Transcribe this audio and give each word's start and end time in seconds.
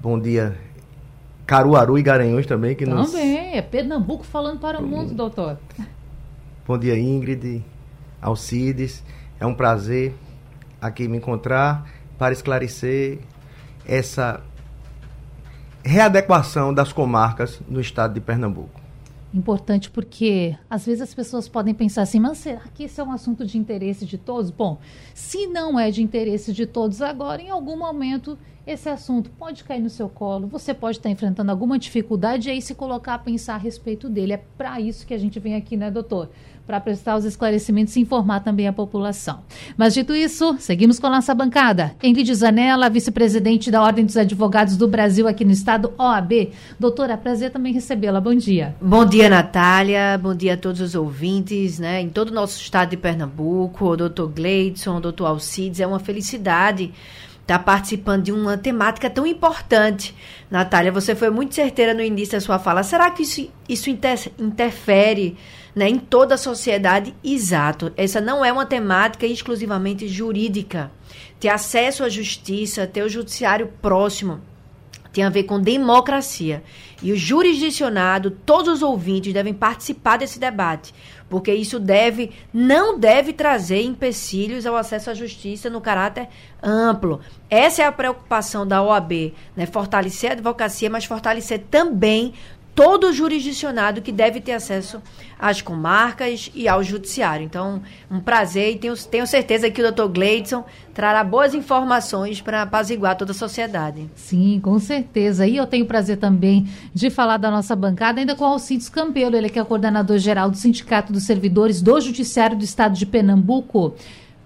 bom 0.00 0.18
dia 0.18 0.58
Caruaru 1.46 1.96
e 1.96 2.02
Garanhuns 2.02 2.44
também. 2.44 2.74
Que 2.74 2.84
também, 2.84 3.02
nos... 3.02 3.14
é 3.14 3.62
Pernambuco 3.62 4.24
falando 4.24 4.58
para 4.58 4.80
o 4.80 4.82
mundo, 4.84 5.14
doutor. 5.14 5.58
Bom 6.66 6.76
dia 6.76 6.98
Ingrid, 6.98 7.62
Alcides, 8.20 9.04
é 9.38 9.46
um 9.46 9.54
prazer 9.54 10.12
aqui 10.86 11.08
me 11.08 11.16
encontrar 11.16 11.90
para 12.18 12.32
esclarecer 12.32 13.18
essa 13.86 14.42
readequação 15.82 16.72
das 16.72 16.92
comarcas 16.92 17.60
no 17.66 17.80
estado 17.80 18.14
de 18.14 18.20
Pernambuco. 18.20 18.80
Importante 19.32 19.90
porque 19.90 20.56
às 20.70 20.86
vezes 20.86 21.00
as 21.00 21.14
pessoas 21.14 21.48
podem 21.48 21.74
pensar 21.74 22.02
assim, 22.02 22.20
mas 22.20 22.38
será 22.38 22.60
que 22.72 22.84
isso 22.84 23.00
é 23.00 23.04
um 23.04 23.10
assunto 23.10 23.44
de 23.44 23.58
interesse 23.58 24.06
de 24.06 24.16
todos? 24.16 24.50
Bom, 24.50 24.78
se 25.12 25.46
não 25.46 25.80
é 25.80 25.90
de 25.90 26.02
interesse 26.02 26.52
de 26.52 26.66
todos 26.66 27.02
agora, 27.02 27.42
em 27.42 27.50
algum 27.50 27.76
momento 27.76 28.38
esse 28.66 28.88
assunto 28.88 29.30
pode 29.30 29.64
cair 29.64 29.80
no 29.80 29.90
seu 29.90 30.08
colo, 30.08 30.46
você 30.46 30.72
pode 30.72 30.98
estar 30.98 31.10
enfrentando 31.10 31.50
alguma 31.50 31.78
dificuldade 31.78 32.48
e 32.48 32.52
aí 32.52 32.62
se 32.62 32.74
colocar 32.74 33.14
a 33.14 33.18
pensar 33.18 33.54
a 33.54 33.58
respeito 33.58 34.08
dele. 34.08 34.34
É 34.34 34.44
para 34.56 34.80
isso 34.80 35.06
que 35.06 35.12
a 35.12 35.18
gente 35.18 35.40
vem 35.40 35.54
aqui, 35.54 35.76
né, 35.76 35.90
doutor? 35.90 36.30
Para 36.66 36.80
prestar 36.80 37.16
os 37.16 37.24
esclarecimentos 37.24 37.94
e 37.96 38.00
informar 38.00 38.40
também 38.40 38.66
a 38.66 38.72
população. 38.72 39.40
Mas 39.76 39.92
dito 39.92 40.14
isso, 40.14 40.56
seguimos 40.58 40.98
com 40.98 41.06
a 41.06 41.10
nossa 41.10 41.34
bancada. 41.34 41.94
Ingrid 42.02 42.34
Zanella, 42.34 42.88
vice-presidente 42.88 43.70
da 43.70 43.82
Ordem 43.82 44.06
dos 44.06 44.16
Advogados 44.16 44.76
do 44.76 44.88
Brasil 44.88 45.28
aqui 45.28 45.44
no 45.44 45.52
estado, 45.52 45.92
OAB. 45.98 46.50
Doutora, 46.80 47.18
prazer 47.18 47.50
também 47.50 47.72
recebê-la. 47.72 48.20
Bom 48.20 48.34
dia. 48.34 48.74
Bom 48.80 49.04
dia, 49.04 49.28
Natália. 49.28 50.18
Bom 50.20 50.34
dia 50.34 50.54
a 50.54 50.56
todos 50.56 50.80
os 50.80 50.94
ouvintes, 50.94 51.78
né? 51.78 52.00
Em 52.00 52.08
todo 52.08 52.30
o 52.30 52.34
nosso 52.34 52.58
estado 52.58 52.90
de 52.90 52.96
Pernambuco, 52.96 53.84
o 53.84 53.96
doutor 53.96 54.28
Gleidson, 54.28 54.96
o 54.96 55.00
doutor 55.00 55.26
Alcides, 55.26 55.80
é 55.80 55.86
uma 55.86 55.98
felicidade 55.98 56.92
estar 57.44 57.58
participando 57.58 58.22
de 58.22 58.32
uma 58.32 58.56
temática 58.56 59.10
tão 59.10 59.26
importante. 59.26 60.14
Natália, 60.50 60.90
você 60.90 61.14
foi 61.14 61.28
muito 61.28 61.54
certeira 61.54 61.92
no 61.92 62.00
início 62.00 62.32
da 62.32 62.40
sua 62.40 62.58
fala. 62.58 62.82
Será 62.82 63.10
que 63.10 63.22
isso, 63.22 63.50
isso 63.68 63.90
inter, 63.90 64.32
interfere 64.38 65.36
né, 65.74 65.88
em 65.88 65.98
toda 65.98 66.34
a 66.34 66.38
sociedade, 66.38 67.14
exato. 67.22 67.92
Essa 67.96 68.20
não 68.20 68.44
é 68.44 68.52
uma 68.52 68.66
temática 68.66 69.26
exclusivamente 69.26 70.06
jurídica. 70.06 70.90
Ter 71.40 71.48
acesso 71.48 72.04
à 72.04 72.08
justiça, 72.08 72.86
ter 72.86 73.02
o 73.02 73.08
judiciário 73.08 73.72
próximo, 73.82 74.40
tem 75.12 75.24
a 75.24 75.30
ver 75.30 75.44
com 75.44 75.60
democracia. 75.60 76.62
E 77.02 77.12
o 77.12 77.16
jurisdicionado, 77.16 78.30
todos 78.30 78.74
os 78.74 78.82
ouvintes 78.82 79.32
devem 79.32 79.54
participar 79.54 80.16
desse 80.16 80.40
debate, 80.40 80.92
porque 81.28 81.52
isso 81.54 81.78
deve, 81.78 82.32
não 82.52 82.98
deve 82.98 83.32
trazer 83.32 83.82
empecilhos 83.82 84.66
ao 84.66 84.74
acesso 84.74 85.10
à 85.10 85.14
justiça 85.14 85.70
no 85.70 85.80
caráter 85.80 86.28
amplo. 86.62 87.20
Essa 87.48 87.82
é 87.82 87.86
a 87.86 87.92
preocupação 87.92 88.66
da 88.66 88.82
OAB, 88.82 89.34
né? 89.56 89.66
Fortalecer 89.66 90.30
a 90.30 90.32
advocacia, 90.32 90.90
mas 90.90 91.04
fortalecer 91.04 91.64
também 91.70 92.34
todo 92.74 93.12
jurisdicionado 93.12 94.02
que 94.02 94.10
deve 94.10 94.40
ter 94.40 94.52
acesso 94.52 95.00
às 95.38 95.62
comarcas 95.62 96.50
e 96.54 96.66
ao 96.66 96.82
judiciário. 96.82 97.44
Então, 97.44 97.80
um 98.10 98.18
prazer 98.18 98.72
e 98.72 98.78
tenho, 98.78 98.96
tenho 98.96 99.26
certeza 99.26 99.70
que 99.70 99.80
o 99.80 99.84
doutor 99.84 100.08
Gleidson 100.08 100.64
trará 100.92 101.22
boas 101.22 101.54
informações 101.54 102.40
para 102.40 102.62
apaziguar 102.62 103.16
toda 103.16 103.32
a 103.32 103.34
sociedade. 103.34 104.10
Sim, 104.14 104.60
com 104.60 104.78
certeza. 104.78 105.46
E 105.46 105.56
eu 105.56 105.66
tenho 105.66 105.84
o 105.84 105.88
prazer 105.88 106.16
também 106.16 106.68
de 106.92 107.10
falar 107.10 107.36
da 107.36 107.50
nossa 107.50 107.76
bancada, 107.76 108.20
ainda 108.20 108.34
com 108.34 108.44
o 108.44 108.48
Alcides 108.48 108.88
Campelo, 108.88 109.36
ele 109.36 109.48
que 109.48 109.58
é 109.58 109.64
coordenador 109.64 110.18
geral 110.18 110.50
do 110.50 110.56
Sindicato 110.56 111.12
dos 111.12 111.24
Servidores 111.24 111.80
do 111.80 112.00
Judiciário 112.00 112.56
do 112.56 112.64
Estado 112.64 112.96
de 112.96 113.06
Pernambuco. 113.06 113.94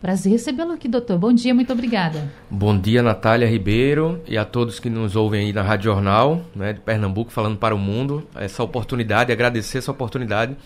Prazer 0.00 0.30
recebê-lo 0.30 0.72
aqui, 0.72 0.86
doutor. 0.86 1.18
Bom 1.18 1.32
dia, 1.32 1.52
muito 1.52 1.72
obrigada. 1.72 2.30
Bom 2.48 2.78
dia, 2.78 3.02
Natália 3.02 3.48
Ribeiro 3.48 4.22
e 4.28 4.38
a 4.38 4.44
todos 4.44 4.78
que 4.78 4.88
nos 4.88 5.16
ouvem 5.16 5.46
aí 5.46 5.52
na 5.52 5.62
Rádio 5.62 5.86
Jornal, 5.86 6.42
né, 6.54 6.72
de 6.72 6.78
Pernambuco, 6.78 7.32
falando 7.32 7.56
para 7.56 7.74
o 7.74 7.78
mundo. 7.78 8.24
Essa 8.36 8.62
oportunidade, 8.62 9.32
agradecer 9.32 9.78
essa 9.78 9.90
oportunidade 9.90 10.56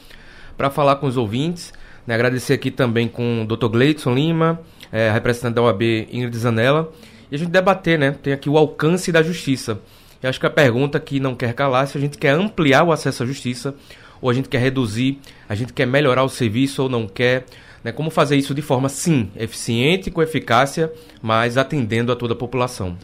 para 0.55 0.69
falar 0.69 0.97
com 0.97 1.07
os 1.07 1.17
ouvintes. 1.17 1.73
Né, 2.07 2.15
agradecer 2.15 2.53
aqui 2.53 2.71
também 2.71 3.09
com 3.09 3.43
o 3.43 3.47
doutor 3.47 3.71
Gleidson 3.71 4.13
Lima, 4.15 4.61
é, 4.93 5.11
representante 5.11 5.55
da 5.55 5.63
OAB 5.63 5.83
Ingrid 6.13 6.37
Zanella, 6.37 6.93
e 7.31 7.35
a 7.35 7.39
gente 7.39 7.51
debater, 7.51 7.99
né? 7.99 8.11
Tem 8.11 8.35
aqui 8.35 8.51
o 8.51 8.59
alcance 8.59 9.11
da 9.11 9.23
justiça. 9.23 9.81
Eu 10.23 10.29
acho 10.29 10.39
que 10.39 10.47
a 10.47 10.51
pergunta 10.51 11.01
que 11.01 11.19
não 11.19 11.35
quer 11.35 11.55
calar 11.55 11.87
se 11.87 11.97
a 11.97 12.01
gente 12.01 12.19
quer 12.19 12.35
ampliar 12.35 12.85
o 12.85 12.93
acesso 12.93 13.23
à 13.23 13.27
justiça, 13.27 13.75
ou 14.21 14.29
a 14.29 14.35
gente 14.35 14.51
quer 14.51 14.59
reduzir, 14.59 15.19
a 15.49 15.55
gente 15.55 15.73
quer 15.73 15.87
melhorar 15.87 16.23
o 16.23 16.29
serviço 16.29 16.83
ou 16.83 16.89
não 16.91 17.09
quer. 17.09 17.47
Né, 17.83 17.91
como 17.91 18.11
fazer 18.11 18.37
isso 18.37 18.55
de 18.55 18.63
forma, 18.63 18.89
sim, 18.89 19.31
eficiente, 19.37 20.11
com 20.11 20.23
eficácia, 20.23 20.93
mas 21.21 21.57
atendendo 21.57 22.13
a 22.13 22.17
toda 22.17 22.35
a 22.35 22.37
população. 22.37 22.97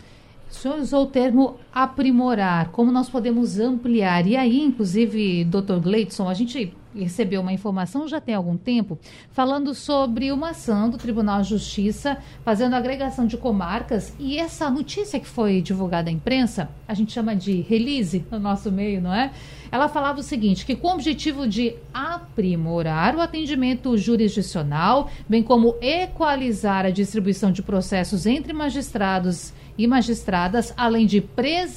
O 0.50 0.54
senhor 0.54 0.78
usou 0.78 1.02
o 1.04 1.06
termo 1.06 1.58
aprimorar, 1.82 2.70
como 2.70 2.90
nós 2.90 3.08
podemos 3.08 3.60
ampliar. 3.60 4.26
E 4.26 4.36
aí, 4.36 4.60
inclusive, 4.60 5.44
doutor 5.44 5.78
Gleidson, 5.78 6.28
a 6.28 6.34
gente 6.34 6.75
recebeu 6.92 7.40
uma 7.40 7.52
informação 7.52 8.08
já 8.08 8.20
tem 8.20 8.34
algum 8.34 8.56
tempo 8.56 8.98
falando 9.30 9.72
sobre 9.75 10.32
uma 10.32 10.50
ação 10.50 10.90
do 10.90 10.98
Tribunal 10.98 11.42
de 11.42 11.50
Justiça 11.50 12.19
fazendo 12.44 12.75
agregação 12.75 13.26
de 13.26 13.36
comarcas 13.36 14.12
e 14.19 14.38
essa 14.38 14.69
notícia 14.69 15.20
que 15.20 15.26
foi 15.26 15.60
divulgada 15.60 16.10
à 16.10 16.12
imprensa, 16.12 16.69
a 16.88 16.94
gente 16.94 17.12
chama 17.12 17.36
de 17.36 17.60
release 17.60 18.24
no 18.31 18.40
nosso 18.40 18.72
meio, 18.72 19.00
não 19.00 19.14
é? 19.14 19.31
Ela 19.70 19.88
falava 19.88 20.19
o 20.19 20.22
seguinte, 20.22 20.64
que 20.64 20.74
com 20.74 20.88
o 20.88 20.94
objetivo 20.94 21.46
de 21.46 21.76
aprimorar 21.92 23.14
o 23.14 23.20
atendimento 23.20 23.96
jurisdicional, 23.96 25.10
bem 25.28 25.42
como 25.42 25.76
equalizar 25.81 26.86
a 26.86 26.90
distribuição 26.90 27.52
de 27.52 27.62
processos 27.62 28.26
entre 28.26 28.52
magistrados 28.52 29.52
e 29.76 29.86
magistradas, 29.86 30.74
além 30.76 31.06
de 31.06 31.20
preservar 31.20 31.68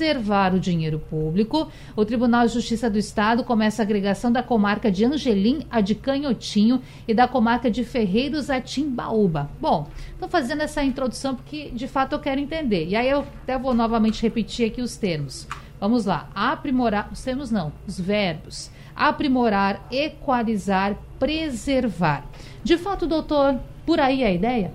o 0.53 0.59
dinheiro 0.59 0.99
público, 0.99 1.69
o 1.95 2.05
Tribunal 2.05 2.47
de 2.47 2.53
Justiça 2.53 2.89
do 2.89 2.97
Estado 2.97 3.43
começa 3.43 3.81
a 3.81 3.85
agregação 3.85 4.31
da 4.31 4.41
comarca 4.41 4.91
de 4.91 5.05
Angelim 5.05 5.65
a 5.69 5.81
de 5.81 5.95
Canhotinho 5.95 6.81
e 7.07 7.13
da 7.13 7.27
comarca 7.27 7.69
de 7.69 7.83
Ferreiros 7.83 8.49
a 8.49 8.59
Timbaúba. 8.61 9.49
Bom, 9.59 9.87
estou 10.13 10.29
fazendo 10.29 10.61
essa 10.61 10.83
introdução 10.83 11.35
porque 11.35 11.69
de 11.71 11.87
fato 11.87 12.13
eu 12.13 12.19
quero 12.19 12.39
entender. 12.39 12.87
E 12.87 12.95
aí 12.95 13.09
eu 13.09 13.25
até 13.43 13.57
vou 13.57 13.73
novamente 13.73 14.21
repetir 14.21 14.67
aqui 14.67 14.81
os 14.81 14.95
termos 14.97 15.47
Vamos 15.81 16.05
lá. 16.05 16.29
Aprimorar, 16.35 17.09
os 17.11 17.23
termos 17.23 17.49
não, 17.49 17.73
os 17.87 17.99
verbos. 17.99 18.69
Aprimorar, 18.95 19.83
equalizar, 19.91 20.95
preservar. 21.17 22.23
De 22.63 22.77
fato, 22.77 23.07
doutor, 23.07 23.59
por 23.83 23.99
aí 23.99 24.21
é 24.21 24.27
a 24.27 24.31
ideia? 24.31 24.71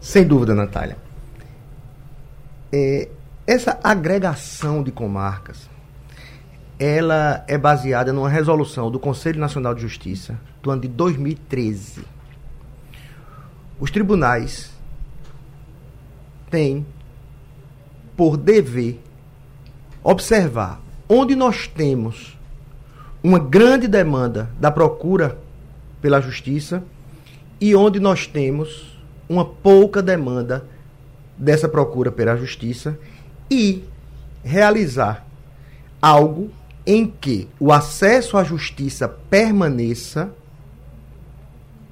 Sem 0.00 0.26
dúvida, 0.26 0.56
Natália. 0.56 0.96
É, 2.72 3.08
essa 3.46 3.78
agregação 3.82 4.82
de 4.82 4.92
comarcas, 4.92 5.68
ela 6.78 7.44
é 7.46 7.58
baseada 7.58 8.12
numa 8.12 8.28
resolução 8.28 8.90
do 8.90 8.98
Conselho 8.98 9.40
Nacional 9.40 9.74
de 9.74 9.82
Justiça 9.82 10.38
do 10.62 10.70
ano 10.70 10.82
de 10.82 10.88
2013. 10.88 12.04
Os 13.78 13.90
tribunais 13.90 14.70
têm 16.50 16.86
por 18.16 18.36
dever 18.36 19.00
observar 20.02 20.80
onde 21.08 21.34
nós 21.34 21.66
temos 21.66 22.38
uma 23.22 23.38
grande 23.38 23.86
demanda 23.86 24.50
da 24.58 24.70
procura 24.70 25.38
pela 26.00 26.20
justiça 26.20 26.82
e 27.60 27.74
onde 27.74 28.00
nós 28.00 28.26
temos 28.26 28.98
uma 29.28 29.44
pouca 29.44 30.02
demanda 30.02 30.64
dessa 31.38 31.68
procura 31.68 32.10
pela 32.10 32.36
justiça 32.36 32.98
e 33.52 33.84
realizar 34.42 35.26
algo 36.00 36.50
em 36.86 37.06
que 37.06 37.48
o 37.60 37.70
acesso 37.70 38.38
à 38.38 38.42
justiça 38.42 39.06
permaneça, 39.06 40.34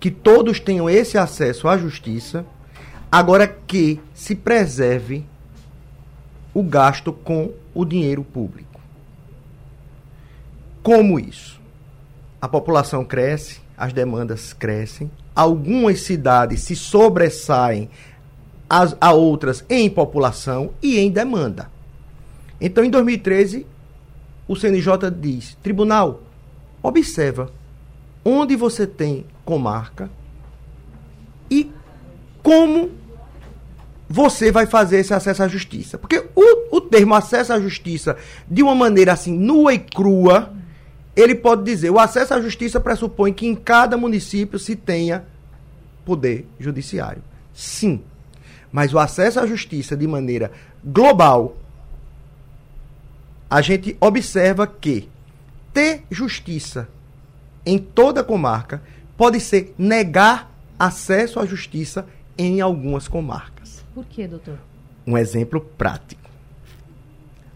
que 0.01 0.11
todos 0.11 0.59
tenham 0.59 0.89
esse 0.89 1.19
acesso 1.19 1.69
à 1.69 1.77
justiça, 1.77 2.47
agora 3.13 3.47
que 3.47 4.01
se 4.15 4.35
preserve 4.35 5.27
o 6.55 6.63
gasto 6.63 7.13
com 7.13 7.53
o 7.75 7.85
dinheiro 7.85 8.25
público. 8.25 8.81
Como 10.83 11.21
isso? 11.21 11.61
A 12.41 12.49
população 12.49 13.05
cresce, 13.05 13.61
as 13.77 13.93
demandas 13.93 14.55
crescem, 14.55 15.11
algumas 15.37 16.01
cidades 16.01 16.63
se 16.63 16.75
sobressaem 16.75 17.91
as, 18.71 18.97
a 19.01 19.13
outras 19.13 19.65
em 19.69 19.91
população 19.91 20.71
e 20.81 21.01
em 21.01 21.11
demanda. 21.11 21.69
Então, 22.61 22.85
em 22.85 22.91
2013, 22.91 23.67
o 24.47 24.55
CNJ 24.55 25.11
diz: 25.21 25.57
Tribunal, 25.61 26.23
observa 26.81 27.51
onde 28.25 28.55
você 28.55 28.87
tem 28.87 29.27
comarca 29.45 30.09
e 31.51 31.73
como 32.43 32.93
você 34.09 34.53
vai 34.53 34.67
fazer 34.67 34.99
esse 34.99 35.13
acesso 35.13 35.43
à 35.43 35.49
justiça. 35.49 35.99
Porque 35.99 36.25
o, 36.35 36.77
o 36.77 36.81
termo 36.81 37.15
acesso 37.15 37.53
à 37.53 37.61
justiça, 37.61 38.17
de 38.49 38.63
uma 38.63 38.75
maneira 38.75 39.13
assim, 39.13 39.37
nua 39.37 39.75
e 39.75 39.79
crua, 39.79 40.53
ele 41.17 41.35
pode 41.35 41.65
dizer: 41.65 41.91
o 41.91 41.99
acesso 41.99 42.35
à 42.35 42.41
justiça 42.41 42.79
pressupõe 42.79 43.33
que 43.33 43.47
em 43.47 43.55
cada 43.55 43.97
município 43.97 44.59
se 44.59 44.77
tenha 44.77 45.25
poder 46.05 46.47
judiciário. 46.59 47.23
Sim. 47.53 48.03
Mas 48.73 48.95
o 48.95 48.99
acesso 48.99 49.41
à 49.41 49.47
justiça 49.47 49.97
de 49.97 50.07
maneira 50.07 50.53
global, 50.85 51.57
a 53.49 53.61
gente 53.61 53.97
observa 54.01 54.67
que 54.67 55.09
ter 55.73 56.05
justiça 56.11 56.89
em 57.67 57.79
toda 57.79 58.21
a 58.21 58.25
comarca 58.25 58.83
pode 59.17 59.41
ser 59.41 59.75
negar 59.77 60.51
acesso 60.79 61.41
à 61.41 61.47
justiça 61.47 62.07
em 62.39 62.61
algumas 62.61 63.07
comarcas. 63.07 63.85
Por 63.95 64.05
quê, 64.07 64.27
doutor? 64.27 64.59
Um 65.07 65.19
exemplo 65.19 65.61
prático. 65.61 66.31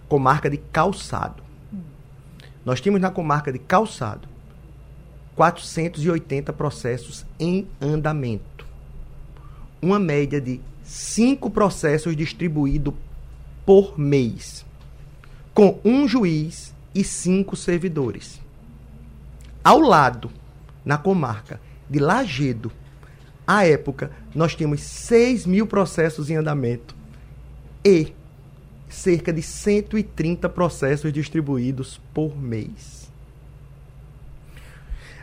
Comarca 0.08 0.50
de 0.50 0.58
calçado. 0.58 1.42
Hum. 1.72 1.80
Nós 2.64 2.80
temos 2.80 3.00
na 3.00 3.10
comarca 3.10 3.52
de 3.52 3.58
calçado 3.58 4.28
480 5.34 6.52
processos 6.52 7.24
em 7.38 7.66
andamento. 7.80 8.66
Uma 9.80 9.98
média 9.98 10.40
de 10.40 10.60
5 10.84 11.50
processos 11.50 12.14
distribuídos 12.16 12.94
por 13.64 13.98
mês, 13.98 14.64
com 15.52 15.80
um 15.84 16.06
juiz 16.06 16.74
e 16.94 17.02
cinco 17.02 17.56
servidores. 17.56 18.40
Ao 19.62 19.80
lado, 19.80 20.30
na 20.84 20.98
comarca 20.98 21.60
de 21.88 21.98
Lagedo, 21.98 22.70
à 23.46 23.66
época, 23.66 24.10
nós 24.34 24.54
tínhamos 24.54 24.80
6 24.82 25.46
mil 25.46 25.66
processos 25.66 26.30
em 26.30 26.36
andamento 26.36 26.94
e 27.84 28.12
cerca 28.88 29.32
de 29.32 29.42
130 29.42 30.48
processos 30.48 31.12
distribuídos 31.12 32.00
por 32.12 32.36
mês. 32.36 33.10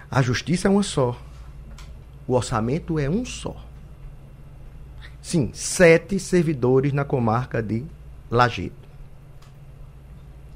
A 0.09 0.21
justiça 0.21 0.67
é 0.67 0.71
uma 0.71 0.83
só. 0.83 1.19
O 2.27 2.33
orçamento 2.33 2.99
é 2.99 3.09
um 3.09 3.23
só. 3.23 3.70
Sim, 5.21 5.51
sete 5.53 6.19
servidores 6.19 6.93
na 6.93 7.05
comarca 7.05 7.61
de 7.61 7.85
Lajedo. 8.29 8.75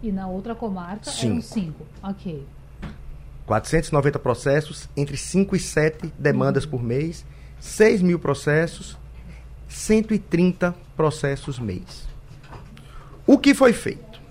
E 0.01 0.12
na 0.12 0.27
outra 0.27 0.56
comarca 0.56 1.09
cinco. 1.09 1.25
eram 1.25 1.41
cinco. 1.41 1.85
Ok. 2.01 2.44
490 3.45 4.17
processos, 4.17 4.89
entre 4.97 5.15
5 5.17 5.56
e 5.56 5.59
7 5.59 6.12
demandas 6.17 6.63
uhum. 6.63 6.71
por 6.71 6.83
mês 6.83 7.23
6 7.59 8.01
mil 8.03 8.19
processos, 8.19 8.97
130 9.67 10.75
processos 10.95 11.57
mês. 11.57 12.07
O 13.25 13.39
que 13.39 13.56
foi 13.56 13.73
feito? 13.73 14.21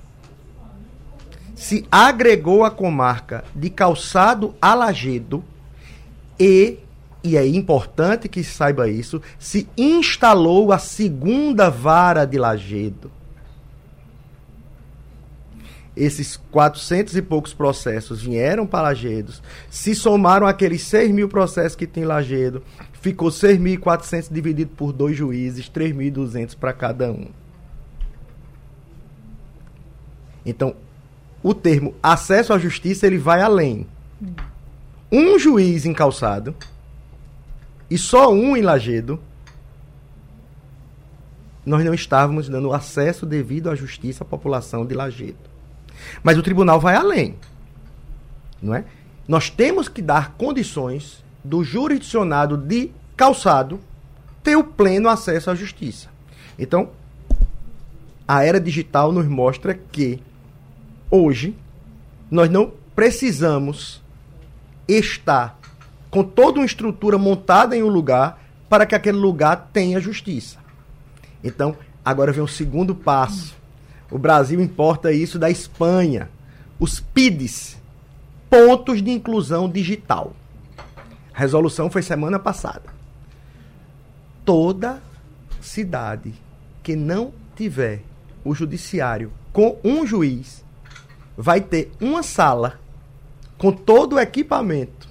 Se 1.54 1.86
agregou 1.90 2.64
a 2.64 2.70
comarca 2.70 3.44
de 3.54 3.70
Calçado 3.70 4.54
a 4.62 4.74
Lagedo 4.74 5.42
e, 6.38 6.78
e 7.24 7.36
é 7.36 7.46
importante 7.46 8.28
que 8.28 8.44
saiba 8.44 8.88
isso, 8.88 9.20
se 9.38 9.66
instalou 9.76 10.70
a 10.72 10.78
segunda 10.78 11.70
vara 11.70 12.24
de 12.24 12.38
Lagedo 12.38 13.10
esses 15.96 16.36
400 16.50 17.16
e 17.16 17.22
poucos 17.22 17.54
processos 17.54 18.22
vieram 18.22 18.66
para 18.66 18.82
Lagedos, 18.82 19.42
se 19.70 19.94
somaram 19.94 20.46
aqueles 20.46 20.82
6 20.82 21.12
mil 21.12 21.28
processos 21.28 21.76
que 21.76 21.86
tem 21.86 22.04
Lagedo, 22.04 22.62
ficou 23.00 23.28
6.400 23.28 24.32
dividido 24.32 24.72
por 24.76 24.92
dois 24.92 25.16
juízes, 25.16 25.70
3.200 25.70 26.56
para 26.56 26.72
cada 26.72 27.12
um. 27.12 27.26
Então, 30.44 30.74
o 31.42 31.54
termo 31.54 31.94
acesso 32.02 32.52
à 32.52 32.58
justiça 32.58 33.06
ele 33.06 33.18
vai 33.18 33.40
além. 33.40 33.86
Um 35.12 35.38
juiz 35.38 35.86
encalçado 35.86 36.54
e 37.90 37.98
só 37.98 38.32
um 38.32 38.56
em 38.56 38.62
Lagedo, 38.62 39.20
nós 41.64 41.84
não 41.84 41.94
estávamos 41.94 42.48
dando 42.48 42.72
acesso 42.72 43.24
devido 43.24 43.70
à 43.70 43.74
justiça 43.74 44.24
à 44.24 44.26
população 44.26 44.84
de 44.84 44.94
Lagedo. 44.94 45.38
Mas 46.22 46.36
o 46.36 46.42
tribunal 46.42 46.78
vai 46.80 46.94
além. 46.94 47.36
Não 48.60 48.74
é? 48.74 48.84
Nós 49.26 49.48
temos 49.48 49.88
que 49.88 50.02
dar 50.02 50.32
condições 50.32 51.24
do 51.42 51.64
jurisdicionado 51.64 52.56
de 52.56 52.90
calçado 53.16 53.80
ter 54.42 54.56
o 54.56 54.64
pleno 54.64 55.08
acesso 55.08 55.50
à 55.50 55.54
justiça. 55.54 56.08
Então, 56.58 56.90
a 58.28 58.44
era 58.44 58.60
digital 58.60 59.12
nos 59.12 59.26
mostra 59.26 59.74
que 59.74 60.20
hoje 61.10 61.56
nós 62.30 62.50
não 62.50 62.72
precisamos 62.94 64.02
estar 64.86 65.58
com 66.14 66.22
toda 66.22 66.60
uma 66.60 66.66
estrutura 66.66 67.18
montada 67.18 67.76
em 67.76 67.82
um 67.82 67.88
lugar 67.88 68.40
para 68.68 68.86
que 68.86 68.94
aquele 68.94 69.18
lugar 69.18 69.70
tenha 69.72 70.00
justiça. 70.00 70.58
Então, 71.42 71.76
agora 72.04 72.30
vem 72.30 72.42
o 72.42 72.46
segundo 72.46 72.94
passo 72.94 73.54
o 74.14 74.18
Brasil 74.18 74.60
importa 74.60 75.10
isso 75.10 75.40
da 75.40 75.50
Espanha. 75.50 76.30
Os 76.78 77.00
PIDs, 77.00 77.76
pontos 78.48 79.02
de 79.02 79.10
inclusão 79.10 79.68
digital. 79.68 80.36
A 81.34 81.38
resolução 81.40 81.90
foi 81.90 82.00
semana 82.00 82.38
passada. 82.38 82.94
Toda 84.44 85.02
cidade 85.60 86.32
que 86.80 86.94
não 86.94 87.32
tiver 87.56 88.02
o 88.44 88.54
judiciário 88.54 89.32
com 89.52 89.78
um 89.82 90.06
juiz 90.06 90.64
vai 91.36 91.60
ter 91.60 91.90
uma 92.00 92.22
sala 92.22 92.78
com 93.58 93.72
todo 93.72 94.14
o 94.14 94.20
equipamento 94.20 95.08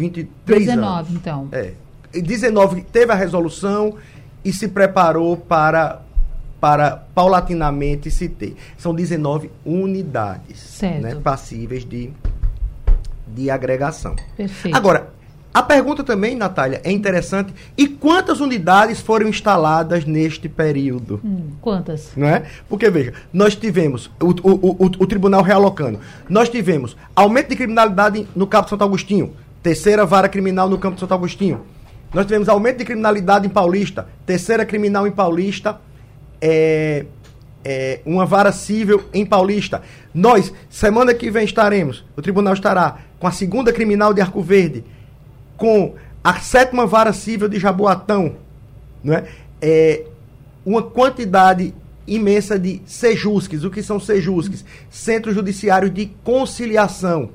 23 0.00 0.66
19, 0.66 0.86
anos. 0.86 1.10
então. 1.10 1.48
É. 1.52 1.72
Em 2.12 2.22
19 2.22 2.82
teve 2.82 3.12
a 3.12 3.14
resolução 3.14 3.94
e 4.44 4.52
se 4.52 4.68
preparou 4.68 5.36
para 5.36 6.02
para 6.60 7.04
paulatinamente 7.14 8.10
se 8.10 8.28
ter. 8.28 8.54
São 8.76 8.94
19 8.94 9.50
unidades 9.64 10.78
né, 10.82 11.14
passíveis 11.14 11.86
de, 11.86 12.10
de 13.26 13.50
agregação. 13.50 14.14
Perfeito. 14.36 14.76
Agora, 14.76 15.10
a 15.52 15.62
pergunta 15.62 16.04
também, 16.04 16.36
Natália, 16.36 16.80
é 16.84 16.92
interessante. 16.92 17.52
E 17.76 17.88
quantas 17.88 18.40
unidades 18.40 19.00
foram 19.00 19.26
instaladas 19.26 20.04
neste 20.04 20.48
período? 20.48 21.20
Hum, 21.24 21.50
quantas? 21.60 22.12
Não 22.16 22.28
é? 22.28 22.44
Porque, 22.68 22.88
veja, 22.88 23.14
nós 23.32 23.56
tivemos 23.56 24.10
o, 24.20 24.26
o, 24.26 24.70
o, 24.70 24.84
o 24.84 25.06
Tribunal 25.06 25.42
realocando. 25.42 25.98
Nós 26.28 26.48
tivemos 26.48 26.96
aumento 27.16 27.48
de 27.48 27.56
criminalidade 27.56 28.28
no 28.36 28.46
Campo 28.46 28.68
Santo 28.68 28.84
Agostinho, 28.84 29.32
terceira 29.62 30.04
vara 30.06 30.28
criminal 30.28 30.68
no 30.68 30.78
Campo 30.78 30.98
Santo 30.98 31.14
Agostinho. 31.14 31.64
Nós 32.12 32.26
tivemos 32.26 32.48
aumento 32.48 32.78
de 32.78 32.84
criminalidade 32.84 33.46
em 33.46 33.50
Paulista, 33.50 34.08
terceira 34.26 34.64
criminal 34.64 35.06
em 35.06 35.12
Paulista, 35.12 35.80
é, 36.40 37.06
é, 37.64 38.00
uma 38.04 38.26
vara 38.26 38.50
civil 38.52 39.04
em 39.12 39.24
Paulista. 39.24 39.82
Nós, 40.12 40.52
semana 40.68 41.14
que 41.14 41.30
vem, 41.30 41.44
estaremos, 41.44 42.04
o 42.16 42.22
tribunal 42.22 42.54
estará 42.54 42.98
com 43.18 43.26
a 43.26 43.32
segunda 43.32 43.72
criminal 43.72 44.12
de 44.12 44.20
Arco 44.20 44.42
Verde, 44.42 44.84
com 45.56 45.94
a 46.24 46.34
sétima 46.40 46.86
vara 46.86 47.12
civil 47.12 47.48
de 47.48 47.58
Jaboatão, 47.58 48.36
não 49.04 49.14
é? 49.14 49.24
É, 49.62 50.04
uma 50.64 50.82
quantidade 50.82 51.74
imensa 52.06 52.58
de 52.58 52.82
sejusques. 52.86 53.62
O 53.62 53.70
que 53.70 53.82
são 53.82 54.00
sejusques? 54.00 54.64
Centros 54.90 55.34
Judiciários 55.34 55.92
de 55.92 56.06
Conciliação. 56.24 57.30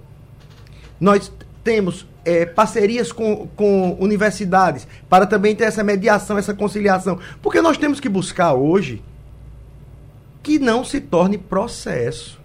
Nós 0.99 1.31
temos 1.63 2.05
é, 2.25 2.45
parcerias 2.45 3.11
com, 3.11 3.47
com 3.55 3.95
universidades 3.99 4.87
para 5.07 5.25
também 5.25 5.55
ter 5.55 5.65
essa 5.65 5.83
mediação, 5.83 6.37
essa 6.37 6.53
conciliação. 6.53 7.19
Porque 7.41 7.61
nós 7.61 7.77
temos 7.77 7.99
que 7.99 8.09
buscar 8.09 8.53
hoje 8.53 9.01
que 10.41 10.59
não 10.59 10.83
se 10.83 10.99
torne 10.99 11.37
processo. 11.37 12.39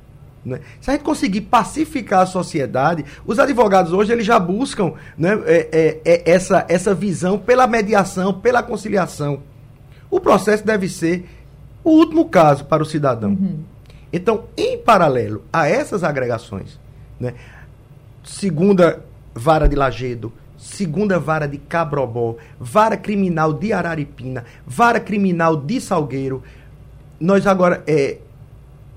né? 0.45 0.61
Se 0.81 0.91
a 0.91 0.95
gente 0.95 1.03
conseguir 1.03 1.43
pacificar 1.43 2.21
a 2.21 2.27
sociedade, 2.27 3.05
os 3.27 3.39
advogados 3.39 3.93
hoje 3.93 4.13
eles 4.13 4.25
já 4.25 4.39
buscam 4.39 4.95
né, 5.19 5.39
é, 5.45 5.69
é, 5.73 6.01
é, 6.05 6.31
essa, 6.31 6.65
essa 6.69 6.95
visão 6.95 7.39
pela 7.39 7.67
mediação, 7.67 8.33
pela 8.33 8.63
conciliação. 8.63 9.43
O 10.11 10.21
processo 10.21 10.65
deve 10.65 10.89
ser 10.89 11.29
o 11.85 11.91
último 11.91 12.29
caso 12.29 12.65
para 12.65 12.83
o 12.83 12.87
cidadão. 12.87 13.37
Então, 14.13 14.45
em 14.57 14.79
paralelo 14.79 15.45
a 15.53 15.69
essas 15.69 16.03
agregações, 16.03 16.79
né, 17.19 17.35
segunda 18.25 19.05
vara 19.35 19.69
de 19.69 19.77
Lagedo, 19.77 20.33
segunda 20.57 21.19
vara 21.19 21.47
de 21.47 21.59
Cabrobó, 21.59 22.37
vara 22.59 22.97
criminal 22.97 23.53
de 23.53 23.73
Araripina, 23.73 24.45
vara 24.67 25.01
criminal 25.01 25.57
de 25.57 25.81
Salgueiro, 25.81 26.43
nós 27.19 27.47
agora 27.47 27.83
é, 27.87 28.19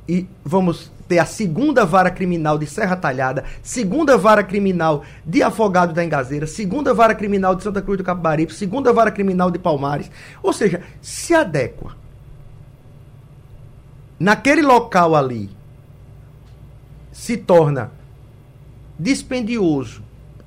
e 0.07 0.27
vamos 0.43 0.91
ter 1.07 1.19
a 1.19 1.25
segunda 1.25 1.85
vara 1.85 2.09
criminal 2.09 2.57
de 2.57 2.65
Serra 2.65 2.95
Talhada, 2.95 3.43
segunda 3.61 4.17
vara 4.17 4.43
criminal 4.43 5.03
de 5.25 5.43
Afogado 5.43 5.93
da 5.93 6.03
Engazeira, 6.03 6.47
segunda 6.47 6.93
vara 6.93 7.15
criminal 7.15 7.55
de 7.55 7.63
Santa 7.63 7.81
Cruz 7.81 7.97
do 7.97 8.03
Capibaribe, 8.03 8.53
segunda 8.53 8.91
vara 8.91 9.11
criminal 9.11 9.51
de 9.51 9.59
Palmares. 9.59 10.09
Ou 10.41 10.53
seja, 10.53 10.81
se 11.01 11.33
adequa. 11.33 11.95
Naquele 14.19 14.61
local 14.61 15.15
ali 15.15 15.49
se 17.11 17.35
torna 17.37 17.91
dispendioso 18.97 20.01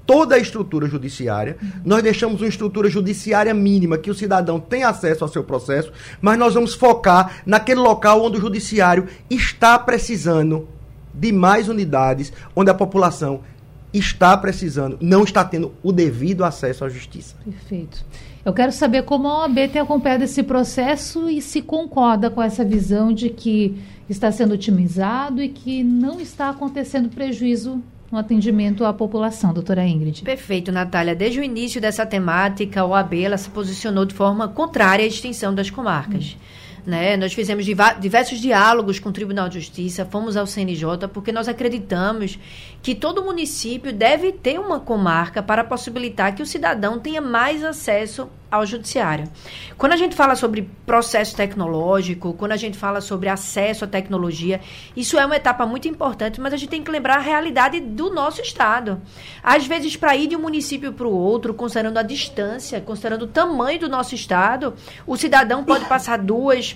toda 0.07 0.37
a 0.37 0.39
estrutura 0.39 0.87
judiciária. 0.87 1.59
Nós 1.85 2.03
deixamos 2.03 2.41
uma 2.41 2.49
estrutura 2.49 2.89
judiciária 2.89 3.53
mínima 3.53 3.99
que 3.99 4.11
o 4.11 4.15
cidadão 4.15 4.61
tem 4.61 4.85
acesso 4.85 5.25
ao 5.25 5.29
seu 5.29 5.43
processo, 5.43 5.93
mas 6.21 6.39
nós 6.39 6.55
vamos 6.55 6.75
focar 6.75 7.43
naquele 7.45 7.81
local 7.81 8.25
onde 8.25 8.39
o 8.39 8.41
judiciário 8.41 9.09
está 9.29 9.79
precisando 9.79 10.69
de 11.13 11.33
mais 11.33 11.69
unidades, 11.69 12.33
onde 12.55 12.71
a 12.71 12.75
população 12.75 13.41
está 13.93 14.37
precisando, 14.37 14.99
não 15.01 15.25
está 15.25 15.45
tendo 15.45 15.73
o 15.83 15.91
devido 15.91 16.45
acesso 16.45 16.85
à 16.85 16.89
justiça. 16.89 17.35
Perfeito. 17.45 18.05
Eu 18.45 18.53
quero 18.53 18.71
saber 18.71 19.03
como 19.03 19.27
a 19.27 19.41
OAB 19.41 19.69
tem 19.73 19.83
acompanhado 19.83 20.23
esse 20.23 20.43
processo 20.43 21.29
e 21.29 21.41
se 21.43 21.63
concorda 21.63 22.31
com 22.31 22.41
essa 22.41 22.65
visão 22.65 23.13
de 23.13 23.31
que 23.31 23.77
está 24.09 24.31
sendo 24.31 24.55
otimizado 24.55 25.43
e 25.43 25.49
que 25.49 25.83
não 25.83 26.21
está 26.21 26.51
acontecendo 26.51 27.09
prejuízo 27.09 27.83
no 28.11 28.19
atendimento 28.19 28.85
à 28.85 28.93
população, 28.93 29.53
doutora 29.53 29.87
Ingrid. 29.87 30.23
Perfeito, 30.23 30.71
Natália. 30.71 31.15
Desde 31.15 31.41
o 31.41 31.45
início 31.45 31.81
dessa 31.81 32.07
temática, 32.07 32.81
a 32.81 32.87
OAB 32.87 33.15
ela 33.15 33.37
se 33.37 33.51
posicionou 33.51 34.05
de 34.05 34.15
forma 34.15 34.49
contrária 34.49 35.05
à 35.05 35.09
extinção 35.09 35.55
das 35.55 35.71
comarcas. 35.71 36.37
Né? 36.87 37.17
Nós 37.17 37.33
fizemos 37.33 37.65
diversos 37.65 38.39
diálogos 38.39 39.01
com 39.01 39.09
o 39.09 39.13
Tribunal 39.13 39.49
de 39.49 39.59
Justiça, 39.59 40.07
fomos 40.07 40.37
ao 40.37 40.47
CNJ, 40.47 41.09
porque 41.13 41.33
nós 41.33 41.49
acreditamos 41.49 42.39
que 42.81 42.95
todo 42.95 43.25
município 43.25 43.93
deve 43.93 44.31
ter 44.31 44.61
uma 44.61 44.79
comarca 44.79 45.43
para 45.43 45.65
possibilitar 45.65 46.33
que 46.37 46.43
o 46.43 46.47
cidadão 46.47 47.01
tenha 47.01 47.21
mais 47.21 47.65
acesso 47.65 48.31
ao 48.51 48.65
judiciário. 48.65 49.29
Quando 49.77 49.93
a 49.93 49.97
gente 49.97 50.15
fala 50.15 50.37
sobre 50.37 50.71
processo 50.87 51.35
tecnológico, 51.37 52.33
quando 52.35 52.53
a 52.53 52.57
gente 52.57 52.79
fala 52.79 53.01
sobre 53.01 53.29
acesso 53.29 53.85
à 53.85 53.89
tecnologia, 53.89 54.61
isso 54.97 55.19
é 55.19 55.27
uma 55.27 55.37
etapa 55.37 55.67
muito 55.67 55.89
importante, 55.89 56.41
mas 56.41 56.53
a 56.53 56.57
gente 56.57 56.69
tem 56.69 56.83
que 56.83 56.91
lembrar 56.91 57.17
a 57.17 57.21
realidade 57.21 57.81
do 57.81 58.11
nosso 58.11 58.41
estado. 58.41 59.01
Às 59.43 59.67
vezes, 59.67 59.97
para 59.97 60.17
ir 60.17 60.29
de 60.29 60.37
um 60.37 60.41
município 60.41 60.93
para 60.93 61.07
o 61.07 61.13
outro, 61.13 61.55
considerando 61.55 61.99
a 61.99 62.03
distância, 62.03 62.81
considerando 62.81 63.23
o 63.23 63.27
tamanho 63.27 63.81
do 63.81 63.89
nosso 63.89 64.15
estado, 64.15 64.75
o 65.07 65.17
cidadão 65.17 65.65
pode 65.65 65.85
passar 65.87 66.19
duas, 66.19 66.76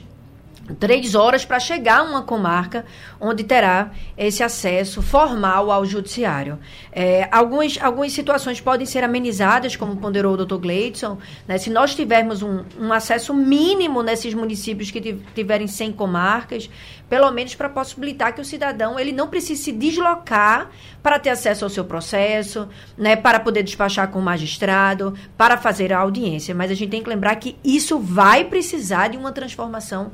três 0.79 1.15
horas 1.15 1.45
para 1.45 1.59
chegar 1.59 2.01
a 2.01 2.03
uma 2.03 2.23
comarca 2.23 2.85
onde 3.21 3.45
terá 3.45 3.91
esse 4.17 4.43
acesso 4.43 5.03
formal 5.03 5.71
ao 5.71 5.85
judiciário. 5.85 6.59
É, 6.93 7.29
algumas, 7.31 7.79
algumas 7.81 8.13
situações 8.13 8.61
podem 8.61 8.87
ser 8.87 9.03
amenizadas, 9.05 9.77
como 9.77 9.97
ponderou 9.97 10.35
o 10.35 10.37
doutor 10.37 10.59
Gleidson, 10.59 11.19
né, 11.47 11.59
se 11.59 11.71
nós 11.71 11.95
tivermos 11.95 12.43
um, 12.43 12.65
um 12.79 12.93
acesso 12.93 13.33
mínimo 13.35 14.03
nesses 14.03 14.35
municípios 14.35 14.91
que 14.91 15.01
tiv- 15.01 15.23
tiverem 15.35 15.67
100 15.67 15.93
comarcas, 15.93 16.71
pelo 17.09 17.31
menos 17.31 17.55
para 17.55 17.69
possibilitar 17.69 18.35
que 18.35 18.41
o 18.41 18.45
cidadão 18.45 18.99
ele 18.99 19.13
não 19.13 19.29
precise 19.29 19.63
se 19.63 19.73
deslocar 19.73 20.71
para 21.03 21.19
ter 21.19 21.31
acesso 21.31 21.65
ao 21.65 21.71
seu 21.71 21.85
processo, 21.85 22.69
né, 22.97 23.17
para 23.17 23.41
poder 23.41 23.63
despachar 23.63 24.09
com 24.09 24.19
o 24.19 24.23
magistrado, 24.23 25.15
para 25.37 25.57
fazer 25.57 25.93
a 25.93 25.99
audiência. 25.99 26.55
Mas 26.55 26.71
a 26.71 26.75
gente 26.75 26.91
tem 26.91 27.03
que 27.03 27.09
lembrar 27.09 27.35
que 27.37 27.57
isso 27.65 27.99
vai 27.99 28.45
precisar 28.45 29.09
de 29.09 29.17
uma 29.17 29.33
transformação 29.33 30.13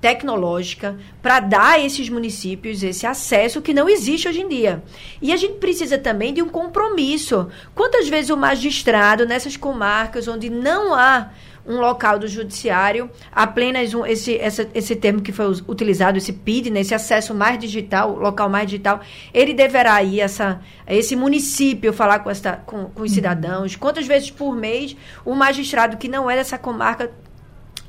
tecnológica 0.00 0.96
para 1.20 1.40
dar 1.40 1.72
a 1.72 1.80
esses 1.80 2.08
municípios 2.08 2.82
esse 2.82 3.06
acesso 3.06 3.60
que 3.60 3.74
não 3.74 3.88
existe 3.88 4.28
hoje 4.28 4.40
em 4.40 4.48
dia. 4.48 4.82
E 5.20 5.32
a 5.32 5.36
gente 5.36 5.54
precisa 5.54 5.98
também 5.98 6.32
de 6.32 6.42
um 6.42 6.48
compromisso. 6.48 7.48
Quantas 7.74 8.08
vezes 8.08 8.30
o 8.30 8.36
magistrado, 8.36 9.26
nessas 9.26 9.56
comarcas 9.56 10.28
onde 10.28 10.48
não 10.48 10.94
há 10.94 11.30
um 11.68 11.80
local 11.80 12.18
do 12.18 12.26
judiciário, 12.26 13.10
apenas 13.30 13.92
um, 13.92 14.06
esse, 14.06 14.38
essa, 14.38 14.66
esse 14.74 14.96
termo 14.96 15.20
que 15.20 15.30
foi 15.30 15.46
utilizado, 15.68 16.16
esse 16.16 16.32
PID, 16.32 16.70
né, 16.70 16.80
esse 16.80 16.94
acesso 16.94 17.34
mais 17.34 17.58
digital, 17.58 18.16
local 18.16 18.48
mais 18.48 18.66
digital, 18.66 19.00
ele 19.34 19.52
deverá 19.52 20.02
ir 20.02 20.20
essa, 20.20 20.62
a 20.86 20.94
esse 20.94 21.14
município 21.14 21.92
falar 21.92 22.20
com, 22.20 22.30
esta, 22.30 22.56
com, 22.64 22.86
com 22.86 23.02
os 23.02 23.12
cidadãos. 23.12 23.76
Quantas 23.76 24.06
vezes 24.06 24.30
por 24.30 24.56
mês 24.56 24.96
o 25.26 25.34
magistrado 25.34 25.98
que 25.98 26.08
não 26.08 26.30
é 26.30 26.36
dessa 26.36 26.56
comarca 26.56 27.12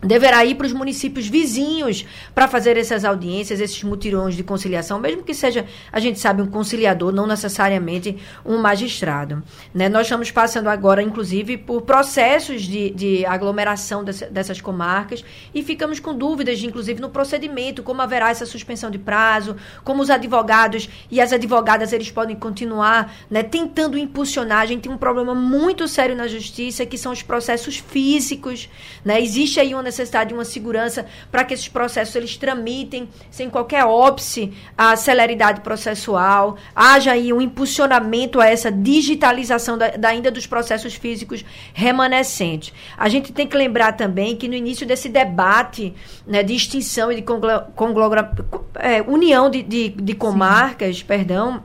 deverá 0.01 0.45
ir 0.45 0.55
para 0.55 0.65
os 0.65 0.73
municípios 0.73 1.27
vizinhos 1.27 2.05
para 2.33 2.47
fazer 2.47 2.77
essas 2.77 3.03
audiências, 3.03 3.59
esses 3.59 3.83
mutirões 3.83 4.35
de 4.35 4.43
conciliação, 4.43 4.99
mesmo 4.99 5.23
que 5.23 5.33
seja, 5.33 5.65
a 5.91 5.99
gente 5.99 6.19
sabe, 6.19 6.41
um 6.41 6.47
conciliador, 6.47 7.11
não 7.11 7.27
necessariamente 7.27 8.17
um 8.45 8.57
magistrado. 8.57 9.43
Né? 9.73 9.89
Nós 9.89 10.03
estamos 10.03 10.31
passando 10.31 10.67
agora, 10.67 11.01
inclusive, 11.01 11.57
por 11.57 11.81
processos 11.81 12.61
de, 12.61 12.91
de 12.91 13.25
aglomeração 13.25 14.03
dessa, 14.03 14.27
dessas 14.27 14.61
comarcas 14.61 15.23
e 15.53 15.61
ficamos 15.61 15.99
com 15.99 16.17
dúvidas, 16.17 16.63
inclusive, 16.63 17.01
no 17.01 17.09
procedimento, 17.09 17.83
como 17.83 18.01
haverá 18.01 18.29
essa 18.29 18.45
suspensão 18.45 18.89
de 18.89 18.97
prazo, 18.97 19.57
como 19.83 20.01
os 20.01 20.09
advogados 20.09 20.89
e 21.11 21.19
as 21.19 21.33
advogadas 21.33 21.91
eles 21.91 22.09
podem 22.09 22.35
continuar 22.35 23.13
né, 23.29 23.43
tentando 23.43 23.97
impulsionar. 23.97 24.61
A 24.61 24.65
gente 24.65 24.83
tem 24.83 24.91
um 24.91 24.97
problema 24.97 25.35
muito 25.35 25.87
sério 25.87 26.15
na 26.15 26.27
justiça, 26.27 26.85
que 26.85 26.97
são 26.97 27.11
os 27.11 27.21
processos 27.21 27.77
físicos. 27.77 28.69
Né? 29.03 29.21
Existe 29.21 29.59
aí 29.59 29.73
uma 29.73 29.88
necessidade 29.89 30.29
de 30.29 30.33
uma 30.33 30.45
segurança 30.45 31.05
para 31.31 31.43
que 31.43 31.53
esses 31.53 31.67
processos 31.67 32.15
eles 32.15 32.37
tramitem 32.37 33.09
sem 33.29 33.49
qualquer 33.49 33.83
óbice 33.85 34.53
à 34.77 34.95
celeridade 34.95 35.61
processual, 35.61 36.57
haja 36.75 37.11
aí 37.11 37.33
um 37.33 37.41
impulsionamento 37.41 38.39
a 38.39 38.47
essa 38.47 38.71
digitalização 38.71 39.77
da, 39.77 39.89
da 39.89 40.09
ainda 40.09 40.31
dos 40.31 40.47
processos 40.47 40.95
físicos 40.95 41.43
remanescentes. 41.73 42.73
A 42.97 43.09
gente 43.09 43.33
tem 43.33 43.47
que 43.47 43.57
lembrar 43.57 43.93
também 43.93 44.35
que 44.35 44.47
no 44.47 44.55
início 44.55 44.85
desse 44.85 45.09
debate 45.09 45.93
né, 46.25 46.43
de 46.43 46.53
extinção 46.53 47.11
e 47.11 47.15
de 47.15 47.21
conglomera, 47.21 48.31
é, 48.75 49.01
união 49.01 49.49
de, 49.49 49.61
de, 49.61 49.89
de 49.89 50.13
comarcas, 50.13 50.99
Sim. 50.99 51.05
perdão, 51.05 51.63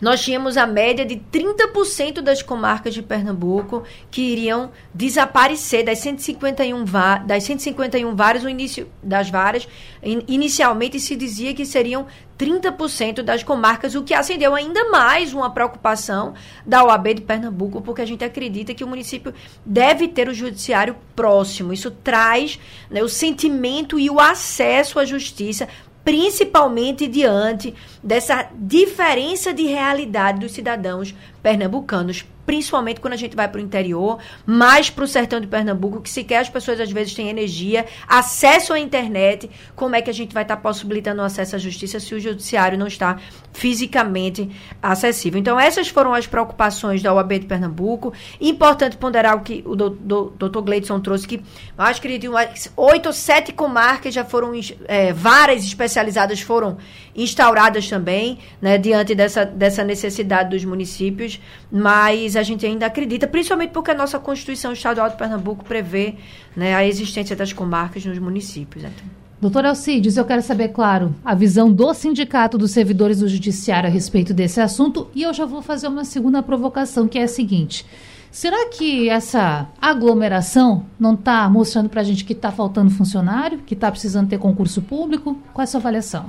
nós 0.00 0.22
tínhamos 0.22 0.56
a 0.56 0.66
média 0.66 1.04
de 1.04 1.16
30% 1.16 2.20
das 2.20 2.42
comarcas 2.42 2.94
de 2.94 3.02
Pernambuco 3.02 3.84
que 4.10 4.22
iriam 4.22 4.70
desaparecer 4.92 5.84
das 5.84 5.98
151, 5.98 6.84
das 7.26 7.44
151 7.44 8.14
varas, 8.14 8.44
o 8.44 8.48
início 8.48 8.88
das 9.02 9.30
varas, 9.30 9.68
inicialmente 10.02 11.00
se 11.00 11.16
dizia 11.16 11.54
que 11.54 11.64
seriam 11.64 12.06
30% 12.38 13.22
das 13.22 13.42
comarcas, 13.42 13.94
o 13.94 14.02
que 14.02 14.12
acendeu 14.12 14.54
ainda 14.54 14.90
mais 14.90 15.32
uma 15.32 15.50
preocupação 15.50 16.34
da 16.66 16.84
OAB 16.84 17.14
de 17.14 17.22
Pernambuco, 17.22 17.80
porque 17.80 18.02
a 18.02 18.06
gente 18.06 18.24
acredita 18.24 18.74
que 18.74 18.84
o 18.84 18.88
município 18.88 19.32
deve 19.64 20.08
ter 20.08 20.28
o 20.28 20.34
judiciário 20.34 20.96
próximo. 21.14 21.72
Isso 21.72 21.90
traz 21.90 22.58
né, 22.90 23.02
o 23.02 23.08
sentimento 23.08 23.98
e 23.98 24.10
o 24.10 24.18
acesso 24.18 24.98
à 24.98 25.04
justiça 25.04 25.68
principalmente 26.04 27.08
diante 27.08 27.74
dessa 28.02 28.48
diferença 28.54 29.52
de 29.54 29.66
realidade 29.66 30.40
dos 30.40 30.52
cidadãos 30.52 31.14
pernambucanos 31.44 32.24
principalmente 32.46 33.00
quando 33.00 33.14
a 33.14 33.16
gente 33.16 33.34
vai 33.34 33.48
para 33.48 33.58
o 33.58 33.62
interior, 33.62 34.18
mais 34.46 34.90
para 34.90 35.04
o 35.04 35.08
sertão 35.08 35.40
de 35.40 35.46
Pernambuco, 35.46 36.00
que 36.00 36.10
sequer 36.10 36.38
as 36.38 36.48
pessoas 36.48 36.80
às 36.80 36.90
vezes 36.90 37.14
têm 37.14 37.28
energia, 37.28 37.86
acesso 38.06 38.72
à 38.72 38.78
internet, 38.78 39.50
como 39.74 39.96
é 39.96 40.02
que 40.02 40.10
a 40.10 40.14
gente 40.14 40.34
vai 40.34 40.42
estar 40.42 40.56
tá 40.56 40.62
possibilitando 40.62 41.22
o 41.22 41.24
acesso 41.24 41.56
à 41.56 41.58
justiça 41.58 41.98
se 41.98 42.14
o 42.14 42.20
judiciário 42.20 42.78
não 42.78 42.86
está 42.86 43.18
fisicamente 43.52 44.50
acessível. 44.82 45.38
Então, 45.38 45.58
essas 45.58 45.88
foram 45.88 46.12
as 46.12 46.26
preocupações 46.26 47.02
da 47.02 47.12
OAB 47.14 47.32
de 47.38 47.46
Pernambuco. 47.46 48.12
Importante 48.40 48.96
ponderar 48.96 49.36
o 49.36 49.40
que 49.40 49.62
o 49.66 49.74
doutor 49.74 50.62
Gleidson 50.62 51.00
trouxe, 51.00 51.26
que 51.26 51.42
acho 51.78 52.00
que 52.00 52.08
ele 52.08 52.18
tinha 52.18 52.32
oito 52.76 53.06
ou 53.06 53.12
sete 53.12 53.52
comarcas 53.52 54.12
já 54.12 54.24
foram, 54.24 54.52
é, 54.86 55.12
várias 55.12 55.64
especializadas 55.64 56.40
foram 56.40 56.76
instauradas 57.14 57.88
também, 57.88 58.38
né, 58.60 58.76
diante 58.76 59.14
dessa, 59.14 59.44
dessa 59.44 59.84
necessidade 59.84 60.50
dos 60.50 60.64
municípios, 60.64 61.33
mas 61.70 62.36
a 62.36 62.42
gente 62.42 62.64
ainda 62.64 62.86
acredita, 62.86 63.26
principalmente 63.26 63.70
porque 63.70 63.90
a 63.90 63.94
nossa 63.94 64.18
Constituição 64.18 64.72
Estadual 64.72 65.08
de 65.08 65.16
Pernambuco 65.16 65.64
prevê 65.64 66.14
né, 66.56 66.74
a 66.74 66.86
existência 66.86 67.34
das 67.34 67.52
comarcas 67.52 68.04
nos 68.04 68.18
municípios. 68.18 68.84
Então. 68.84 69.24
Doutor 69.40 69.66
Alcides, 69.66 70.16
eu 70.16 70.24
quero 70.24 70.40
saber, 70.40 70.68
claro, 70.68 71.14
a 71.24 71.34
visão 71.34 71.70
do 71.70 71.92
Sindicato 71.92 72.56
dos 72.56 72.70
Servidores 72.70 73.18
do 73.18 73.28
Judiciário 73.28 73.88
a 73.88 73.92
respeito 73.92 74.32
desse 74.32 74.60
assunto 74.60 75.08
e 75.14 75.22
eu 75.22 75.34
já 75.34 75.44
vou 75.44 75.60
fazer 75.60 75.88
uma 75.88 76.04
segunda 76.04 76.42
provocação, 76.42 77.06
que 77.06 77.18
é 77.18 77.24
a 77.24 77.28
seguinte. 77.28 77.84
Será 78.30 78.68
que 78.68 79.08
essa 79.08 79.68
aglomeração 79.80 80.86
não 80.98 81.14
está 81.14 81.48
mostrando 81.48 81.88
para 81.88 82.00
a 82.00 82.04
gente 82.04 82.24
que 82.24 82.32
está 82.32 82.50
faltando 82.50 82.90
funcionário, 82.90 83.58
que 83.58 83.74
está 83.74 83.90
precisando 83.90 84.28
ter 84.28 84.38
concurso 84.38 84.82
público? 84.82 85.38
Qual 85.52 85.62
é 85.62 85.64
a 85.64 85.66
sua 85.66 85.78
avaliação? 85.78 86.26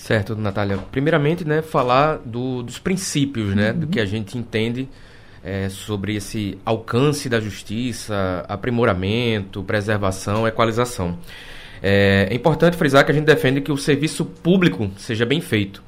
Certo, 0.00 0.34
Natália. 0.34 0.78
Primeiramente, 0.90 1.46
né, 1.46 1.60
falar 1.60 2.16
do, 2.24 2.62
dos 2.62 2.78
princípios, 2.78 3.54
né, 3.54 3.70
uhum. 3.70 3.80
do 3.80 3.86
que 3.86 4.00
a 4.00 4.06
gente 4.06 4.38
entende 4.38 4.88
é, 5.44 5.68
sobre 5.68 6.16
esse 6.16 6.58
alcance 6.64 7.28
da 7.28 7.38
justiça, 7.38 8.42
aprimoramento, 8.48 9.62
preservação, 9.62 10.48
equalização. 10.48 11.18
É, 11.82 12.28
é, 12.30 12.34
importante 12.34 12.78
frisar 12.78 13.04
que 13.04 13.12
a 13.12 13.14
gente 13.14 13.26
defende 13.26 13.60
que 13.60 13.70
o 13.70 13.76
serviço 13.76 14.24
público 14.24 14.90
seja 14.96 15.26
bem 15.26 15.42
feito. 15.42 15.82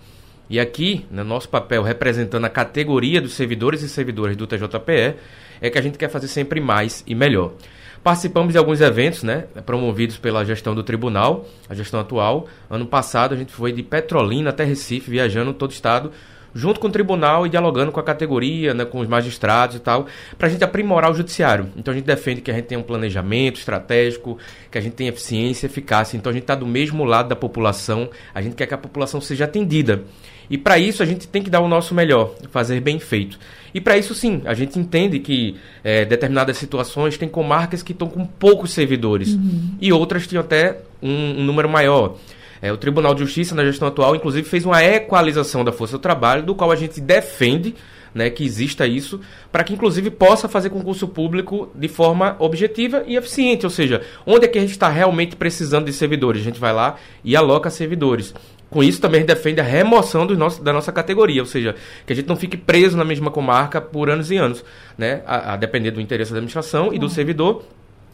E 0.49 0.61
aqui, 0.61 1.07
no 1.11 1.25
nosso 1.25 1.49
papel 1.49 1.83
representando 1.83 2.45
a 2.45 2.51
categoria 2.51 3.19
dos 3.19 3.33
servidores 3.33 3.81
e 3.81 3.89
servidoras 3.89 4.37
do 4.37 4.47
TJPE, 4.47 5.17
é 5.59 5.71
que 5.71 5.79
a 5.79 5.83
gente 5.83 5.97
quer 5.97 6.11
fazer 6.11 6.29
sempre 6.29 6.61
mais 6.61 7.03
e 7.07 7.15
melhor. 7.15 7.55
Participamos 8.03 8.53
de 8.53 8.59
alguns 8.59 8.81
eventos, 8.81 9.23
né, 9.23 9.45
promovidos 9.65 10.17
pela 10.17 10.45
gestão 10.45 10.75
do 10.75 10.83
tribunal, 10.83 11.47
a 11.69 11.75
gestão 11.75 12.01
atual. 12.01 12.49
Ano 12.69 12.85
passado 12.85 13.33
a 13.33 13.37
gente 13.37 13.53
foi 13.53 13.71
de 13.71 13.81
Petrolina 13.81 14.51
até 14.51 14.65
Recife, 14.65 15.09
viajando 15.09 15.55
todo 15.55 15.71
o 15.71 15.73
estado, 15.73 16.11
junto 16.53 16.81
com 16.81 16.89
o 16.89 16.91
tribunal 16.91 17.47
e 17.47 17.49
dialogando 17.49 17.93
com 17.93 18.01
a 18.01 18.03
categoria, 18.03 18.75
né, 18.75 18.85
com 18.85 18.99
os 18.99 19.07
magistrados 19.07 19.77
e 19.77 19.79
tal, 19.79 20.07
para 20.37 20.49
a 20.49 20.51
gente 20.51 20.65
aprimorar 20.65 21.13
o 21.13 21.15
judiciário. 21.15 21.69
Então 21.77 21.93
a 21.93 21.97
gente 21.97 22.05
defende 22.05 22.41
que 22.41 22.51
a 22.51 22.55
gente 22.55 22.67
tenha 22.67 22.81
um 22.81 22.83
planejamento 22.83 23.61
estratégico, 23.61 24.37
que 24.69 24.79
a 24.79 24.81
gente 24.81 24.95
tenha 24.95 25.11
eficiência 25.11 25.67
eficácia. 25.67 26.17
Então 26.17 26.31
a 26.31 26.33
gente 26.33 26.43
está 26.43 26.57
do 26.57 26.67
mesmo 26.67 27.05
lado 27.05 27.29
da 27.29 27.37
população, 27.37 28.11
a 28.35 28.43
gente 28.43 28.57
quer 28.57 28.67
que 28.67 28.75
a 28.75 28.79
população 28.79 29.21
seja 29.21 29.45
atendida. 29.45 30.03
E 30.51 30.59
para 30.59 30.79
isso 30.79 31.03
a 31.03 31.07
gente 31.07 31.27
tem 31.27 31.43
que 31.43 31.51
dar 31.51 31.61
o 31.61 31.69
nosso 31.69 31.95
melhor, 31.95 32.35
fazer 32.51 32.81
bem 32.81 32.99
feito. 32.99 33.39
E 33.75 33.81
para 33.81 33.97
isso 33.97 34.15
sim, 34.15 34.43
a 34.45 34.55
gente 34.55 34.79
entende 34.79 35.19
que 35.19 35.57
é, 35.83 36.05
determinadas 36.05 36.59
situações 36.59 37.17
tem 37.17 37.29
comarcas 37.29 37.83
que 37.83 37.93
estão 37.93 38.09
com 38.09 38.27
poucos 38.27 38.73
servidores 38.73 39.31
uhum. 39.31 39.77
e 39.81 39.93
outras 39.93 40.27
tinham 40.27 40.43
até 40.43 40.79
um, 41.03 41.41
um 41.41 41.45
número 41.45 41.69
maior. 41.69 42.17
É, 42.61 42.71
o 42.71 42.77
Tribunal 42.77 43.15
de 43.15 43.21
Justiça, 43.21 43.55
na 43.55 43.65
gestão 43.65 43.89
atual, 43.89 44.15
inclusive, 44.15 44.49
fez 44.49 44.65
uma 44.65 44.85
equalização 44.85 45.65
da 45.65 45.73
força 45.73 45.97
do 45.97 46.01
trabalho, 46.01 46.45
do 46.45 46.55
qual 46.55 46.71
a 46.71 46.77
gente 46.77 47.01
defende 47.01 47.75
né, 48.15 48.31
que 48.31 48.45
exista 48.45 48.87
isso, 48.87 49.21
para 49.51 49.65
que 49.65 49.73
inclusive 49.73 50.11
possa 50.11 50.49
fazer 50.49 50.71
concurso 50.71 51.09
público 51.09 51.71
de 51.75 51.89
forma 51.89 52.37
objetiva 52.39 53.03
e 53.07 53.17
eficiente. 53.17 53.65
Ou 53.65 53.71
seja, 53.71 54.03
onde 54.27 54.45
é 54.45 54.49
que 54.49 54.59
a 54.59 54.61
gente 54.61 54.73
está 54.73 54.89
realmente 54.89 55.35
precisando 55.35 55.87
de 55.87 55.93
servidores? 55.93 56.43
A 56.43 56.45
gente 56.45 56.61
vai 56.61 56.73
lá 56.73 56.97
e 57.25 57.35
aloca 57.35 57.71
servidores. 57.71 58.35
Com 58.73 58.83
isso, 58.83 59.03
também 59.03 59.23
defende 59.23 59.61
a 59.61 59.65
remoção 59.65 60.27
do 60.27 60.35
nosso, 60.35 60.65
da 60.65 60.73
nossa 60.73 60.91
categoria, 60.91 61.43
ou 61.43 61.47
seja, 61.47 61.77
que 62.07 62.13
a 62.15 62.17
gente 62.17 62.27
não 62.27 62.37
fique 62.37 62.57
preso 62.57 62.97
na 62.97 63.05
mesma 63.05 63.31
comarca 63.31 63.83
por 63.83 64.09
anos 64.09 64.31
e 64.31 64.39
anos, 64.39 64.65
né? 64.97 65.21
A, 65.27 65.53
a 65.53 65.57
depender 65.59 65.91
do 65.91 66.01
interesse 66.01 66.33
da 66.33 66.39
administração 66.39 66.91
e 66.91 66.99
do 66.99 67.07
servidor, 67.07 67.65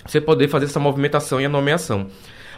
você 0.05 0.21
poder 0.21 0.49
fazer 0.49 0.65
essa 0.65 0.81
movimentação 0.81 1.41
e 1.41 1.45
a 1.45 1.49
nomeação. 1.49 2.09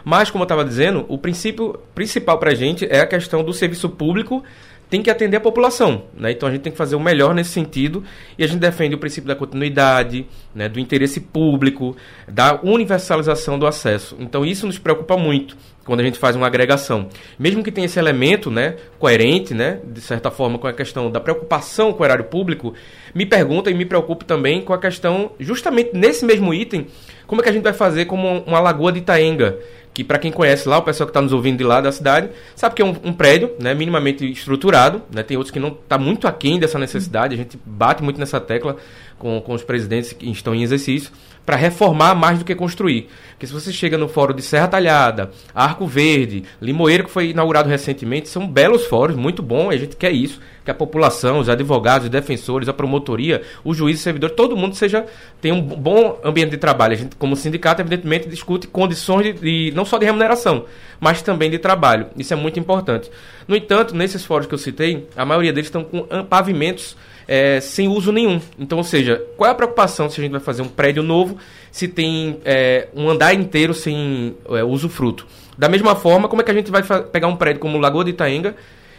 Mas, 0.03 0.31
como 0.31 0.41
eu 0.41 0.45
estava 0.45 0.65
dizendo, 0.65 1.05
o 1.07 1.15
princípio 1.15 1.79
principal 1.93 2.39
para 2.39 2.49
a 2.49 2.55
gente 2.55 2.87
é 2.89 3.01
a 3.01 3.05
questão 3.05 3.43
do 3.43 3.53
serviço 3.53 3.87
público 3.87 4.43
tem 4.91 5.01
que 5.01 5.09
atender 5.09 5.37
a 5.37 5.39
população. 5.39 6.03
Né? 6.13 6.31
Então 6.31 6.49
a 6.49 6.51
gente 6.51 6.61
tem 6.61 6.71
que 6.71 6.77
fazer 6.77 6.97
o 6.97 6.99
melhor 6.99 7.33
nesse 7.33 7.51
sentido 7.51 8.03
e 8.37 8.43
a 8.43 8.47
gente 8.47 8.59
defende 8.59 8.93
o 8.93 8.97
princípio 8.97 9.25
da 9.29 9.35
continuidade, 9.35 10.27
né, 10.53 10.67
do 10.67 10.81
interesse 10.81 11.21
público, 11.21 11.95
da 12.27 12.59
universalização 12.61 13.57
do 13.57 13.65
acesso. 13.65 14.17
Então 14.19 14.45
isso 14.45 14.67
nos 14.67 14.77
preocupa 14.77 15.15
muito 15.15 15.55
quando 15.85 16.01
a 16.01 16.03
gente 16.03 16.19
faz 16.19 16.35
uma 16.35 16.45
agregação. 16.45 17.07
Mesmo 17.39 17.63
que 17.63 17.71
tenha 17.71 17.85
esse 17.85 17.97
elemento 17.97 18.51
né, 18.51 18.75
coerente, 18.99 19.53
né, 19.53 19.79
de 19.85 20.01
certa 20.01 20.29
forma, 20.29 20.59
com 20.59 20.67
a 20.67 20.73
questão 20.73 21.09
da 21.09 21.21
preocupação 21.21 21.93
com 21.93 22.03
o 22.03 22.05
erário 22.05 22.25
público, 22.25 22.73
me 23.15 23.25
pergunta 23.25 23.71
e 23.71 23.73
me 23.73 23.85
preocupo 23.85 24.25
também 24.25 24.61
com 24.61 24.73
a 24.73 24.77
questão, 24.77 25.31
justamente 25.39 25.91
nesse 25.93 26.25
mesmo 26.25 26.53
item, 26.53 26.87
como 27.25 27.39
é 27.39 27.43
que 27.45 27.49
a 27.49 27.53
gente 27.53 27.63
vai 27.63 27.71
fazer 27.71 28.05
como 28.05 28.43
uma 28.45 28.59
lagoa 28.59 28.91
de 28.91 28.99
Itaenga, 28.99 29.57
que 29.93 30.03
para 30.03 30.17
quem 30.17 30.31
conhece 30.31 30.67
lá, 30.67 30.77
o 30.77 30.81
pessoal 30.81 31.07
que 31.07 31.11
está 31.11 31.21
nos 31.21 31.33
ouvindo 31.33 31.57
de 31.57 31.63
lá 31.63 31.81
da 31.81 31.91
cidade, 31.91 32.29
sabe 32.55 32.75
que 32.75 32.81
é 32.81 32.85
um, 32.85 32.95
um 33.03 33.13
prédio 33.13 33.51
né, 33.59 33.73
minimamente 33.73 34.29
estruturado, 34.29 35.01
né, 35.13 35.21
tem 35.23 35.35
outros 35.37 35.51
que 35.51 35.59
não 35.59 35.69
está 35.69 35.97
muito 35.97 36.27
aquém 36.27 36.59
dessa 36.59 36.79
necessidade, 36.79 37.33
a 37.33 37.37
gente 37.37 37.59
bate 37.65 38.01
muito 38.01 38.19
nessa 38.19 38.39
tecla 38.39 38.77
com, 39.21 39.39
com 39.39 39.53
os 39.53 39.63
presidentes 39.63 40.11
que 40.13 40.27
estão 40.31 40.55
em 40.55 40.63
exercício, 40.63 41.11
para 41.45 41.55
reformar 41.55 42.15
mais 42.15 42.39
do 42.39 42.45
que 42.45 42.55
construir. 42.55 43.07
Porque 43.31 43.45
se 43.45 43.53
você 43.53 43.71
chega 43.71 43.97
no 43.97 44.07
fórum 44.07 44.33
de 44.33 44.41
Serra 44.41 44.67
Talhada, 44.67 45.31
Arco 45.53 45.85
Verde, 45.85 46.43
Limoeiro, 46.59 47.03
que 47.03 47.11
foi 47.11 47.29
inaugurado 47.29 47.69
recentemente, 47.69 48.29
são 48.29 48.47
belos 48.47 48.85
fóruns, 48.85 49.15
muito 49.15 49.43
bom, 49.43 49.69
a 49.69 49.77
gente 49.77 49.95
quer 49.95 50.11
isso, 50.11 50.39
que 50.65 50.71
a 50.71 50.73
população, 50.73 51.39
os 51.39 51.49
advogados, 51.49 52.05
os 52.05 52.11
defensores, 52.11 52.67
a 52.67 52.73
promotoria, 52.73 53.43
o 53.63 53.73
juiz, 53.73 53.99
o 53.99 54.03
servidor, 54.03 54.31
todo 54.31 54.57
mundo 54.57 54.75
seja 54.75 55.05
tenha 55.39 55.53
um 55.53 55.61
bom 55.61 56.19
ambiente 56.23 56.51
de 56.51 56.57
trabalho. 56.57 56.93
A 56.93 56.97
gente, 56.97 57.15
como 57.15 57.35
sindicato, 57.35 57.81
evidentemente, 57.81 58.27
discute 58.27 58.67
condições 58.67 59.23
de, 59.23 59.33
de 59.33 59.75
não 59.75 59.85
só 59.85 59.97
de 59.97 60.05
remuneração, 60.05 60.65
mas 60.99 61.21
também 61.21 61.49
de 61.49 61.59
trabalho. 61.59 62.07
Isso 62.17 62.33
é 62.33 62.35
muito 62.35 62.59
importante. 62.59 63.09
No 63.47 63.55
entanto, 63.55 63.95
nesses 63.95 64.25
fóruns 64.25 64.47
que 64.47 64.53
eu 64.53 64.59
citei, 64.59 65.07
a 65.15 65.25
maioria 65.25 65.53
deles 65.53 65.67
estão 65.67 65.83
com 65.83 66.05
pavimentos 66.25 66.95
é, 67.31 67.61
sem 67.61 67.87
uso 67.87 68.11
nenhum. 68.11 68.41
Então, 68.59 68.77
ou 68.77 68.83
seja, 68.83 69.23
qual 69.37 69.47
é 69.47 69.53
a 69.53 69.55
preocupação 69.55 70.09
se 70.09 70.19
a 70.19 70.23
gente 70.23 70.33
vai 70.33 70.41
fazer 70.41 70.61
um 70.63 70.67
prédio 70.67 71.01
novo 71.01 71.37
se 71.71 71.87
tem 71.87 72.41
é, 72.43 72.89
um 72.93 73.09
andar 73.09 73.33
inteiro 73.33 73.73
sem 73.73 74.35
é, 74.49 74.61
usufruto? 74.65 75.25
Da 75.57 75.69
mesma 75.69 75.95
forma, 75.95 76.27
como 76.27 76.41
é 76.41 76.43
que 76.45 76.51
a 76.51 76.53
gente 76.53 76.69
vai 76.69 76.83
pegar 76.83 77.29
um 77.29 77.37
prédio 77.37 77.61
como 77.61 77.77
o 77.77 77.79
Lagoa 77.79 78.03
de 78.03 78.09
Itaenga, 78.09 78.53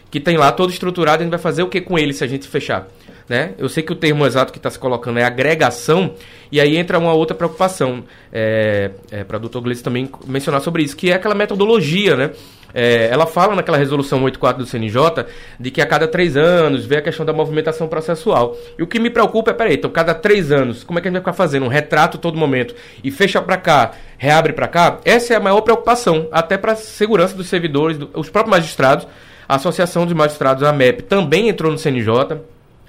que 0.09 0.19
tem 0.19 0.35
lá 0.35 0.51
todo 0.51 0.71
estruturado, 0.71 1.21
a 1.21 1.23
gente 1.23 1.29
vai 1.29 1.39
fazer 1.39 1.61
o 1.61 1.67
que 1.67 1.79
com 1.79 1.99
ele 1.99 2.11
se 2.11 2.23
a 2.23 2.27
gente 2.27 2.47
fechar? 2.47 2.87
Né? 3.29 3.53
Eu 3.55 3.69
sei 3.69 3.83
que 3.83 3.93
o 3.93 3.95
termo 3.95 4.25
exato 4.25 4.51
que 4.51 4.57
está 4.57 4.69
se 4.71 4.79
colocando 4.79 5.19
é 5.19 5.23
agregação, 5.23 6.15
e 6.51 6.59
aí 6.59 6.75
entra 6.75 6.97
uma 6.97 7.13
outra 7.13 7.35
preocupação, 7.35 8.03
é, 8.31 8.89
é, 9.11 9.23
para 9.23 9.37
o 9.37 9.39
doutor 9.39 9.61
Gleice 9.61 9.83
também 9.83 10.09
mencionar 10.25 10.61
sobre 10.61 10.81
isso, 10.81 10.97
que 10.97 11.11
é 11.11 11.13
aquela 11.13 11.35
metodologia, 11.35 12.15
né? 12.15 12.31
É, 12.73 13.07
ela 13.11 13.25
fala 13.25 13.55
naquela 13.55 13.77
resolução 13.77 14.23
84 14.23 14.63
do 14.63 14.69
CNJ 14.69 15.25
de 15.59 15.69
que 15.69 15.81
a 15.81 15.85
cada 15.85 16.07
três 16.07 16.35
anos 16.35 16.85
vê 16.85 16.97
a 16.97 17.01
questão 17.01 17.25
da 17.25 17.31
movimentação 17.31 17.87
processual. 17.87 18.57
E 18.77 18.83
o 18.83 18.87
que 18.87 18.99
me 18.99 19.09
preocupa 19.09 19.51
é, 19.51 19.53
peraí, 19.53 19.75
então 19.75 19.91
cada 19.91 20.13
três 20.13 20.51
anos, 20.51 20.83
como 20.83 20.97
é 20.97 21.01
que 21.01 21.07
a 21.07 21.11
gente 21.11 21.21
vai 21.21 21.33
ficar 21.33 21.33
fazendo 21.33 21.65
um 21.65 21.69
retrato 21.69 22.17
todo 22.17 22.37
momento 22.37 22.73
e 23.03 23.11
fecha 23.11 23.41
para 23.41 23.57
cá, 23.57 23.91
reabre 24.17 24.53
para 24.53 24.67
cá? 24.67 24.99
Essa 25.05 25.33
é 25.33 25.37
a 25.37 25.39
maior 25.39 25.61
preocupação, 25.61 26.27
até 26.31 26.57
para 26.57 26.71
a 26.71 26.75
segurança 26.75 27.35
dos 27.35 27.47
servidores, 27.47 27.97
do, 27.97 28.09
os 28.13 28.29
próprios 28.29 28.57
magistrados. 28.57 29.07
A 29.47 29.55
Associação 29.55 30.05
dos 30.05 30.15
Magistrados, 30.15 30.63
a 30.63 30.71
MEP, 30.71 31.03
também 31.03 31.49
entrou 31.49 31.71
no 31.71 31.77
CNJ. 31.77 32.39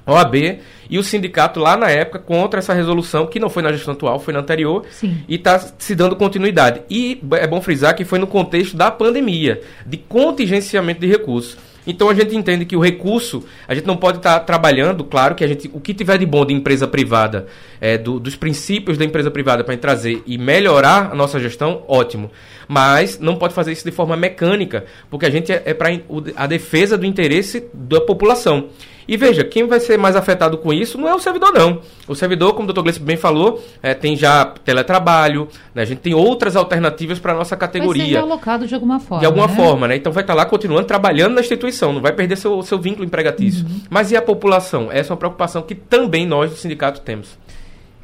OAB 0.06 0.60
e 0.88 0.98
o 0.98 1.02
sindicato 1.02 1.58
lá 1.60 1.76
na 1.76 1.90
época 1.90 2.18
contra 2.18 2.58
essa 2.58 2.74
resolução, 2.74 3.26
que 3.26 3.40
não 3.40 3.48
foi 3.48 3.62
na 3.62 3.72
gestão 3.72 3.94
atual, 3.94 4.20
foi 4.20 4.34
na 4.34 4.40
anterior, 4.40 4.84
Sim. 4.90 5.18
e 5.28 5.36
está 5.36 5.58
se 5.58 5.94
dando 5.94 6.14
continuidade. 6.16 6.82
E 6.90 7.20
é 7.32 7.46
bom 7.46 7.60
frisar 7.60 7.96
que 7.96 8.04
foi 8.04 8.18
no 8.18 8.26
contexto 8.26 8.76
da 8.76 8.90
pandemia, 8.90 9.62
de 9.86 9.96
contingenciamento 9.96 11.00
de 11.00 11.06
recursos. 11.06 11.56
Então 11.86 12.08
a 12.08 12.14
gente 12.14 12.34
entende 12.34 12.64
que 12.64 12.76
o 12.76 12.80
recurso, 12.80 13.44
a 13.68 13.74
gente 13.74 13.86
não 13.86 13.96
pode 13.96 14.18
estar 14.18 14.38
tá 14.38 14.44
trabalhando, 14.44 15.04
claro 15.04 15.34
que 15.34 15.44
a 15.44 15.46
gente, 15.46 15.70
o 15.72 15.80
que 15.80 15.92
tiver 15.92 16.16
de 16.18 16.24
bom 16.24 16.44
de 16.44 16.54
empresa 16.54 16.88
privada, 16.88 17.46
é, 17.80 17.98
do, 17.98 18.18
dos 18.18 18.36
princípios 18.36 18.96
da 18.96 19.04
empresa 19.04 19.30
privada 19.30 19.62
para 19.62 19.76
trazer 19.76 20.22
e 20.26 20.38
melhorar 20.38 21.12
a 21.12 21.14
nossa 21.14 21.38
gestão, 21.38 21.82
ótimo. 21.86 22.30
Mas 22.66 23.18
não 23.18 23.36
pode 23.36 23.52
fazer 23.52 23.72
isso 23.72 23.84
de 23.84 23.90
forma 23.90 24.16
mecânica, 24.16 24.84
porque 25.10 25.26
a 25.26 25.30
gente 25.30 25.52
é, 25.52 25.62
é 25.66 25.74
para 25.74 25.90
a 26.36 26.46
defesa 26.46 26.96
do 26.96 27.04
interesse 27.04 27.68
da 27.74 28.00
população. 28.00 28.68
E 29.06 29.16
veja, 29.16 29.44
quem 29.44 29.66
vai 29.66 29.80
ser 29.80 29.98
mais 29.98 30.16
afetado 30.16 30.58
com 30.58 30.72
isso 30.72 30.98
não 30.98 31.08
é 31.08 31.14
o 31.14 31.18
servidor, 31.18 31.52
não. 31.52 31.80
O 32.08 32.14
servidor, 32.14 32.54
como 32.54 32.68
o 32.68 32.72
Dr. 32.72 32.80
Gleice 32.80 33.00
bem 33.00 33.16
falou, 33.16 33.62
é, 33.82 33.94
tem 33.94 34.16
já 34.16 34.46
teletrabalho, 34.64 35.48
né? 35.74 35.82
a 35.82 35.84
gente 35.84 35.98
tem 35.98 36.14
outras 36.14 36.56
alternativas 36.56 37.18
para 37.18 37.32
a 37.32 37.36
nossa 37.36 37.56
categoria. 37.56 38.02
Vai 38.02 38.12
ser 38.12 38.18
alocado 38.18 38.66
de 38.66 38.74
alguma 38.74 39.00
forma. 39.00 39.20
De 39.20 39.26
alguma 39.26 39.46
né? 39.46 39.54
forma, 39.54 39.88
né? 39.88 39.96
Então 39.96 40.12
vai 40.12 40.22
estar 40.22 40.34
tá 40.34 40.38
lá 40.38 40.46
continuando 40.46 40.84
trabalhando 40.84 41.34
na 41.34 41.40
instituição, 41.40 41.92
não 41.92 42.00
vai 42.00 42.12
perder 42.12 42.36
seu, 42.36 42.62
seu 42.62 42.78
vínculo 42.78 43.04
empregatício. 43.04 43.64
Uhum. 43.66 43.80
Mas 43.90 44.10
e 44.10 44.16
a 44.16 44.22
população? 44.22 44.90
Essa 44.90 45.10
é 45.10 45.12
uma 45.12 45.18
preocupação 45.18 45.62
que 45.62 45.74
também 45.74 46.26
nós 46.26 46.50
do 46.50 46.56
sindicato 46.56 47.00
temos. 47.00 47.38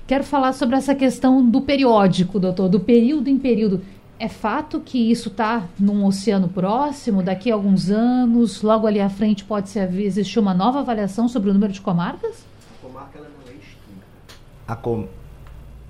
Quero 0.06 0.24
falar 0.24 0.52
sobre 0.52 0.74
essa 0.74 0.92
questão 0.92 1.48
do 1.48 1.60
periódico, 1.60 2.40
doutor, 2.40 2.68
do 2.68 2.80
período 2.80 3.28
em 3.28 3.38
período. 3.38 3.80
É 4.22 4.28
fato 4.28 4.80
que 4.80 5.10
isso 5.10 5.30
está 5.30 5.66
num 5.78 6.04
oceano 6.04 6.46
próximo, 6.46 7.22
daqui 7.22 7.50
a 7.50 7.54
alguns 7.54 7.88
anos, 7.88 8.60
logo 8.60 8.86
ali 8.86 9.00
à 9.00 9.08
frente 9.08 9.42
pode 9.42 9.70
ser, 9.70 9.90
existir 9.98 10.38
uma 10.38 10.52
nova 10.52 10.80
avaliação 10.80 11.26
sobre 11.26 11.48
o 11.48 11.54
número 11.54 11.72
de 11.72 11.80
comarcas? 11.80 12.44
A 12.78 12.86
comarca 12.86 13.18
ela 13.18 13.30
não 13.30 13.50
é 13.50 13.54
extinta. 13.54 14.04
A, 14.68 14.76
com, 14.76 15.08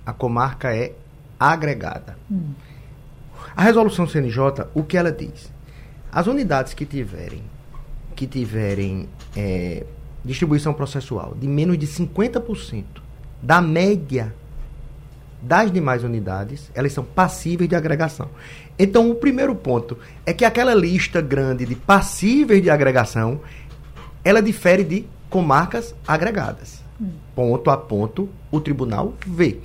a 0.06 0.12
comarca 0.12 0.72
é 0.72 0.94
agregada. 1.40 2.16
Hum. 2.30 2.52
A 3.56 3.64
resolução 3.64 4.06
CNJ, 4.06 4.68
o 4.74 4.84
que 4.84 4.96
ela 4.96 5.10
diz? 5.10 5.52
As 6.12 6.28
unidades 6.28 6.72
que 6.72 6.86
tiverem, 6.86 7.42
que 8.14 8.28
tiverem 8.28 9.08
é, 9.36 9.84
distribuição 10.24 10.72
processual 10.72 11.34
de 11.34 11.48
menos 11.48 11.76
de 11.76 11.88
50% 11.88 12.84
da 13.42 13.60
média 13.60 14.32
das 15.42 15.72
demais 15.72 16.04
unidades, 16.04 16.70
elas 16.74 16.92
são 16.92 17.04
passíveis 17.04 17.68
de 17.68 17.74
agregação. 17.74 18.28
Então, 18.78 19.10
o 19.10 19.14
primeiro 19.14 19.54
ponto 19.54 19.98
é 20.24 20.32
que 20.32 20.44
aquela 20.44 20.74
lista 20.74 21.20
grande 21.20 21.66
de 21.66 21.74
passíveis 21.74 22.62
de 22.62 22.70
agregação, 22.70 23.40
ela 24.24 24.42
difere 24.42 24.84
de 24.84 25.06
comarcas 25.28 25.94
agregadas. 26.06 26.82
Hum. 27.00 27.10
Ponto 27.34 27.70
a 27.70 27.76
ponto, 27.76 28.28
o 28.50 28.60
tribunal 28.60 29.14
vê 29.26 29.58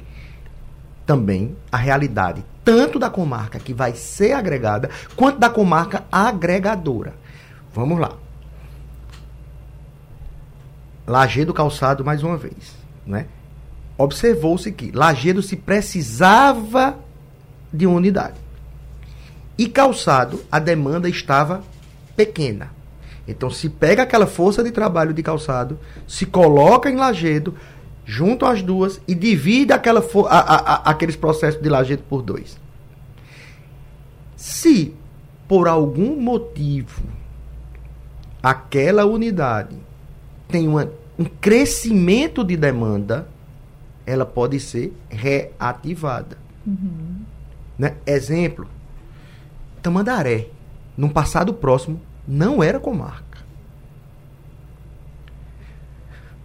também 1.06 1.56
a 1.72 1.78
realidade 1.78 2.44
tanto 2.66 2.98
da 2.98 3.12
comarca 3.12 3.60
que 3.60 3.74
vai 3.74 3.94
ser 3.94 4.32
agregada, 4.32 4.90
quanto 5.16 5.38
da 5.38 5.50
comarca 5.50 6.04
agregadora. 6.12 7.14
Vamos 7.72 8.00
lá. 8.00 8.14
Lajeado 11.06 11.54
Calçado 11.54 12.04
mais 12.04 12.24
uma 12.24 12.36
vez, 12.36 12.76
né? 13.06 13.28
Observou-se 13.98 14.72
que 14.72 14.92
Lagedo 14.92 15.42
se 15.42 15.56
precisava 15.56 16.98
de 17.72 17.86
uma 17.86 17.98
unidade. 17.98 18.36
E 19.58 19.68
calçado, 19.68 20.44
a 20.52 20.60
demanda 20.60 21.08
estava 21.08 21.64
pequena. 22.16 22.72
Então 23.28 23.50
se 23.50 23.70
pega 23.70 24.04
aquela 24.04 24.28
força 24.28 24.64
de 24.64 24.72
trabalho 24.72 25.14
de 25.14 25.24
calçado, 25.24 25.80
se 26.08 26.26
coloca 26.26 26.90
em 26.90 26.96
Lagedo, 26.96 27.56
junto 28.06 28.46
às 28.46 28.62
duas 28.62 29.02
e 29.08 29.16
divide 29.16 29.74
aquela 29.74 30.00
a, 30.00 30.40
a, 30.40 30.56
a, 30.56 30.76
aqueles 30.92 31.16
processos 31.16 31.62
de 31.62 31.70
Lagedo 31.70 32.04
por 32.08 32.22
dois. 32.22 32.58
Se 34.36 34.94
por 35.48 35.68
algum 35.68 36.20
motivo 36.20 37.02
aquela 38.44 39.06
unidade 39.06 39.76
tem 40.48 40.68
uma, 40.68 40.92
um 41.18 41.26
crescimento 41.26 42.44
de 42.44 42.56
demanda, 42.56 43.28
ela 44.06 44.26
pode 44.26 44.60
ser 44.60 44.96
reativada. 45.10 46.38
Uhum. 46.65 47.22
Né? 47.78 47.96
Exemplo, 48.06 48.68
Tamandaré, 49.82 50.48
num 50.98 51.10
passado 51.10 51.54
próximo, 51.54 52.00
não 52.28 52.63
era 52.63 52.80
comarca. 52.80 53.26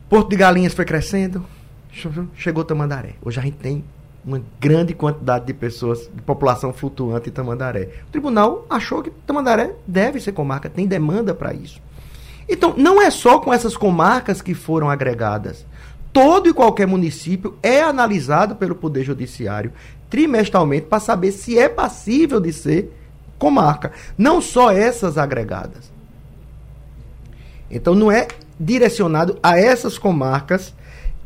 Porto 0.08 0.30
de 0.30 0.36
Galinhas 0.36 0.74
foi 0.74 0.84
crescendo, 0.84 1.44
chegou 2.34 2.64
Tamandaré. 2.64 3.14
Hoje 3.22 3.38
a 3.38 3.42
gente 3.42 3.58
tem 3.58 3.84
uma 4.24 4.42
grande 4.60 4.92
quantidade 4.92 5.46
de 5.46 5.54
pessoas, 5.54 6.10
de 6.12 6.20
população 6.22 6.72
flutuante 6.72 7.28
em 7.28 7.32
Tamandaré. 7.32 8.02
O 8.08 8.10
tribunal 8.10 8.66
achou 8.68 9.02
que 9.02 9.10
Tamandaré 9.10 9.74
deve 9.86 10.20
ser 10.20 10.32
comarca, 10.32 10.68
tem 10.68 10.86
demanda 10.86 11.34
para 11.34 11.54
isso. 11.54 11.80
Então, 12.48 12.74
não 12.76 13.00
é 13.00 13.10
só 13.10 13.38
com 13.38 13.54
essas 13.54 13.76
comarcas 13.76 14.42
que 14.42 14.54
foram 14.54 14.90
agregadas 14.90 15.64
todo 16.12 16.48
e 16.48 16.54
qualquer 16.54 16.86
município 16.86 17.56
é 17.62 17.80
analisado 17.80 18.56
pelo 18.56 18.74
Poder 18.74 19.04
Judiciário 19.04 19.72
trimestralmente 20.10 20.86
para 20.86 20.98
saber 20.98 21.30
se 21.30 21.56
é 21.56 21.68
passível 21.68 22.40
de 22.40 22.52
ser 22.52 22.92
comarca. 23.38 23.92
Não 24.18 24.40
só 24.40 24.72
essas 24.72 25.16
agregadas. 25.16 25.90
Então 27.70 27.94
não 27.94 28.10
é 28.10 28.26
direcionado 28.58 29.38
a 29.42 29.56
essas 29.56 29.96
comarcas 29.96 30.74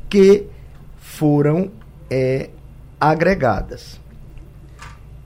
que 0.08 0.46
foram 0.98 1.70
é, 2.10 2.50
agregadas. 3.00 3.98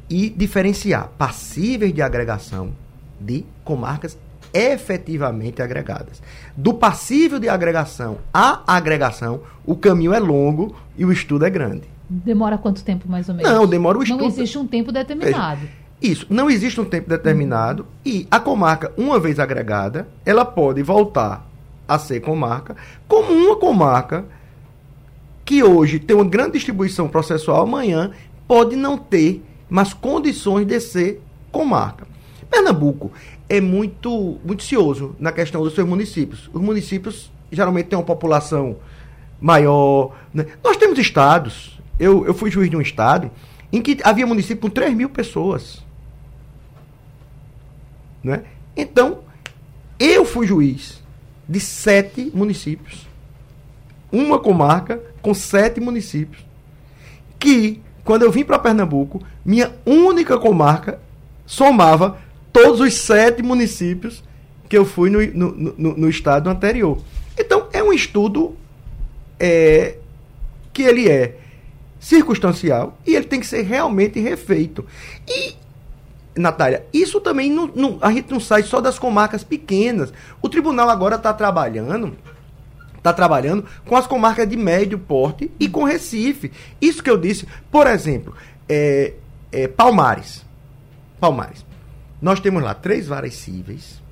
E 0.09 0.31
diferenciar 0.31 1.11
passíveis 1.19 1.93
de 1.93 2.01
agregação 2.01 2.73
de 3.21 3.45
comarcas 3.65 4.17
efetivamente 4.53 5.63
agregadas. 5.63 6.23
Do 6.57 6.75
passível 6.75 7.39
de 7.39 7.49
agregação 7.49 8.19
à 8.33 8.63
agregação, 8.67 9.41
o 9.65 9.77
caminho 9.77 10.13
é 10.13 10.19
longo 10.19 10.75
e 10.97 11.05
o 11.05 11.13
estudo 11.13 11.45
é 11.45 11.51
grande. 11.51 11.85
Demora 12.09 12.57
quanto 12.57 12.83
tempo, 12.83 13.09
mais 13.09 13.29
ou 13.29 13.35
menos? 13.35 13.51
Não, 13.51 13.67
demora 13.67 13.99
o 13.99 14.03
estudo. 14.03 14.21
Não 14.21 14.29
existe 14.29 14.57
um 14.59 14.67
tempo 14.67 14.91
determinado. 14.91 15.61
Isso, 16.01 16.27
não 16.31 16.49
existe 16.49 16.81
um 16.81 16.85
tempo 16.85 17.09
determinado 17.09 17.83
uhum. 17.83 17.89
e 18.05 18.29
a 18.31 18.39
comarca, 18.39 18.93
uma 18.97 19.19
vez 19.19 19.39
agregada, 19.39 20.09
ela 20.25 20.45
pode 20.45 20.83
voltar 20.83 21.47
a 21.87 21.99
ser 21.99 22.21
comarca, 22.21 22.77
como 23.07 23.33
uma 23.33 23.57
comarca 23.57 24.25
que 25.45 25.63
hoje 25.65 25.99
tem 25.99 26.15
uma 26.15 26.25
grande 26.25 26.53
distribuição 26.53 27.09
processual, 27.09 27.63
amanhã 27.63 28.13
pode 28.47 28.77
não 28.77 28.97
ter 28.97 29.43
mais 29.69 29.93
condições 29.93 30.67
de 30.67 30.81
ser 30.81 31.23
comarca. 31.51 32.07
Pernambuco 32.51 33.13
é 33.49 33.61
muito, 33.61 34.39
muito 34.45 34.63
cioso 34.63 35.15
na 35.19 35.33
questão 35.33 35.63
dos 35.63 35.75
seus 35.75 35.89
municípios. 35.89 36.51
Os 36.53 36.61
municípios 36.61 37.31
geralmente 37.51 37.87
têm 37.87 37.99
uma 37.99 38.05
população 38.05 38.77
maior. 39.41 40.17
Né? 40.33 40.47
Nós 40.63 40.77
temos 40.77 40.99
estados. 40.99 41.79
Eu, 41.99 42.27
eu 42.27 42.35
fui 42.35 42.51
juiz 42.51 42.71
de 42.71 42.77
um 42.77 42.81
estado 42.81 43.31
em 43.73 43.83
que 43.83 43.99
havia 44.03 44.27
município 44.27 44.63
com 44.63 44.71
3 44.71 44.95
mil 44.95 45.11
pessoas. 45.11 45.85
Né? 48.23 48.45
Então, 48.77 49.21
eu 49.99 50.25
fui 50.25 50.47
juiz 50.47 51.03
de 51.49 51.61
sete 51.61 52.31
municípios. 52.35 53.07
Uma 54.13 54.39
comarca 54.39 55.03
com 55.21 55.35
sete 55.35 55.81
municípios. 55.81 56.45
Que, 57.39 57.81
quando 58.05 58.23
eu 58.23 58.31
vim 58.31 58.45
para 58.45 58.59
Pernambuco, 58.59 59.23
minha 59.45 59.73
única 59.85 60.39
comarca 60.39 61.01
somava 61.47 62.19
todos 62.63 62.81
os 62.81 62.95
sete 62.95 63.43
municípios 63.43 64.23
que 64.69 64.77
eu 64.77 64.85
fui 64.85 65.11
no, 65.11 65.27
no, 65.27 65.75
no, 65.77 65.97
no 65.97 66.09
estado 66.09 66.51
anterior. 66.51 66.99
Então, 67.39 67.69
é 67.73 67.83
um 67.83 67.93
estudo 67.93 68.57
é, 69.39 69.97
que 70.73 70.83
ele 70.83 71.09
é 71.09 71.37
circunstancial 71.99 72.99
e 73.07 73.15
ele 73.15 73.27
tem 73.27 73.41
que 73.41 73.47
ser 73.47 73.63
realmente 73.63 74.21
refeito. 74.21 74.85
E, 75.27 75.55
Natália, 76.37 76.85
isso 76.93 77.21
também 77.21 77.51
não, 77.51 77.71
não, 77.75 77.99
a 78.01 78.13
gente 78.13 78.31
não 78.31 78.41
sai 78.41 78.63
só 78.63 78.81
das 78.81 78.99
comarcas 78.99 79.43
pequenas. 79.43 80.13
O 80.43 80.49
tribunal 80.49 80.89
agora 80.89 81.17
está 81.17 81.33
trabalhando 81.33 82.17
está 82.97 83.13
trabalhando 83.13 83.65
com 83.87 83.97
as 83.97 84.07
comarcas 84.07 84.49
de 84.49 84.57
médio 84.57 84.99
porte 84.99 85.51
e 85.59 85.69
com 85.69 85.85
Recife. 85.85 86.53
Isso 86.81 87.03
que 87.03 87.09
eu 87.09 87.17
disse, 87.17 87.47
por 87.71 87.87
exemplo, 87.87 88.35
é, 88.69 89.15
é, 89.51 89.69
Palmares. 89.69 90.45
Palmares. 91.21 91.68
Nós 92.21 92.41
temos 92.41 92.63
lá 92.63 92.75
três 92.75 93.07
varas 93.07 93.35
cíveis, 93.35 94.03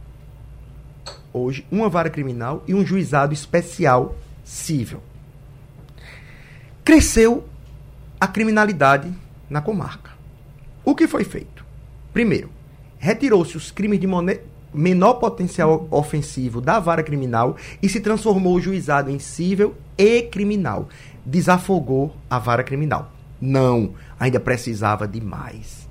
hoje, 1.32 1.66
uma 1.70 1.88
vara 1.88 2.08
criminal 2.08 2.62
e 2.66 2.74
um 2.74 2.86
juizado 2.86 3.34
especial 3.34 4.16
civil. 4.44 5.02
Cresceu 6.84 7.44
a 8.20 8.28
criminalidade 8.28 9.12
na 9.50 9.60
comarca. 9.60 10.12
O 10.84 10.94
que 10.94 11.08
foi 11.08 11.24
feito? 11.24 11.64
Primeiro, 12.12 12.48
retirou-se 12.96 13.56
os 13.56 13.72
crimes 13.72 13.98
de 13.98 14.06
menor 14.72 15.14
potencial 15.14 15.88
ofensivo 15.90 16.60
da 16.60 16.78
vara 16.78 17.02
criminal 17.02 17.56
e 17.82 17.88
se 17.88 18.00
transformou 18.00 18.54
o 18.54 18.60
juizado 18.60 19.10
em 19.10 19.18
cível 19.18 19.74
e 19.98 20.22
criminal. 20.22 20.88
Desafogou 21.24 22.14
a 22.30 22.38
vara 22.38 22.62
criminal. 22.62 23.10
Não, 23.40 23.94
ainda 24.18 24.38
precisava 24.38 25.08
de 25.08 25.20
mais. 25.20 25.88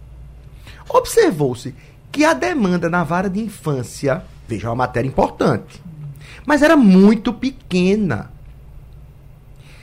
Observou-se 0.88 1.76
que 2.16 2.24
a 2.24 2.34
demanda 2.34 2.90
na 2.90 3.04
vara 3.04 3.30
de 3.30 3.42
infância, 3.42 4.24
veja, 4.48 4.68
é 4.68 4.70
uma 4.70 4.78
matéria 4.78 5.10
importante, 5.10 5.84
mas 6.46 6.62
era 6.62 6.78
muito 6.78 7.34
pequena. 7.34 8.32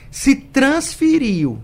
Se 0.09 0.35
transferiu 0.35 1.59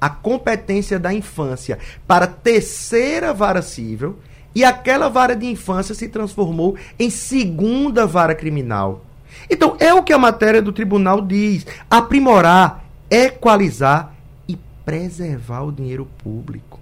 a 0.00 0.08
competência 0.08 0.96
da 0.96 1.12
infância 1.12 1.76
para 2.06 2.28
terceira 2.28 3.34
vara 3.34 3.62
civil 3.62 4.16
e 4.54 4.62
aquela 4.62 5.08
vara 5.08 5.34
de 5.34 5.44
infância 5.44 5.92
se 5.92 6.06
transformou 6.06 6.76
em 7.00 7.10
segunda 7.10 8.06
vara 8.06 8.36
criminal. 8.36 9.04
Então, 9.50 9.76
é 9.80 9.92
o 9.92 10.04
que 10.04 10.12
a 10.12 10.18
matéria 10.18 10.62
do 10.62 10.72
tribunal 10.72 11.20
diz: 11.20 11.66
aprimorar, 11.90 12.84
equalizar 13.10 14.14
e 14.46 14.56
preservar 14.84 15.62
o 15.62 15.72
dinheiro 15.72 16.06
público. 16.22 16.78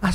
A, 0.00 0.10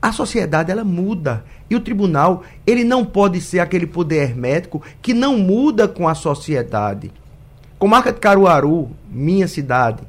a 0.00 0.12
sociedade 0.12 0.70
ela 0.70 0.84
muda 0.84 1.44
e 1.68 1.76
o 1.76 1.80
tribunal 1.80 2.42
ele 2.66 2.84
não 2.84 3.04
pode 3.04 3.40
ser 3.40 3.58
aquele 3.58 3.86
poder 3.86 4.22
hermético 4.22 4.82
que 5.02 5.12
não 5.12 5.38
muda 5.38 5.86
com 5.86 6.08
a 6.08 6.14
sociedade. 6.14 7.12
Comarca 7.78 8.12
de 8.12 8.18
Caruaru, 8.18 8.90
minha 9.10 9.48
cidade, 9.48 10.02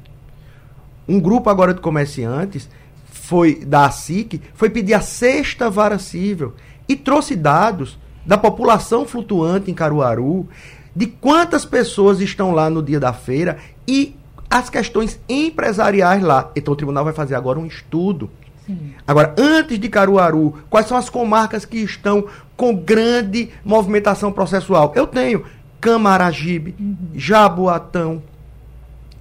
um 1.08 1.18
grupo 1.20 1.50
agora 1.50 1.74
de 1.74 1.80
comerciantes 1.80 2.68
foi 3.04 3.64
da 3.64 3.86
ASIC, 3.86 4.40
foi 4.54 4.70
pedir 4.70 4.94
a 4.94 5.00
sexta 5.00 5.70
vara 5.70 5.98
civil 5.98 6.54
e 6.88 6.96
trouxe 6.96 7.34
dados 7.34 7.98
da 8.24 8.38
população 8.38 9.06
flutuante 9.06 9.70
em 9.70 9.74
Caruaru, 9.74 10.48
de 10.94 11.06
quantas 11.06 11.64
pessoas 11.64 12.20
estão 12.20 12.52
lá 12.52 12.68
no 12.68 12.82
dia 12.82 13.00
da 13.00 13.12
feira 13.12 13.58
e 13.86 14.14
as 14.50 14.68
questões 14.68 15.18
empresariais 15.28 16.22
lá. 16.22 16.50
Então 16.54 16.74
o 16.74 16.76
tribunal 16.76 17.04
vai 17.04 17.14
fazer 17.14 17.34
agora 17.34 17.58
um 17.58 17.66
estudo. 17.66 18.30
Sim. 18.66 18.94
Agora, 19.06 19.34
antes 19.38 19.78
de 19.78 19.88
Caruaru, 19.88 20.62
quais 20.70 20.86
são 20.86 20.96
as 20.96 21.10
comarcas 21.10 21.64
que 21.64 21.78
estão 21.78 22.26
com 22.56 22.74
grande 22.74 23.50
movimentação 23.64 24.32
processual? 24.32 24.92
Eu 24.94 25.06
tenho 25.06 25.44
Camaragibe, 25.80 26.76
uhum. 26.78 26.96
Jaboatão, 27.14 28.22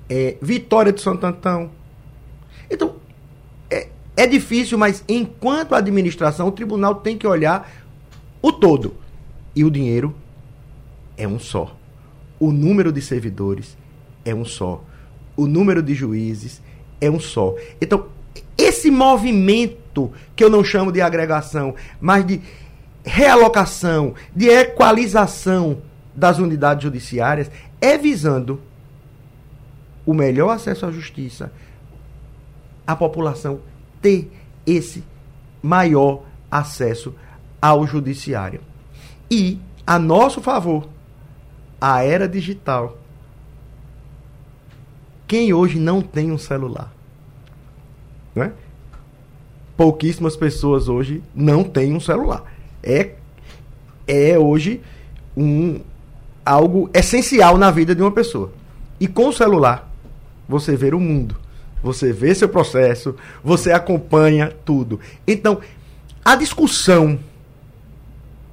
é, 0.10 0.38
Vitória 0.42 0.92
de 0.94 1.02
Santo 1.02 1.26
Antão. 1.26 1.72
Então, 2.70 2.96
é 4.16 4.28
difícil, 4.28 4.78
mas 4.78 5.04
enquanto 5.08 5.74
administração, 5.74 6.48
o 6.48 6.52
tribunal 6.52 6.96
tem 6.96 7.18
que 7.18 7.26
olhar 7.26 7.72
o 8.42 8.52
todo. 8.52 8.96
E 9.56 9.64
o 9.64 9.72
dinheiro 9.72 10.16
é 11.18 11.28
um 11.28 11.40
só. 11.40 11.76
O 12.40 12.52
número 12.52 12.92
de 12.92 13.02
servidores 13.02 13.78
é 14.24 14.34
um 14.34 14.46
só. 14.46 14.84
O 15.36 15.48
número 15.48 15.82
de 15.82 15.94
juízes 15.94 16.62
é 17.00 17.10
um 17.10 17.20
só. 17.20 17.56
Então, 17.82 18.08
esse 18.82 18.90
movimento, 18.90 20.12
que 20.36 20.44
eu 20.44 20.50
não 20.50 20.64
chamo 20.64 20.92
de 20.92 21.02
agregação, 21.02 21.76
mas 22.00 22.26
de 22.26 22.42
realocação, 23.06 24.16
de 24.36 24.48
equalização 24.48 25.82
das 26.16 26.40
unidades 26.40 26.84
judiciárias, 26.84 27.52
é 27.80 27.98
visando 27.98 28.60
o 30.06 30.14
melhor 30.14 30.50
acesso 30.50 30.86
à 30.86 30.92
justiça, 30.92 31.52
à 32.86 32.96
população 32.96 33.62
ter 34.02 34.32
esse 34.66 35.04
maior 35.62 36.24
acesso 36.50 37.14
ao 37.62 37.86
judiciário. 37.86 38.62
E, 39.30 39.60
a 39.86 40.00
nosso 40.00 40.42
favor, 40.42 40.90
a 41.80 42.04
era 42.04 42.28
digital. 42.28 42.98
Quem 45.28 45.54
hoje 45.54 45.80
não 45.80 46.02
tem 46.02 46.32
um 46.32 46.38
celular? 46.38 46.92
Né? 48.36 48.52
Pouquíssimas 49.82 50.36
pessoas 50.36 50.88
hoje 50.88 51.24
não 51.34 51.64
têm 51.64 51.96
um 51.96 52.00
celular. 52.00 52.44
É, 52.84 53.14
é 54.08 54.38
hoje 54.38 54.80
um, 55.36 55.80
algo 56.46 56.88
essencial 56.94 57.58
na 57.58 57.72
vida 57.72 57.96
de 57.96 58.02
uma 58.04 58.12
pessoa. 58.12 58.52
E 59.00 59.08
com 59.08 59.30
o 59.30 59.34
celular, 59.34 59.92
você 60.48 60.76
vê 60.76 60.94
o 60.94 61.00
mundo. 61.00 61.36
Você 61.82 62.14
vê 62.14 62.36
seu 62.36 62.48
processo, 62.48 63.16
você 63.44 63.72
acompanha 63.72 64.54
tudo. 64.64 65.00
Então, 65.26 65.60
a 66.24 66.36
discussão, 66.36 67.18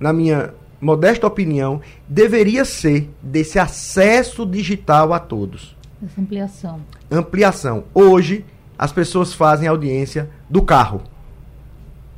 na 0.01 0.14
minha 0.14 0.55
modesta 0.81 1.27
opinião, 1.27 1.83
deveria 2.09 2.64
ser 2.64 3.11
desse 3.23 3.59
acesso 3.59 4.47
digital 4.47 5.12
a 5.12 5.19
todos. 5.19 5.77
Essa 6.03 6.23
ampliação. 6.23 6.81
Ampliação. 7.11 7.85
Hoje, 7.93 8.47
as 8.79 8.93
pessoas 8.93 9.35
fazem 9.35 9.69
audiência 9.69 10.31
do 10.49 10.62
carro. 10.62 11.03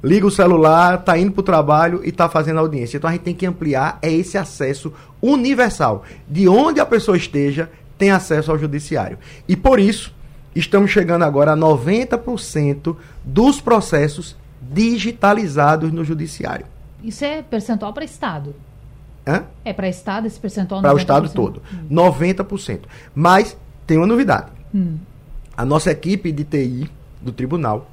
Liga 0.02 0.26
o 0.26 0.30
celular, 0.30 1.00
está 1.00 1.18
indo 1.18 1.32
para 1.32 1.40
o 1.40 1.44
trabalho 1.44 2.00
e 2.04 2.08
está 2.08 2.28
fazendo 2.28 2.58
audiência. 2.58 2.96
Então 2.96 3.08
a 3.08 3.12
gente 3.12 3.22
tem 3.22 3.34
que 3.34 3.46
ampliar 3.46 3.98
é 4.00 4.10
esse 4.10 4.38
acesso 4.38 4.92
universal. 5.20 6.04
De 6.28 6.48
onde 6.48 6.80
a 6.80 6.86
pessoa 6.86 7.16
esteja, 7.16 7.70
tem 7.98 8.10
acesso 8.10 8.50
ao 8.50 8.58
judiciário. 8.58 9.18
E 9.46 9.54
por 9.54 9.78
isso, 9.78 10.14
estamos 10.54 10.90
chegando 10.90 11.22
agora 11.22 11.52
a 11.52 11.56
90% 11.56 12.96
dos 13.22 13.60
processos 13.60 14.36
digitalizados 14.60 15.92
no 15.92 16.04
judiciário. 16.04 16.66
Isso 17.02 17.24
é 17.24 17.42
percentual 17.42 17.92
para 17.92 18.04
Estado? 18.04 18.54
Hã? 19.26 19.44
É 19.64 19.72
para 19.72 19.88
Estado 19.88 20.26
esse 20.26 20.40
percentual? 20.40 20.80
Para 20.80 20.94
o 20.94 20.98
Estado 20.98 21.28
todo. 21.28 21.62
Hum. 21.72 21.94
90%. 21.94 22.80
Mas 23.14 23.56
tem 23.86 23.98
uma 23.98 24.06
novidade. 24.06 24.50
Hum. 24.74 24.96
A 25.56 25.64
nossa 25.64 25.90
equipe 25.90 26.32
de 26.32 26.44
TI 26.44 26.90
do 27.20 27.32
tribunal, 27.32 27.90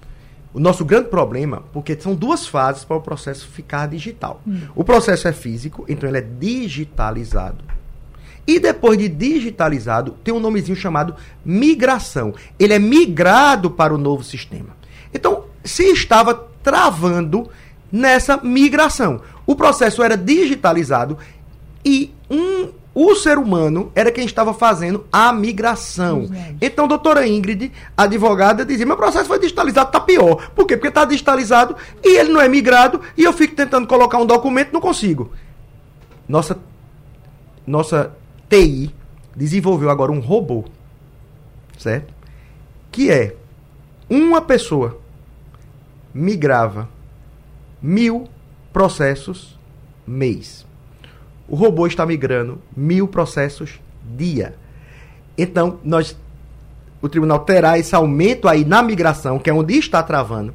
o 0.54 0.60
nosso 0.60 0.84
grande 0.84 1.10
problema, 1.10 1.64
porque 1.72 2.00
são 2.00 2.16
duas 2.16 2.48
fases 2.48 2.84
para 2.84 2.98
o 2.98 3.02
processo 3.02 3.48
ficar 3.48 3.88
digital. 3.88 4.42
Hum. 4.48 4.62
O 4.76 4.84
processo 4.84 5.28
é 5.28 5.34
físico, 5.34 5.86
então 5.88 6.10
ele 6.10 6.18
é 6.18 6.22
digitalizado 6.22 7.64
e 8.48 8.60
depois 8.60 8.98
de 8.98 9.10
digitalizado, 9.10 10.16
tem 10.24 10.34
um 10.34 10.40
nomezinho 10.40 10.78
chamado 10.78 11.14
migração. 11.44 12.34
Ele 12.58 12.74
é 12.74 12.80
migrado 12.80 13.70
para 13.70 13.94
o 13.94 13.98
novo 13.98 14.24
sistema. 14.24 14.70
Então, 15.14 15.44
se 15.64 15.84
estava 15.84 16.34
travando 16.64 17.50
nessa 17.92 18.38
migração. 18.38 19.22
O 19.46 19.54
processo 19.54 20.02
era 20.02 20.16
digitalizado 20.16 21.18
e 21.84 22.14
um, 22.30 22.70
o 23.00 23.14
ser 23.14 23.38
humano 23.38 23.92
era 23.94 24.12
quem 24.12 24.26
estava 24.26 24.56
fazendo 24.56 25.06
a 25.14 25.32
migração. 25.32 26.28
Então, 26.60 26.88
doutora 26.88 27.28
Ingrid, 27.28 27.72
advogada, 27.96 28.66
dizia: 28.66 28.88
meu 28.88 28.98
processo 28.98 29.28
foi 29.28 29.38
digitalizado, 29.38 29.90
está 29.90 30.00
pior. 30.00 30.50
Por 30.56 30.66
quê? 30.66 30.76
Porque 30.76 30.88
está 30.88 31.06
digitalizado 31.06 31.76
e 32.04 32.18
ele 32.18 32.34
não 32.34 32.42
é 32.42 32.48
migrado 32.48 33.00
e 33.16 33.24
eu 33.24 33.32
fico 33.32 33.56
tentando 33.56 33.86
colocar 33.86 34.18
um 34.18 34.26
documento 34.26 34.74
não 34.74 34.82
consigo. 34.82 35.32
Nossa, 36.28 36.58
nossa 37.68 38.16
TI 38.50 38.92
desenvolveu 39.36 39.92
agora 39.92 40.12
um 40.12 40.20
robô, 40.20 40.66
certo? 41.78 42.12
Que 42.92 43.12
é 43.12 43.36
uma 44.10 44.42
pessoa 44.42 45.00
migrava 46.12 46.90
mil 47.80 48.28
processos 48.74 49.56
mês. 50.08 50.67
O 51.48 51.56
robô 51.56 51.88
está 51.88 52.06
migrando 52.06 52.60
mil 52.76 53.08
processos 53.08 53.80
dia. 54.16 54.56
Então, 55.38 55.80
nós, 55.84 56.18
o 57.02 57.08
tribunal 57.08 57.40
terá 57.40 57.78
esse 57.78 57.96
aumento 57.96 58.48
aí 58.48 58.66
na 58.66 58.82
migração, 58.82 59.40
que 59.40 59.50
é 59.50 59.54
onde 59.54 59.78
está 59.78 60.02
travando, 60.02 60.54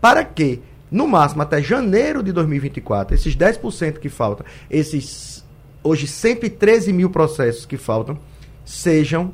para 0.00 0.24
que, 0.24 0.60
no 0.90 1.06
máximo 1.06 1.42
até 1.42 1.62
janeiro 1.62 2.22
de 2.22 2.32
2024, 2.32 3.14
esses 3.14 3.36
10% 3.36 3.98
que 3.98 4.08
faltam, 4.08 4.44
esses 4.70 5.44
hoje 5.82 6.06
113 6.06 6.92
mil 6.92 7.10
processos 7.10 7.66
que 7.66 7.76
faltam, 7.76 8.18
sejam 8.64 9.32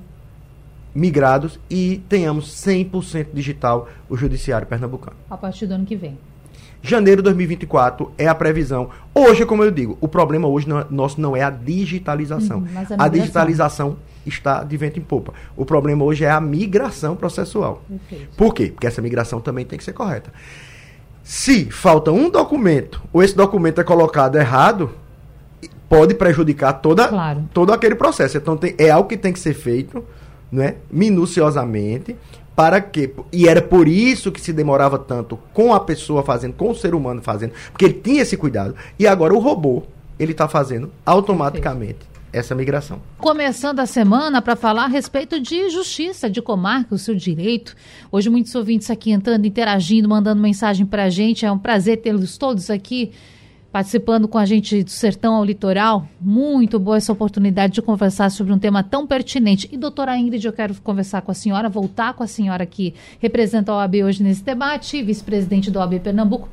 migrados 0.93 1.59
e 1.71 2.03
tenhamos 2.09 2.49
100% 2.49 3.29
digital 3.33 3.89
o 4.09 4.17
judiciário 4.17 4.67
pernambucano. 4.67 5.17
A 5.31 5.37
partir 5.37 5.67
do 5.67 5.75
ano 5.75 5.87
que 5.87 5.97
vem. 5.97 6.19
Janeiro 6.83 7.21
de 7.21 7.25
2024 7.25 8.11
é 8.17 8.27
a 8.27 8.35
previsão. 8.35 8.89
Hoje, 9.15 9.45
como 9.45 9.63
eu 9.63 9.71
digo, 9.71 9.99
o 10.01 10.09
problema 10.09 10.49
hoje 10.49 10.67
não, 10.69 10.85
nosso 10.91 11.21
não 11.21 11.37
é 11.37 11.43
a 11.43 11.51
digitalização. 11.51 12.59
Uhum, 12.59 12.69
mas 12.73 12.91
a 12.91 12.97
a 13.05 13.09
digitalização 13.09 13.97
está 14.27 14.63
de 14.65 14.77
vento 14.77 14.99
em 14.99 15.03
popa. 15.03 15.33
O 15.57 15.65
problema 15.67 16.05
hoje 16.05 16.25
é 16.25 16.31
a 16.31 16.41
migração 16.41 17.15
processual. 17.17 17.83
Perfeito. 17.89 18.35
Por 18.37 18.55
quê? 18.55 18.69
Porque 18.69 18.87
essa 18.87 19.03
migração 19.03 19.41
também 19.41 19.65
tem 19.65 19.79
que 19.79 19.85
ser 19.85 19.93
correta. 19.93 20.33
Se 21.23 21.67
falta 21.71 22.11
um 22.11 22.31
documento, 22.31 23.03
ou 23.13 23.23
esse 23.23 23.37
documento 23.37 23.81
é 23.81 23.85
colocado 23.85 24.37
errado, 24.37 24.91
pode 25.89 26.15
prejudicar 26.15 26.73
toda, 26.75 27.09
Claro. 27.09 27.45
todo 27.53 27.73
aquele 27.73 27.95
processo. 27.95 28.37
Então 28.39 28.57
tem- 28.57 28.75
é 28.79 28.91
algo 28.91 29.09
que 29.09 29.17
tem 29.17 29.33
que 29.33 29.39
ser 29.41 29.53
feito 29.55 30.03
né, 30.51 30.77
minuciosamente. 30.91 32.17
Para 32.61 32.79
quê? 32.79 33.11
E 33.33 33.49
era 33.49 33.63
por 33.63 33.89
isso 33.89 34.31
que 34.31 34.39
se 34.39 34.53
demorava 34.53 34.99
tanto 34.99 35.39
com 35.55 35.73
a 35.73 35.81
pessoa 35.81 36.23
fazendo, 36.23 36.53
com 36.53 36.69
o 36.69 36.75
ser 36.75 36.95
humano 36.95 37.23
fazendo, 37.23 37.55
porque 37.73 37.87
ele 37.87 37.95
tinha 37.95 38.21
esse 38.21 38.37
cuidado. 38.37 38.75
E 38.99 39.07
agora 39.07 39.33
o 39.33 39.39
robô, 39.39 39.83
ele 40.19 40.33
está 40.33 40.47
fazendo 40.47 40.93
automaticamente 41.07 42.01
essa 42.31 42.55
migração. 42.55 43.01
Começando 43.17 43.81
a 43.81 43.87
semana 43.87 44.43
para 44.43 44.57
falar 44.57 44.85
a 44.85 44.89
respeito 44.89 45.41
de 45.41 45.71
justiça, 45.71 46.29
de 46.29 46.43
comarca, 46.43 46.95
o 46.95 46.99
seu 46.99 47.15
direito. 47.15 47.75
Hoje 48.13 48.29
muitos 48.29 48.55
ouvintes 48.55 48.91
aqui 48.91 49.11
entrando, 49.11 49.47
interagindo, 49.47 50.07
mandando 50.07 50.43
mensagem 50.43 50.85
para 50.85 51.05
a 51.05 51.09
gente. 51.09 51.47
É 51.47 51.51
um 51.51 51.59
prazer 51.59 52.03
tê-los 52.03 52.37
todos 52.37 52.69
aqui 52.69 53.11
participando 53.73 54.27
com 54.27 54.39
a 54.39 54.45
gente 54.45 54.83
do 54.83 54.91
sertão 54.91 55.35
ao 55.35 55.45
litoral. 55.45 56.07
Muito 56.21 56.79
boa 56.79 56.97
essa 56.97 57.13
oportunidade 57.13 57.75
de 57.75 57.83
conversar 57.83 58.31
sobre 58.31 58.53
um 58.53 58.59
tema 58.59 58.83
tão 58.83 59.07
pertinente. 59.07 59.69
E 59.71 59.77
doutora 59.77 60.17
Ingrid, 60.17 60.45
eu 60.45 60.53
quero 60.53 60.75
conversar 60.83 61.23
com 61.23 61.31
a 61.31 61.35
senhora, 61.35 61.69
voltar 61.69 62.15
com 62.15 62.23
a 62.23 62.27
senhora 62.27 62.67
que 62.67 62.95
representa 63.21 63.73
a 63.73 63.77
OAB 63.77 64.05
hoje 64.05 64.23
nesse 64.23 64.43
debate, 64.43 65.03
vice-presidente 65.03 65.71
da 65.71 65.81
OAB 65.81 66.01
Pernambuco 66.01 66.49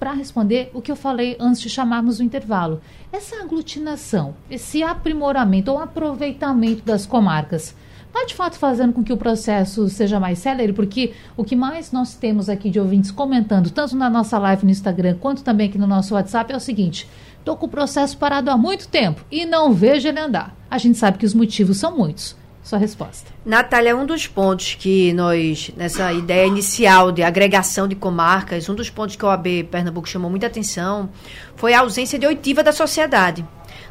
para 0.00 0.12
responder 0.12 0.70
o 0.72 0.80
que 0.80 0.90
eu 0.90 0.96
falei 0.96 1.36
antes 1.38 1.60
de 1.60 1.68
chamarmos 1.68 2.18
o 2.18 2.22
intervalo. 2.22 2.80
Essa 3.12 3.42
aglutinação, 3.42 4.34
esse 4.50 4.82
aprimoramento 4.82 5.70
ou 5.70 5.78
aproveitamento 5.78 6.82
das 6.82 7.04
comarcas, 7.04 7.76
está 8.10 8.24
de 8.26 8.34
fato 8.34 8.58
fazendo 8.58 8.92
com 8.92 9.02
que 9.02 9.12
o 9.12 9.16
processo 9.16 9.88
seja 9.88 10.20
mais 10.20 10.38
célere? 10.38 10.72
Porque 10.72 11.12
o 11.36 11.44
que 11.44 11.56
mais 11.56 11.92
nós 11.92 12.14
temos 12.14 12.48
aqui 12.48 12.68
de 12.68 12.78
ouvintes 12.78 13.10
comentando, 13.10 13.70
tanto 13.70 13.96
na 13.96 14.10
nossa 14.10 14.38
live 14.38 14.64
no 14.64 14.70
Instagram 14.70 15.16
quanto 15.18 15.42
também 15.42 15.68
aqui 15.68 15.78
no 15.78 15.86
nosso 15.86 16.14
WhatsApp, 16.14 16.52
é 16.52 16.56
o 16.56 16.60
seguinte: 16.60 17.08
estou 17.38 17.56
com 17.56 17.66
o 17.66 17.70
processo 17.70 18.18
parado 18.18 18.50
há 18.50 18.56
muito 18.56 18.88
tempo 18.88 19.24
e 19.30 19.46
não 19.46 19.72
vejo 19.72 20.08
ele 20.08 20.20
andar. 20.20 20.54
A 20.70 20.76
gente 20.76 20.98
sabe 20.98 21.18
que 21.18 21.26
os 21.26 21.34
motivos 21.34 21.78
são 21.78 21.96
muitos. 21.96 22.38
Sua 22.62 22.78
resposta. 22.78 23.32
Natália, 23.44 23.96
um 23.96 24.04
dos 24.04 24.26
pontos 24.26 24.74
que 24.74 25.14
nós, 25.14 25.72
nessa 25.76 26.12
ideia 26.12 26.46
inicial 26.46 27.10
de 27.10 27.22
agregação 27.22 27.88
de 27.88 27.94
comarcas, 27.94 28.68
um 28.68 28.74
dos 28.74 28.90
pontos 28.90 29.16
que 29.16 29.24
o 29.24 29.28
OAB 29.28 29.64
Pernambuco 29.70 30.06
chamou 30.06 30.30
muita 30.30 30.46
atenção 30.46 31.08
foi 31.56 31.72
a 31.72 31.80
ausência 31.80 32.18
de 32.18 32.26
oitiva 32.26 32.62
da 32.62 32.70
sociedade. 32.70 33.44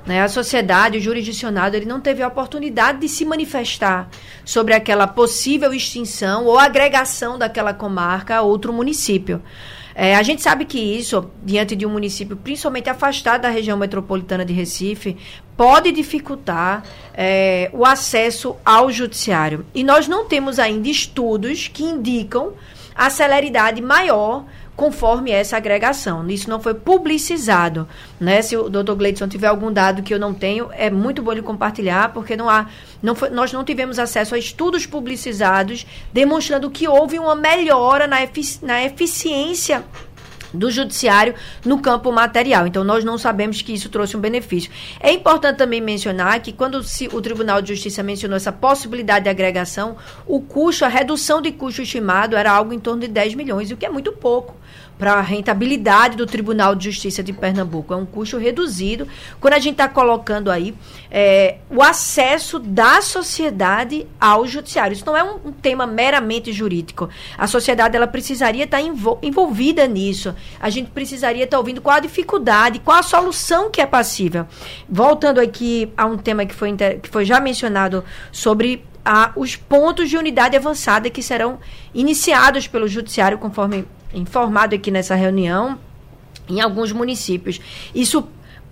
Né? 0.10 0.24
A 0.24 0.28
sociedade, 0.28 0.98
o 0.98 1.02
jurisdicionado, 1.02 1.78
ele 1.78 1.86
não 1.86 2.02
teve 2.02 2.24
a 2.24 2.28
oportunidade 2.28 2.98
de 2.98 3.08
se 3.08 3.24
manifestar 3.24 4.10
sobre 4.44 4.74
aquela 4.74 5.06
possível 5.06 5.72
extinção 5.72 6.46
ou 6.46 6.58
agregação 6.58 7.38
daquela 7.38 7.76
comarca 7.76 8.38
a 8.38 8.42
outro 8.42 8.74
município. 8.74 9.40
É, 9.94 10.16
a 10.16 10.24
gente 10.24 10.42
sabe 10.42 10.66
que 10.66 10.80
isso, 10.80 11.30
diante 11.44 11.76
de 11.76 11.86
um 11.86 11.92
município 11.92 12.36
principalmente 12.36 12.90
afastado 12.90 13.42
da 13.42 13.50
região 13.50 13.78
metropolitana 13.78 14.44
de 14.44 14.52
Recife, 14.52 15.16
pode 15.56 15.92
dificultar 15.92 16.84
é, 17.14 17.70
o 17.72 17.86
acesso 17.86 18.56
ao 18.66 18.92
judiciário. 18.92 19.64
E 19.76 19.84
nós 19.84 20.08
não 20.08 20.26
temos 20.26 20.58
ainda 20.58 20.90
estudos 20.90 21.68
que 21.68 21.84
indicam 21.84 22.54
a 22.96 23.12
celeridade 23.12 23.80
maior 23.80 24.44
conforme 24.80 25.30
essa 25.30 25.58
agregação. 25.58 26.26
Isso 26.30 26.50
não 26.50 26.62
foi 26.62 26.74
publicizado. 26.74 27.86
Né? 28.18 28.42
Se 28.42 28.56
o 28.56 28.70
doutor 28.70 28.96
Gleidson 28.96 29.28
tiver 29.28 29.48
algum 29.48 29.74
dado 29.74 30.02
que 30.02 30.14
eu 30.14 30.18
não 30.18 30.34
tenho, 30.34 30.70
é 30.72 30.90
muito 30.90 31.22
bom 31.22 31.34
ele 31.34 31.42
compartilhar, 31.42 32.14
porque 32.14 32.38
não 32.38 32.50
há, 32.50 32.66
não 33.04 33.14
foi, 33.14 33.30
nós 33.30 33.52
não 33.52 33.66
tivemos 33.66 34.00
acesso 34.00 34.36
a 34.36 34.38
estudos 34.38 34.86
publicizados 34.86 35.86
demonstrando 36.14 36.72
que 36.72 36.88
houve 36.88 37.20
uma 37.20 37.36
melhora 37.36 38.08
na, 38.08 38.24
efici 38.24 38.64
na 38.64 38.82
eficiência 38.82 39.84
do 40.54 40.72
judiciário 40.72 41.36
no 41.66 41.82
campo 41.82 42.10
material. 42.10 42.66
Então, 42.66 42.82
nós 42.82 43.04
não 43.04 43.18
sabemos 43.18 43.62
que 43.62 43.74
isso 43.74 43.90
trouxe 43.90 44.16
um 44.16 44.22
benefício. 44.22 44.72
É 45.02 45.12
importante 45.12 45.58
também 45.58 45.82
mencionar 45.82 46.40
que 46.40 46.54
quando 46.54 46.82
se, 46.84 47.10
o 47.12 47.22
Tribunal 47.22 47.62
de 47.62 47.76
Justiça 47.76 48.02
mencionou 48.02 48.38
essa 48.38 48.54
possibilidade 48.54 49.26
de 49.26 49.30
agregação, 49.30 49.98
o 50.26 50.40
custo, 50.40 50.86
a 50.86 50.88
redução 50.88 51.42
de 51.42 51.52
custo 51.52 51.82
estimado 51.82 52.38
era 52.38 52.50
algo 52.50 52.72
em 52.72 52.80
torno 52.80 53.02
de 53.02 53.10
10 53.10 53.36
milhões, 53.36 53.70
o 53.72 53.76
que 53.76 53.86
é 53.86 53.90
muito 53.90 54.14
pouco 54.14 54.58
para 55.00 55.14
a 55.14 55.22
rentabilidade 55.22 56.18
do 56.18 56.26
Tribunal 56.26 56.76
de 56.76 56.92
Justiça 56.92 57.24
de 57.24 57.32
Pernambuco. 57.32 57.94
É 57.94 57.98
um 57.98 58.06
custo 58.06 58.38
reduzido. 58.38 59.08
Quando 59.40 59.54
a 59.54 59.60
gente 59.60 59.74
está 59.74 59.88
colocando 59.88 60.52
aí 60.52 60.76
é, 61.10 61.58
o 61.70 61.82
acesso 61.82 62.60
da 62.60 63.02
sociedade 63.02 64.06
ao 64.20 64.46
judiciário. 64.46 64.94
Isso 64.94 65.06
não 65.06 65.16
é 65.16 65.24
um, 65.24 65.52
tema 65.54 65.88
meramente 65.88 66.52
jurídico. 66.52 67.10
A 67.38 67.48
sociedade 67.48 67.96
ela 67.96 68.08
precisaria 68.08 68.66
estar 68.66 68.82
envol 68.82 69.18
envolvida 69.24 69.88
nisso. 69.88 70.36
A 70.60 70.70
gente 70.70 70.92
precisaria 70.92 71.46
estar 71.46 71.58
ouvindo 71.58 71.82
qual 71.82 71.96
a 71.96 72.00
dificuldade, 72.02 72.80
qual 72.80 72.98
a 72.98 73.04
solução 73.04 73.72
que 73.72 73.82
é 73.82 73.86
passível. 73.86 74.46
Voltando 74.90 75.40
aqui 75.40 75.92
a 75.96 76.06
um 76.06 76.18
tema 76.18 76.46
que 76.46 76.54
foi, 76.54 76.76
que 77.02 77.10
foi 77.10 77.24
já 77.24 77.40
mencionado 77.40 78.04
sobre 78.32 78.86
a, 79.04 79.32
os 79.36 79.56
pontos 79.56 80.10
de 80.10 80.18
unidade 80.18 80.58
avançada 80.58 81.10
que 81.10 81.24
serão 81.24 81.60
iniciados 81.94 82.68
pelo 82.68 82.88
judiciário 82.88 83.38
conforme 83.38 83.86
informado 84.14 84.76
aqui 84.76 84.92
nessa 84.92 85.16
reunião 85.16 85.78
em 86.50 86.62
alguns 86.62 86.92
municípios. 86.92 87.60
Isso 87.94 88.28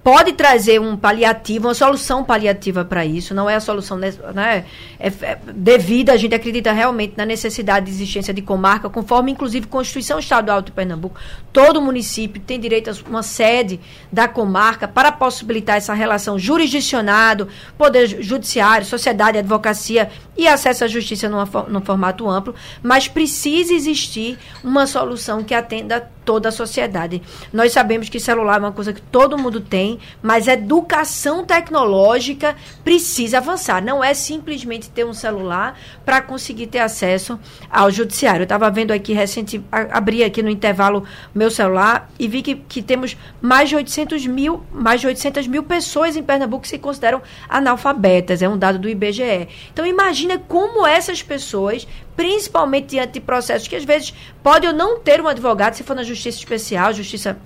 pode 0.07 0.31
trazer 0.31 0.79
um 0.79 0.95
paliativo, 0.95 1.67
uma 1.67 1.73
solução 1.73 2.23
paliativa 2.23 2.85
para 2.85 3.05
isso, 3.05 3.33
não 3.33 3.49
é 3.49 3.55
a 3.55 3.59
solução 3.59 3.97
né, 3.97 4.63
é, 4.97 5.07
é, 5.09 5.37
devida, 5.53 6.13
a 6.13 6.15
gente 6.15 6.33
acredita 6.33 6.71
realmente 6.71 7.15
na 7.17 7.25
necessidade 7.25 7.87
de 7.87 7.91
existência 7.91 8.33
de 8.33 8.41
comarca, 8.41 8.89
conforme 8.89 9.33
inclusive 9.33 9.67
Constituição 9.67 10.17
Estadual 10.17 10.61
de 10.61 10.71
Pernambuco, 10.71 11.19
todo 11.51 11.81
município 11.81 12.41
tem 12.41 12.57
direito 12.57 12.89
a 12.89 12.93
uma 13.09 13.21
sede 13.21 13.81
da 14.09 14.29
comarca 14.29 14.87
para 14.87 15.11
possibilitar 15.11 15.75
essa 15.75 15.93
relação 15.93 16.39
jurisdicionado, 16.39 17.49
poder 17.77 18.07
judiciário, 18.07 18.85
sociedade, 18.85 19.39
advocacia 19.39 20.09
e 20.37 20.47
acesso 20.47 20.85
à 20.85 20.87
justiça 20.87 21.27
numa, 21.27 21.49
num 21.67 21.81
formato 21.81 22.29
amplo, 22.29 22.55
mas 22.81 23.09
precisa 23.09 23.73
existir 23.73 24.39
uma 24.63 24.87
solução 24.87 25.43
que 25.43 25.53
atenda 25.53 26.09
toda 26.27 26.49
a 26.49 26.51
sociedade. 26.51 27.21
Nós 27.53 27.71
sabemos 27.71 28.09
que 28.09 28.19
celular 28.19 28.57
é 28.57 28.59
uma 28.59 28.73
coisa 28.73 28.91
que 28.91 29.01
todo 29.01 29.37
mundo 29.37 29.61
tem, 29.61 29.96
mas 30.21 30.47
a 30.47 30.53
educação 30.53 31.45
tecnológica 31.45 32.55
precisa 32.83 33.37
avançar. 33.37 33.83
Não 33.83 34.03
é 34.03 34.13
simplesmente 34.13 34.89
ter 34.89 35.05
um 35.05 35.13
celular 35.13 35.79
para 36.05 36.21
conseguir 36.21 36.67
ter 36.67 36.79
acesso 36.79 37.39
ao 37.69 37.91
judiciário. 37.91 38.41
Eu 38.41 38.43
estava 38.43 38.69
vendo 38.69 38.91
aqui 38.91 39.13
recente, 39.13 39.63
abri 39.71 40.23
aqui 40.23 40.41
no 40.41 40.49
intervalo 40.49 41.03
meu 41.33 41.51
celular 41.51 42.09
e 42.19 42.27
vi 42.27 42.41
que, 42.41 42.55
que 42.55 42.81
temos 42.81 43.17
mais 43.41 43.69
de 43.69 43.75
800 43.75 44.25
mil, 44.27 44.63
mais 44.71 45.01
de 45.01 45.07
800 45.07 45.47
mil 45.47 45.63
pessoas 45.63 46.15
em 46.15 46.23
Pernambuco 46.23 46.63
que 46.63 46.69
se 46.69 46.77
consideram 46.77 47.21
analfabetas. 47.47 48.41
É 48.41 48.49
um 48.49 48.57
dado 48.57 48.79
do 48.79 48.89
IBGE. 48.89 49.47
Então 49.71 49.85
imagina 49.85 50.37
como 50.37 50.85
essas 50.85 51.21
pessoas 51.21 51.87
principalmente 52.17 52.87
diante 52.87 53.13
de 53.13 53.21
processos 53.21 53.67
que 53.67 53.75
às 53.75 53.85
vezes 53.85 54.13
pode 54.41 54.65
ou 54.65 54.73
não 54.73 54.99
ter 54.99 55.21
um 55.21 55.27
advogado, 55.27 55.75
se 55.75 55.83
for 55.83 55.95
na 55.95 56.03
justiça 56.03 56.39
especial, 56.39 56.91
justiça 56.91 57.37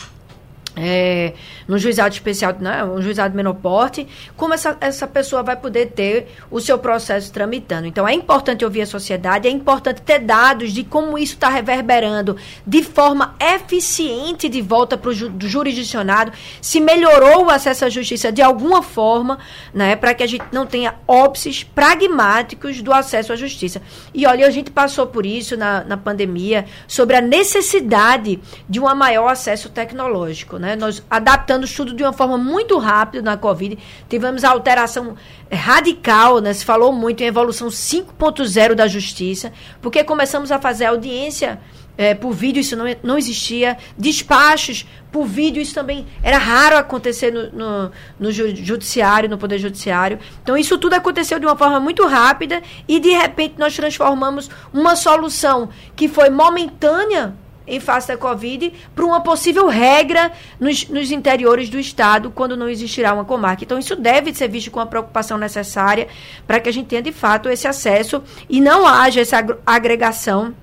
é, 0.75 1.33
no 1.67 1.77
juizado 1.77 2.13
especial, 2.13 2.55
né, 2.59 2.83
um 2.83 3.01
juizado 3.01 3.35
menor 3.35 3.55
porte, 3.55 4.07
como 4.37 4.53
essa, 4.53 4.77
essa 4.79 5.07
pessoa 5.07 5.43
vai 5.43 5.55
poder 5.55 5.87
ter 5.87 6.27
o 6.49 6.59
seu 6.61 6.77
processo 6.77 7.31
tramitando. 7.31 7.87
Então, 7.87 8.07
é 8.07 8.13
importante 8.13 8.63
ouvir 8.63 8.81
a 8.81 8.85
sociedade, 8.85 9.47
é 9.47 9.51
importante 9.51 10.01
ter 10.01 10.19
dados 10.19 10.71
de 10.71 10.83
como 10.83 11.17
isso 11.17 11.33
está 11.33 11.49
reverberando 11.49 12.37
de 12.65 12.83
forma 12.83 13.35
eficiente 13.39 14.47
de 14.47 14.61
volta 14.61 14.97
para 14.97 15.09
o 15.09 15.13
ju, 15.13 15.31
jurisdicionado, 15.39 16.31
se 16.61 16.79
melhorou 16.79 17.45
o 17.45 17.49
acesso 17.49 17.85
à 17.85 17.89
justiça 17.89 18.31
de 18.31 18.41
alguma 18.41 18.81
forma, 18.81 19.39
né, 19.73 19.95
para 19.95 20.13
que 20.13 20.23
a 20.23 20.27
gente 20.27 20.45
não 20.51 20.65
tenha 20.65 20.95
óbices 21.07 21.63
pragmáticos 21.63 22.81
do 22.81 22.93
acesso 22.93 23.33
à 23.33 23.35
justiça. 23.35 23.81
E 24.13 24.25
olha, 24.25 24.47
a 24.47 24.51
gente 24.51 24.71
passou 24.71 25.07
por 25.07 25.25
isso 25.25 25.57
na, 25.57 25.83
na 25.83 25.97
pandemia, 25.97 26.65
sobre 26.87 27.15
a 27.17 27.21
necessidade 27.21 28.39
de 28.69 28.79
um 28.79 28.91
maior 28.95 29.27
acesso 29.27 29.69
tecnológico. 29.69 30.60
Né? 30.61 30.75
Nós 30.75 31.03
adaptando 31.09 31.67
tudo 31.67 31.93
de 31.93 32.03
uma 32.03 32.13
forma 32.13 32.37
muito 32.37 32.77
rápida 32.77 33.23
na 33.23 33.35
Covid, 33.35 33.77
tivemos 34.07 34.43
a 34.43 34.51
alteração 34.51 35.15
radical, 35.51 36.39
né? 36.39 36.53
se 36.53 36.63
falou 36.63 36.93
muito 36.93 37.21
em 37.21 37.25
evolução 37.25 37.67
5.0 37.69 38.75
da 38.75 38.87
justiça, 38.87 39.51
porque 39.81 40.03
começamos 40.03 40.51
a 40.51 40.59
fazer 40.59 40.85
audiência 40.85 41.59
é, 41.97 42.13
por 42.13 42.31
vídeo, 42.31 42.61
isso 42.61 42.75
não, 42.75 42.85
não 43.03 43.17
existia. 43.17 43.77
Despachos 43.97 44.85
por 45.11 45.25
vídeo, 45.25 45.61
isso 45.61 45.73
também 45.73 46.05
era 46.23 46.37
raro 46.37 46.77
acontecer 46.77 47.31
no, 47.31 47.51
no, 47.51 47.91
no 48.19 48.31
judiciário, 48.31 49.29
no 49.29 49.37
Poder 49.37 49.57
Judiciário. 49.57 50.19
Então, 50.41 50.55
isso 50.55 50.77
tudo 50.77 50.93
aconteceu 50.93 51.39
de 51.39 51.45
uma 51.45 51.55
forma 51.55 51.79
muito 51.79 52.05
rápida 52.05 52.61
e, 52.87 52.99
de 52.99 53.09
repente, 53.09 53.55
nós 53.57 53.75
transformamos 53.75 54.49
uma 54.71 54.95
solução 54.95 55.69
que 55.95 56.07
foi 56.07 56.29
momentânea 56.29 57.35
em 57.71 57.79
face 57.79 58.09
da 58.09 58.17
Covid 58.17 58.71
para 58.93 59.05
uma 59.05 59.21
possível 59.21 59.67
regra 59.67 60.31
nos, 60.59 60.87
nos, 60.89 61.09
interiores 61.09 61.69
do 61.69 61.79
Estado 61.79 62.29
quando 62.29 62.57
não 62.57 62.67
existirá 62.67 63.13
uma 63.13 63.23
comarca. 63.23 63.63
Então, 63.63 63.79
isso 63.79 63.95
deve 63.95 64.33
ser 64.33 64.49
visto 64.49 64.69
com 64.69 64.81
a 64.81 64.85
preocupação 64.85 65.37
necessária 65.37 66.07
para 66.45 66.59
que 66.59 66.67
a 66.67 66.73
gente 66.73 66.87
tenha, 66.87 67.01
de 67.01 67.13
fato, 67.13 67.49
esse 67.49 67.67
acesso 67.67 68.21
e 68.49 68.59
não 68.59 68.85
haja 68.85 69.21
essa 69.21 69.43
agregação, 69.65 70.53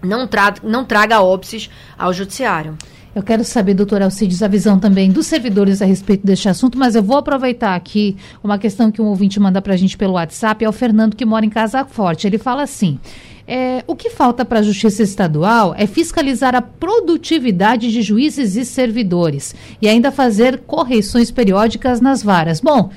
não, 0.00 0.26
tra 0.28 0.54
não 0.62 0.84
traga 0.84 1.20
óbices 1.20 1.68
ao 1.98 2.12
Judiciário. 2.12 2.78
Eu 3.14 3.22
quero 3.22 3.44
saber, 3.44 3.74
doutor 3.74 4.02
Alcides, 4.02 4.42
a 4.42 4.48
visão 4.48 4.76
também 4.78 5.10
dos 5.10 5.26
servidores 5.26 5.80
a 5.80 5.84
respeito 5.84 6.26
deste 6.26 6.48
assunto, 6.48 6.76
mas 6.76 6.96
eu 6.96 7.02
vou 7.02 7.16
aproveitar 7.16 7.76
aqui 7.76 8.16
uma 8.42 8.58
questão 8.58 8.90
que 8.90 9.00
um 9.00 9.06
ouvinte 9.06 9.38
manda 9.38 9.62
para 9.62 9.74
a 9.74 9.76
gente 9.76 9.96
pelo 9.96 10.14
WhatsApp, 10.14 10.64
é 10.64 10.68
o 10.68 10.72
Fernando 10.72 11.14
que 11.14 11.24
mora 11.24 11.46
em 11.46 11.50
Casa 11.50 11.84
Forte. 11.84 12.26
Ele 12.26 12.38
fala 12.38 12.64
assim: 12.64 12.98
é, 13.46 13.84
o 13.86 13.94
que 13.94 14.08
falta 14.08 14.44
para 14.44 14.60
a 14.60 14.62
Justiça 14.62 15.02
Estadual 15.02 15.74
é 15.76 15.86
fiscalizar 15.86 16.54
a 16.54 16.62
produtividade 16.62 17.92
de 17.92 18.00
juízes 18.00 18.56
e 18.56 18.64
servidores 18.64 19.54
e 19.82 19.88
ainda 19.88 20.10
fazer 20.10 20.60
correções 20.60 21.30
periódicas 21.30 22.00
nas 22.00 22.22
varas. 22.22 22.60
Bom, 22.60 22.90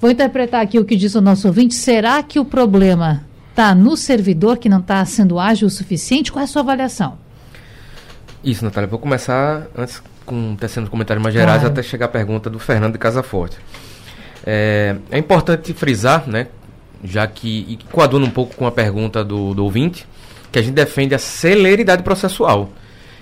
vou 0.00 0.10
interpretar 0.10 0.62
aqui 0.62 0.78
o 0.78 0.84
que 0.84 0.96
diz 0.96 1.14
o 1.14 1.20
nosso 1.20 1.46
ouvinte. 1.46 1.74
Será 1.74 2.22
que 2.22 2.40
o 2.40 2.44
problema 2.44 3.24
está 3.50 3.74
no 3.74 3.96
servidor 3.96 4.58
que 4.58 4.68
não 4.68 4.80
está 4.80 5.04
sendo 5.04 5.38
ágil 5.38 5.68
o 5.68 5.70
suficiente? 5.70 6.32
Qual 6.32 6.40
é 6.40 6.44
a 6.44 6.48
sua 6.48 6.62
avaliação? 6.62 7.18
Isso, 8.42 8.64
Natália. 8.64 8.88
Vou 8.88 8.98
começar 8.98 9.68
antes 9.76 10.02
com 10.26 10.56
tecendo 10.56 10.90
comentários 10.90 11.22
mais 11.22 11.34
gerais 11.34 11.60
claro. 11.60 11.72
até 11.72 11.82
chegar 11.82 12.06
a 12.06 12.08
pergunta 12.08 12.50
do 12.50 12.58
Fernando 12.58 12.94
de 12.94 12.98
Casaforte. 12.98 13.56
É, 14.44 14.96
é 15.10 15.18
importante 15.18 15.72
frisar, 15.72 16.28
né, 16.28 16.48
já 17.02 17.26
que, 17.26 17.66
e 17.68 17.78
coaduna 17.90 18.26
um 18.26 18.30
pouco 18.30 18.54
com 18.54 18.66
a 18.66 18.70
pergunta 18.70 19.24
do, 19.24 19.54
do 19.54 19.64
ouvinte, 19.64 20.06
que 20.50 20.58
a 20.58 20.62
gente 20.62 20.74
defende 20.74 21.14
a 21.14 21.18
celeridade 21.18 22.02
processual. 22.02 22.70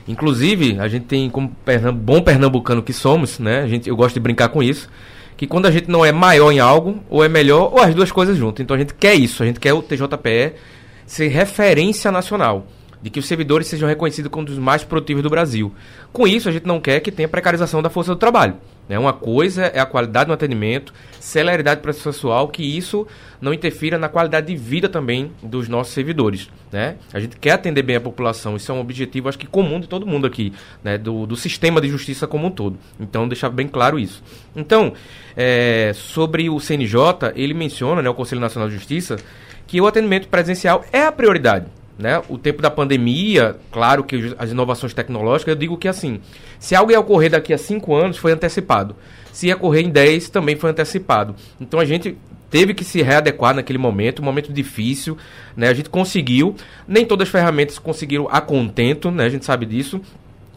Inclusive, 0.07 0.79
a 0.81 0.89
gente 0.89 1.07
tem, 1.07 1.31
como 1.31 1.51
pernamb 1.65 1.99
bom 1.99 2.21
pernambucano 2.21 2.83
que 2.83 2.93
somos, 2.93 3.39
né? 3.39 3.61
A 3.61 3.69
gente, 3.69 3.89
eu 3.89 3.97
gosto 3.97 4.15
de 4.15 4.21
brincar 4.21 4.49
com 4.49 4.63
isso, 4.63 4.89
que 5.37 5.47
quando 5.47 5.67
a 5.67 5.71
gente 5.71 5.89
não 5.89 6.05
é 6.05 6.13
maior 6.13 6.51
em 6.51 6.59
algo, 6.59 7.01
ou 7.09 7.25
é 7.25 7.29
melhor, 7.29 7.73
ou 7.73 7.81
as 7.81 7.95
duas 7.95 8.11
coisas 8.11 8.37
juntas. 8.37 8.63
Então 8.63 8.75
a 8.75 8.79
gente 8.79 8.95
quer 8.95 9.15
isso, 9.15 9.43
a 9.43 9.47
gente 9.47 9.61
quer 9.61 9.73
o 9.73 9.83
TJPE 9.83 10.55
ser 11.07 11.29
referência 11.29 12.11
nacional 12.11 12.67
de 13.03 13.09
que 13.09 13.19
os 13.19 13.27
servidores 13.27 13.67
sejam 13.67 13.89
reconhecidos 13.89 14.31
como 14.31 14.43
um 14.43 14.45
dos 14.45 14.59
mais 14.59 14.85
produtivos 14.85 15.23
do 15.23 15.31
Brasil. 15.31 15.73
Com 16.13 16.27
isso, 16.27 16.49
a 16.49 16.53
gente 16.53 16.67
não 16.67 16.81
quer 16.81 17.01
que 17.01 17.11
tenha 17.11 17.29
precarização 17.29 17.81
da 17.81 17.89
força 17.89 18.13
do 18.13 18.19
trabalho. 18.19 18.57
Né? 18.91 18.99
Uma 18.99 19.13
coisa 19.13 19.67
é 19.67 19.79
a 19.79 19.87
qualidade 19.87 20.27
do 20.27 20.33
atendimento, 20.33 20.93
celeridade 21.21 21.81
processual, 21.81 22.49
que 22.49 22.65
isso 22.65 23.07
não 23.41 23.55
interfira 23.55 23.97
na 23.97 24.09
qualidade 24.09 24.49
de 24.49 24.57
vida 24.57 24.89
também 24.89 25.31
dos 25.41 25.69
nossos 25.69 25.95
servidores. 25.95 26.51
Né? 26.73 26.97
A 27.13 27.21
gente 27.21 27.37
quer 27.37 27.53
atender 27.53 27.83
bem 27.83 27.95
a 27.95 28.01
população, 28.01 28.57
isso 28.57 28.73
é 28.73 28.75
um 28.75 28.81
objetivo, 28.81 29.29
acho 29.29 29.39
que 29.39 29.47
comum 29.47 29.79
de 29.79 29.87
todo 29.87 30.05
mundo 30.05 30.27
aqui, 30.27 30.53
né? 30.83 30.99
do, 30.99 31.25
do 31.25 31.37
sistema 31.37 31.81
de 31.81 31.89
justiça 31.89 32.27
como 32.27 32.49
um 32.49 32.51
todo. 32.51 32.77
Então, 32.99 33.29
deixar 33.29 33.49
bem 33.49 33.69
claro 33.69 33.97
isso. 33.97 34.25
Então, 34.57 34.93
é, 35.37 35.93
sobre 35.95 36.51
o 36.51 36.59
CNJ, 36.59 37.31
ele 37.37 37.55
menciona, 37.55 38.03
né, 38.03 38.11
o 38.11 38.15
Conselho 38.15 38.41
Nacional 38.41 38.69
de 38.69 38.75
Justiça, 38.75 39.19
que 39.69 39.81
o 39.81 39.87
atendimento 39.87 40.27
presencial 40.27 40.85
é 40.93 41.03
a 41.03 41.13
prioridade. 41.13 41.67
Né? 42.01 42.23
O 42.31 42.39
tempo 42.39 42.63
da 42.63 42.71
pandemia, 42.71 43.57
claro 43.71 44.03
que 44.03 44.35
as 44.39 44.51
inovações 44.51 44.95
tecnológicas, 44.95 45.53
eu 45.53 45.59
digo 45.59 45.77
que 45.77 45.87
assim, 45.87 46.21
se 46.59 46.75
algo 46.75 46.91
ia 46.91 46.99
ocorrer 46.99 47.31
daqui 47.31 47.53
a 47.53 47.59
cinco 47.59 47.95
anos, 47.95 48.17
foi 48.17 48.33
antecipado. 48.33 48.97
Se 49.33 49.49
ia 49.49 49.57
ocorrer 49.57 49.85
em 49.85 49.91
10, 49.91 50.31
também 50.31 50.57
foi 50.57 50.71
antecipado. 50.71 51.35
Então 51.61 51.79
a 51.79 51.85
gente 51.85 52.17
teve 52.51 52.75
que 52.75 52.85
se 52.85 53.03
readequar 53.03 53.55
naquele 53.55 53.79
momento, 53.79 54.21
um 54.23 54.25
momento 54.25 54.53
difícil, 54.53 55.17
né? 55.57 55.69
A 55.69 55.75
gente 55.75 55.89
conseguiu, 55.89 56.57
nem 56.89 57.05
todas 57.05 57.29
as 57.29 57.33
ferramentas 57.33 57.79
conseguiram 57.79 58.27
a 58.31 58.41
contento, 58.41 59.11
né? 59.11 59.25
A 59.25 59.29
gente 59.29 59.45
sabe 59.45 59.67
disso, 59.67 60.01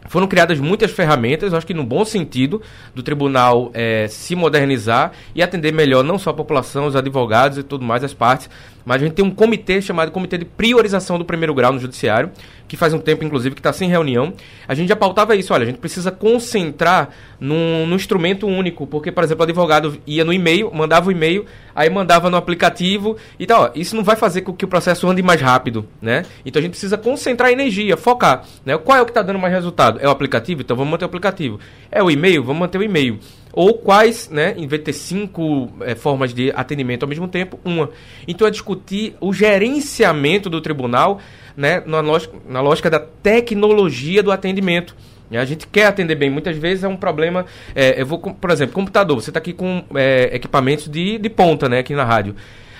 foram 0.06 0.26
criadas 0.26 0.60
muitas 0.60 0.90
ferramentas, 0.90 1.54
acho 1.54 1.66
que 1.66 1.72
no 1.72 1.84
bom 1.84 2.04
sentido, 2.04 2.60
do 2.94 3.02
tribunal 3.02 3.70
é, 3.72 4.06
se 4.08 4.34
modernizar 4.34 5.12
e 5.34 5.42
atender 5.42 5.72
melhor 5.72 6.04
não 6.04 6.18
só 6.18 6.30
a 6.30 6.34
população, 6.34 6.86
os 6.86 6.96
advogados 6.96 7.58
e 7.58 7.62
tudo 7.62 7.84
mais, 7.84 8.04
as 8.04 8.12
partes, 8.12 8.50
mas 8.84 9.00
a 9.00 9.04
gente 9.04 9.14
tem 9.14 9.24
um 9.24 9.30
comitê 9.30 9.80
chamado 9.80 10.10
Comitê 10.10 10.38
de 10.38 10.44
Priorização 10.44 11.18
do 11.18 11.24
Primeiro 11.24 11.54
Grau 11.54 11.72
no 11.72 11.78
Judiciário, 11.78 12.30
que 12.68 12.76
faz 12.76 12.92
um 12.92 12.98
tempo, 12.98 13.24
inclusive, 13.24 13.54
que 13.54 13.60
está 13.60 13.72
sem 13.72 13.88
reunião. 13.88 14.32
A 14.66 14.74
gente 14.74 14.88
já 14.88 14.96
pautava 14.96 15.34
isso, 15.36 15.52
olha, 15.52 15.62
a 15.62 15.66
gente 15.66 15.78
precisa 15.78 16.10
concentrar 16.10 17.10
num, 17.38 17.86
num 17.86 17.96
instrumento 17.96 18.46
único, 18.46 18.86
porque, 18.86 19.12
por 19.12 19.24
exemplo, 19.24 19.42
o 19.42 19.44
advogado 19.44 19.98
ia 20.06 20.24
no 20.24 20.32
e-mail, 20.32 20.70
mandava 20.72 21.08
o 21.08 21.12
e-mail, 21.12 21.44
aí 21.74 21.88
mandava 21.90 22.30
no 22.30 22.36
aplicativo 22.36 23.16
e 23.38 23.46
tal. 23.46 23.70
Isso 23.74 23.96
não 23.96 24.04
vai 24.04 24.16
fazer 24.16 24.42
com 24.42 24.52
que 24.52 24.64
o 24.64 24.68
processo 24.68 25.08
ande 25.08 25.22
mais 25.22 25.40
rápido, 25.40 25.86
né? 26.00 26.24
Então 26.44 26.60
a 26.60 26.62
gente 26.62 26.72
precisa 26.72 26.96
concentrar 26.96 27.50
energia, 27.50 27.96
focar. 27.96 28.44
Né? 28.64 28.76
Qual 28.78 28.96
é 28.96 29.02
o 29.02 29.04
que 29.04 29.10
está 29.10 29.22
dando 29.22 29.38
mais 29.38 29.52
resultado? 29.52 29.98
É 30.00 30.08
o 30.08 30.10
aplicativo? 30.10 30.62
Então 30.62 30.76
vamos 30.76 30.90
manter 30.90 31.04
o 31.04 31.06
aplicativo. 31.06 31.58
É 31.90 32.02
o 32.02 32.10
e-mail? 32.10 32.42
Vamos 32.42 32.60
manter 32.60 32.78
o 32.78 32.82
e-mail 32.82 33.18
ou 33.56 33.74
quais, 33.74 34.28
né, 34.28 34.52
em 34.56 34.66
vez 34.66 34.80
de 34.80 34.86
ter 34.86 34.92
cinco 34.92 35.70
é, 35.80 35.94
formas 35.94 36.34
de 36.34 36.50
atendimento 36.56 37.04
ao 37.04 37.08
mesmo 37.08 37.28
tempo, 37.28 37.58
uma. 37.64 37.88
Então 38.26 38.46
é 38.46 38.50
discutir 38.50 39.14
o 39.20 39.32
gerenciamento 39.32 40.50
do 40.50 40.60
tribunal 40.60 41.20
né, 41.56 41.80
na, 41.86 42.00
lógica, 42.00 42.36
na 42.48 42.60
lógica 42.60 42.90
da 42.90 42.98
tecnologia 42.98 44.22
do 44.22 44.32
atendimento. 44.32 44.96
A 45.30 45.44
gente 45.44 45.66
quer 45.66 45.86
atender 45.86 46.14
bem, 46.14 46.30
muitas 46.30 46.56
vezes 46.56 46.84
é 46.84 46.88
um 46.88 46.96
problema. 46.96 47.46
É, 47.74 48.00
eu 48.00 48.06
vou, 48.06 48.18
por 48.18 48.50
exemplo, 48.50 48.74
computador. 48.74 49.20
Você 49.20 49.30
está 49.30 49.38
aqui 49.38 49.52
com 49.52 49.82
é, 49.94 50.30
equipamentos 50.32 50.88
de, 50.88 51.18
de 51.18 51.30
ponta, 51.30 51.68
né, 51.68 51.78
aqui 51.78 51.94
na 51.94 52.04
rádio. 52.04 52.36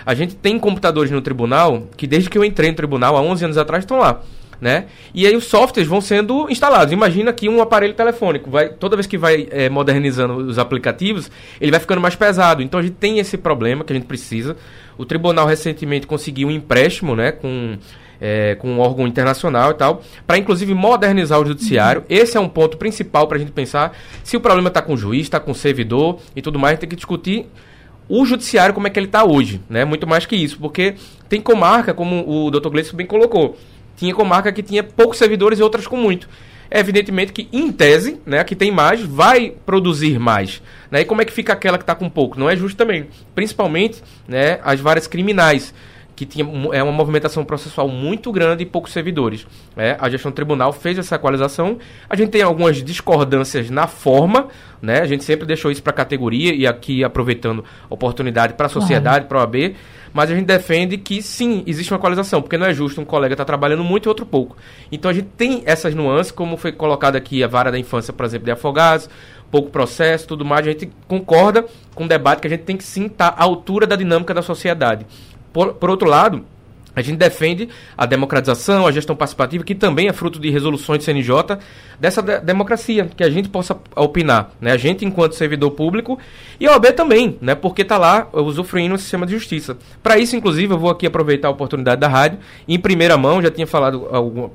A 0.06 0.14
gente 0.14 0.36
tem 0.36 0.58
computadores 0.58 1.10
no 1.10 1.20
tribunal 1.20 1.88
que, 1.96 2.06
desde 2.06 2.28
que 2.28 2.36
eu 2.36 2.44
entrei 2.44 2.70
no 2.70 2.76
tribunal, 2.76 3.16
há 3.16 3.22
11 3.22 3.44
anos 3.44 3.58
atrás, 3.58 3.84
estão 3.84 3.98
lá 3.98 4.20
né? 4.60 4.86
E 5.12 5.26
aí 5.26 5.36
os 5.36 5.44
softwares 5.44 5.88
vão 5.88 6.00
sendo 6.00 6.48
instalados. 6.50 6.92
Imagina 6.92 7.32
que 7.32 7.48
um 7.48 7.60
aparelho 7.60 7.94
telefônico, 7.94 8.50
vai, 8.50 8.68
toda 8.68 8.96
vez 8.96 9.06
que 9.06 9.18
vai 9.18 9.48
é, 9.50 9.68
modernizando 9.68 10.36
os 10.36 10.58
aplicativos, 10.58 11.30
ele 11.60 11.70
vai 11.70 11.80
ficando 11.80 12.00
mais 12.00 12.14
pesado. 12.14 12.62
Então 12.62 12.80
a 12.80 12.82
gente 12.82 12.96
tem 12.96 13.18
esse 13.18 13.36
problema 13.36 13.84
que 13.84 13.92
a 13.92 13.96
gente 13.96 14.06
precisa. 14.06 14.56
O 14.96 15.04
tribunal 15.04 15.46
recentemente 15.46 16.06
conseguiu 16.06 16.48
um 16.48 16.50
empréstimo, 16.50 17.16
né, 17.16 17.32
com 17.32 17.76
é, 18.20 18.54
com 18.54 18.70
um 18.70 18.80
órgão 18.80 19.06
internacional 19.06 19.72
e 19.72 19.74
tal, 19.74 20.02
para 20.26 20.38
inclusive 20.38 20.72
modernizar 20.72 21.40
o 21.40 21.44
judiciário. 21.44 22.02
Uhum. 22.02 22.06
Esse 22.08 22.36
é 22.36 22.40
um 22.40 22.48
ponto 22.48 22.78
principal 22.78 23.26
para 23.26 23.36
a 23.36 23.40
gente 23.40 23.52
pensar 23.52 23.94
se 24.22 24.36
o 24.36 24.40
problema 24.40 24.68
está 24.68 24.80
com 24.80 24.94
o 24.94 24.96
juiz, 24.96 25.22
está 25.22 25.38
com 25.38 25.50
o 25.50 25.54
servidor 25.54 26.18
e 26.34 26.40
tudo 26.40 26.58
mais, 26.58 26.78
tem 26.78 26.88
que 26.88 26.96
discutir 26.96 27.46
o 28.08 28.24
judiciário 28.24 28.74
como 28.74 28.86
é 28.86 28.90
que 28.90 28.98
ele 28.98 29.06
está 29.06 29.24
hoje, 29.24 29.60
né? 29.68 29.84
Muito 29.84 30.06
mais 30.06 30.26
que 30.26 30.36
isso, 30.36 30.58
porque 30.58 30.94
tem 31.28 31.40
comarca, 31.40 31.94
como 31.94 32.24
o 32.28 32.50
Dr. 32.50 32.68
Gleison 32.68 32.96
bem 32.96 33.06
colocou, 33.06 33.56
tinha 33.96 34.14
comarca 34.14 34.52
que 34.52 34.62
tinha 34.62 34.82
poucos 34.82 35.18
servidores 35.18 35.58
e 35.58 35.62
outras 35.62 35.86
com 35.86 35.96
muito. 35.96 36.28
É 36.70 36.80
evidentemente 36.80 37.32
que, 37.32 37.48
em 37.52 37.70
tese, 37.70 38.20
né, 38.26 38.40
a 38.40 38.44
que 38.44 38.56
tem 38.56 38.70
mais 38.70 39.00
vai 39.00 39.52
produzir 39.64 40.18
mais. 40.18 40.62
Né? 40.90 41.02
E 41.02 41.04
como 41.04 41.22
é 41.22 41.24
que 41.24 41.32
fica 41.32 41.52
aquela 41.52 41.78
que 41.78 41.84
está 41.84 41.94
com 41.94 42.08
pouco? 42.08 42.38
Não 42.38 42.50
é 42.50 42.56
justo 42.56 42.76
também. 42.76 43.06
Principalmente 43.34 44.02
né, 44.26 44.58
as 44.64 44.80
várias 44.80 45.06
criminais 45.06 45.72
que 46.16 46.24
tinha 46.24 46.46
é 46.72 46.82
uma 46.82 46.92
movimentação 46.92 47.44
processual 47.44 47.88
muito 47.88 48.30
grande 48.30 48.62
e 48.62 48.66
poucos 48.66 48.92
servidores. 48.92 49.46
É, 49.76 49.96
a 49.98 50.08
gestão 50.08 50.30
do 50.30 50.34
tribunal 50.34 50.72
fez 50.72 50.96
essa 50.98 51.16
equalização. 51.16 51.78
A 52.08 52.16
gente 52.16 52.30
tem 52.30 52.42
algumas 52.42 52.82
discordâncias 52.82 53.68
na 53.70 53.86
forma, 53.86 54.48
né? 54.80 55.00
A 55.00 55.06
gente 55.06 55.24
sempre 55.24 55.46
deixou 55.46 55.70
isso 55.70 55.82
para 55.82 55.90
a 55.90 55.96
categoria 55.96 56.54
e 56.54 56.66
aqui 56.66 57.02
aproveitando 57.02 57.64
a 57.90 57.94
oportunidade 57.94 58.54
para 58.54 58.66
a 58.66 58.68
sociedade, 58.68 59.26
para 59.26 59.38
a 59.38 59.42
OAB, 59.42 59.74
mas 60.14 60.30
a 60.30 60.34
gente 60.34 60.46
defende 60.46 60.96
que 60.96 61.20
sim, 61.20 61.64
existe 61.66 61.92
uma 61.92 61.98
equalização, 61.98 62.40
porque 62.40 62.56
não 62.56 62.64
é 62.64 62.72
justo 62.72 63.00
um 63.00 63.04
colega 63.04 63.34
estar 63.34 63.44
tá 63.44 63.46
trabalhando 63.48 63.82
muito 63.82 64.06
e 64.06 64.08
outro 64.08 64.24
pouco. 64.24 64.56
Então 64.92 65.10
a 65.10 65.14
gente 65.14 65.26
tem 65.36 65.64
essas 65.66 65.92
nuances, 65.92 66.30
como 66.30 66.56
foi 66.56 66.70
colocado 66.70 67.16
aqui 67.16 67.42
a 67.42 67.48
vara 67.48 67.72
da 67.72 67.78
infância, 67.78 68.12
por 68.12 68.24
exemplo, 68.24 68.44
de 68.44 68.52
afogados, 68.52 69.10
pouco 69.50 69.70
processo, 69.70 70.28
tudo 70.28 70.44
mais, 70.44 70.64
a 70.64 70.70
gente 70.70 70.88
concorda 71.08 71.66
com 71.96 72.04
o 72.04 72.08
debate 72.08 72.40
que 72.40 72.46
a 72.46 72.50
gente 72.50 72.62
tem 72.62 72.76
que 72.76 72.84
sim 72.84 73.06
estar 73.06 73.32
tá 73.32 73.42
à 73.42 73.44
altura 73.44 73.88
da 73.88 73.96
dinâmica 73.96 74.32
da 74.32 74.40
sociedade. 74.40 75.04
Por, 75.52 75.74
por 75.74 75.90
outro 75.90 76.08
lado, 76.08 76.44
a 76.94 77.02
gente 77.02 77.16
defende 77.16 77.68
a 77.96 78.06
democratização, 78.06 78.86
a 78.86 78.92
gestão 78.92 79.16
participativa, 79.16 79.64
que 79.64 79.74
também 79.74 80.08
é 80.08 80.12
fruto 80.12 80.38
de 80.38 80.50
resoluções 80.50 80.98
do 80.98 81.04
CNJ, 81.04 81.58
dessa 81.98 82.22
de 82.22 82.40
democracia, 82.40 83.10
que 83.16 83.24
a 83.24 83.30
gente 83.30 83.48
possa 83.48 83.76
opinar, 83.96 84.50
né? 84.60 84.72
A 84.72 84.76
gente 84.76 85.04
enquanto 85.04 85.34
servidor 85.34 85.70
público 85.72 86.18
e 86.58 86.66
a 86.66 86.72
OAB 86.72 86.92
também, 86.92 87.36
né? 87.40 87.54
Porque 87.54 87.82
está 87.82 87.98
lá 87.98 88.28
usufruindo 88.32 88.94
do 88.94 89.00
sistema 89.00 89.26
de 89.26 89.32
justiça. 89.32 89.76
Para 90.02 90.18
isso, 90.18 90.36
inclusive, 90.36 90.72
eu 90.72 90.78
vou 90.78 90.90
aqui 90.90 91.06
aproveitar 91.06 91.48
a 91.48 91.50
oportunidade 91.50 92.00
da 92.00 92.08
rádio, 92.08 92.38
em 92.68 92.78
primeira 92.78 93.16
mão, 93.16 93.42
já 93.42 93.50
tinha 93.50 93.66
falado 93.66 94.00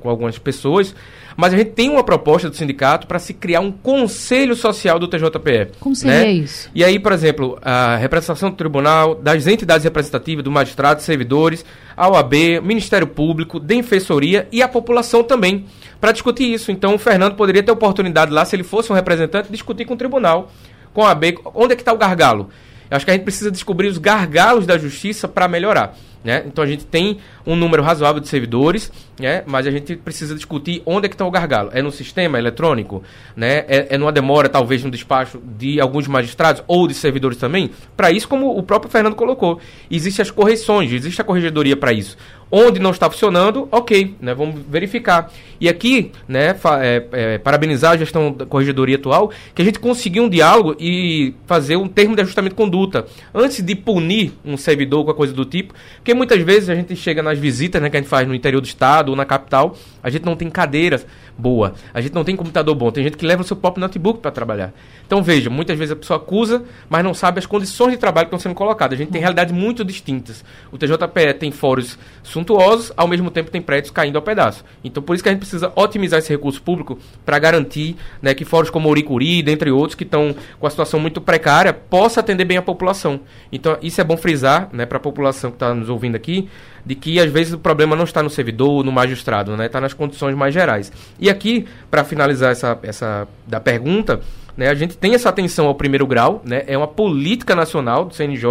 com 0.00 0.08
algumas 0.08 0.38
pessoas, 0.38 0.94
mas 1.40 1.54
a 1.54 1.56
gente 1.56 1.70
tem 1.70 1.88
uma 1.88 2.04
proposta 2.04 2.50
do 2.50 2.54
sindicato 2.54 3.06
para 3.06 3.18
se 3.18 3.32
criar 3.32 3.60
um 3.60 3.72
conselho 3.72 4.54
social 4.54 4.98
do 4.98 5.08
TJPE. 5.08 5.78
Como 5.80 5.96
seria 5.96 6.18
né? 6.18 6.30
isso? 6.32 6.70
E 6.74 6.84
aí, 6.84 6.98
por 6.98 7.12
exemplo, 7.12 7.58
a 7.62 7.96
representação 7.96 8.50
do 8.50 8.56
tribunal, 8.56 9.14
das 9.14 9.46
entidades 9.46 9.84
representativas, 9.84 10.44
do 10.44 10.50
magistrado, 10.50 11.00
servidores, 11.00 11.64
a 11.96 12.08
OAB, 12.08 12.60
Ministério 12.62 13.06
Público, 13.06 13.58
Defensoria 13.58 14.46
e 14.52 14.62
a 14.62 14.68
população 14.68 15.24
também 15.24 15.64
para 15.98 16.12
discutir 16.12 16.44
isso. 16.44 16.70
Então 16.70 16.94
o 16.94 16.98
Fernando 16.98 17.36
poderia 17.36 17.62
ter 17.62 17.72
oportunidade 17.72 18.30
lá, 18.30 18.44
se 18.44 18.54
ele 18.54 18.62
fosse 18.62 18.92
um 18.92 18.94
representante, 18.94 19.50
discutir 19.50 19.86
com 19.86 19.94
o 19.94 19.96
tribunal, 19.96 20.52
com 20.92 21.02
a 21.02 21.08
OAB, 21.08 21.38
onde 21.54 21.72
é 21.72 21.76
que 21.76 21.82
está 21.82 21.92
o 21.92 21.98
gargalo. 21.98 22.50
Eu 22.90 22.96
acho 22.96 23.04
que 23.04 23.10
a 23.10 23.14
gente 23.14 23.22
precisa 23.22 23.50
descobrir 23.50 23.88
os 23.88 23.96
gargalos 23.96 24.66
da 24.66 24.76
justiça 24.76 25.26
para 25.26 25.48
melhorar. 25.48 25.96
Né? 26.22 26.44
Então 26.46 26.62
a 26.62 26.66
gente 26.66 26.84
tem 26.84 27.18
um 27.46 27.56
número 27.56 27.82
razoável 27.82 28.20
de 28.20 28.28
servidores, 28.28 28.92
né? 29.18 29.42
mas 29.46 29.66
a 29.66 29.70
gente 29.70 29.96
precisa 29.96 30.34
discutir 30.34 30.82
onde 30.84 31.06
é 31.06 31.08
que 31.08 31.14
está 31.14 31.24
o 31.24 31.30
gargalo. 31.30 31.70
É 31.72 31.80
no 31.80 31.90
sistema 31.90 32.38
eletrônico? 32.38 33.02
Né? 33.34 33.64
É, 33.66 33.94
é 33.94 33.98
numa 33.98 34.12
demora, 34.12 34.48
talvez, 34.48 34.84
no 34.84 34.90
despacho 34.90 35.40
de 35.56 35.80
alguns 35.80 36.06
magistrados 36.06 36.62
ou 36.66 36.86
de 36.86 36.92
servidores 36.92 37.38
também? 37.38 37.70
Para 37.96 38.10
isso, 38.10 38.28
como 38.28 38.56
o 38.56 38.62
próprio 38.62 38.90
Fernando 38.90 39.14
colocou, 39.14 39.60
existem 39.90 40.22
as 40.22 40.30
correções, 40.30 40.92
existe 40.92 41.20
a 41.20 41.24
corregedoria 41.24 41.76
para 41.76 41.92
isso. 41.92 42.18
Onde 42.50 42.80
não 42.80 42.90
está 42.90 43.08
funcionando, 43.08 43.68
ok, 43.70 44.16
né, 44.20 44.34
vamos 44.34 44.60
verificar. 44.68 45.32
E 45.60 45.68
aqui, 45.68 46.10
né, 46.26 46.56
é, 46.80 47.04
é, 47.12 47.38
parabenizar 47.38 47.92
a 47.92 47.96
gestão 47.96 48.32
da 48.32 48.44
corregedoria 48.44 48.96
atual, 48.96 49.30
que 49.54 49.62
a 49.62 49.64
gente 49.64 49.78
conseguiu 49.78 50.24
um 50.24 50.28
diálogo 50.28 50.74
e 50.80 51.34
fazer 51.46 51.76
um 51.76 51.86
termo 51.86 52.16
de 52.16 52.22
ajustamento 52.22 52.54
de 52.54 52.56
conduta. 52.56 53.06
Antes 53.32 53.62
de 53.62 53.74
punir 53.76 54.32
um 54.44 54.56
servidor 54.56 55.04
com 55.04 55.10
a 55.12 55.14
coisa 55.14 55.32
do 55.32 55.44
tipo, 55.44 55.74
porque 55.96 56.12
muitas 56.12 56.42
vezes 56.42 56.68
a 56.68 56.74
gente 56.74 56.96
chega 56.96 57.22
nas 57.22 57.38
visitas 57.38 57.80
né, 57.80 57.88
que 57.88 57.96
a 57.96 58.00
gente 58.00 58.08
faz 58.08 58.26
no 58.26 58.34
interior 58.34 58.60
do 58.60 58.66
estado 58.66 59.10
ou 59.10 59.16
na 59.16 59.24
capital, 59.24 59.76
a 60.02 60.10
gente 60.10 60.24
não 60.24 60.34
tem 60.34 60.50
cadeiras 60.50 61.06
boa, 61.40 61.74
a 61.94 62.00
gente 62.00 62.14
não 62.14 62.22
tem 62.22 62.36
computador 62.36 62.74
bom, 62.74 62.90
tem 62.90 63.02
gente 63.02 63.16
que 63.16 63.24
leva 63.24 63.42
o 63.42 63.44
seu 63.44 63.56
próprio 63.56 63.80
notebook 63.80 64.20
para 64.20 64.30
trabalhar. 64.30 64.72
Então 65.06 65.22
veja, 65.22 65.50
muitas 65.50 65.76
vezes 65.78 65.92
a 65.92 65.96
pessoa 65.96 66.18
acusa, 66.18 66.62
mas 66.88 67.02
não 67.02 67.14
sabe 67.14 67.38
as 67.38 67.46
condições 67.46 67.92
de 67.92 67.96
trabalho 67.96 68.26
que 68.26 68.34
estão 68.34 68.38
sendo 68.38 68.54
colocadas. 68.54 68.98
A 68.98 69.02
gente 69.02 69.10
tem 69.10 69.20
realidades 69.20 69.52
muito 69.52 69.84
distintas. 69.84 70.44
O 70.70 70.78
TJPE 70.78 71.34
tem 71.38 71.50
fóruns 71.50 71.98
suntuosos, 72.22 72.92
ao 72.96 73.08
mesmo 73.08 73.30
tempo 73.30 73.50
tem 73.50 73.60
prédios 73.60 73.90
caindo 73.90 74.16
ao 74.16 74.22
pedaço. 74.22 74.64
Então 74.84 75.02
por 75.02 75.14
isso 75.14 75.22
que 75.22 75.28
a 75.28 75.32
gente 75.32 75.40
precisa 75.40 75.72
otimizar 75.74 76.18
esse 76.18 76.30
recurso 76.30 76.62
público 76.62 76.98
para 77.24 77.38
garantir 77.38 77.96
né, 78.22 78.34
que 78.34 78.44
fóruns 78.44 78.70
como 78.70 78.88
Oricuri, 78.88 79.42
dentre 79.42 79.70
outros, 79.70 79.94
que 79.94 80.04
estão 80.04 80.34
com 80.58 80.66
a 80.66 80.70
situação 80.70 81.00
muito 81.00 81.20
precária, 81.20 81.72
possa 81.72 82.20
atender 82.20 82.44
bem 82.44 82.56
a 82.56 82.62
população. 82.62 83.20
Então 83.50 83.78
isso 83.82 84.00
é 84.00 84.04
bom 84.04 84.16
frisar 84.16 84.68
né, 84.72 84.86
para 84.86 84.98
a 84.98 85.00
população 85.00 85.50
que 85.50 85.56
está 85.56 85.74
nos 85.74 85.88
ouvindo 85.88 86.16
aqui, 86.16 86.48
de 86.84 86.94
que 86.94 87.20
às 87.20 87.30
vezes 87.30 87.52
o 87.52 87.58
problema 87.58 87.94
não 87.96 88.04
está 88.04 88.22
no 88.22 88.30
servidor, 88.30 88.84
no 88.84 88.92
magistrado, 88.92 89.56
né? 89.56 89.66
Está 89.66 89.80
nas 89.80 89.92
condições 89.92 90.34
mais 90.34 90.54
gerais. 90.54 90.92
E 91.18 91.28
aqui, 91.28 91.66
para 91.90 92.04
finalizar 92.04 92.52
essa, 92.52 92.78
essa 92.82 93.28
da 93.46 93.60
pergunta, 93.60 94.20
né, 94.56 94.68
a 94.68 94.74
gente 94.74 94.96
tem 94.96 95.14
essa 95.14 95.28
atenção 95.28 95.66
ao 95.66 95.74
primeiro 95.74 96.06
grau, 96.06 96.42
né? 96.44 96.64
É 96.66 96.76
uma 96.76 96.88
política 96.88 97.54
nacional 97.54 98.04
do 98.04 98.14
CNJ, 98.14 98.44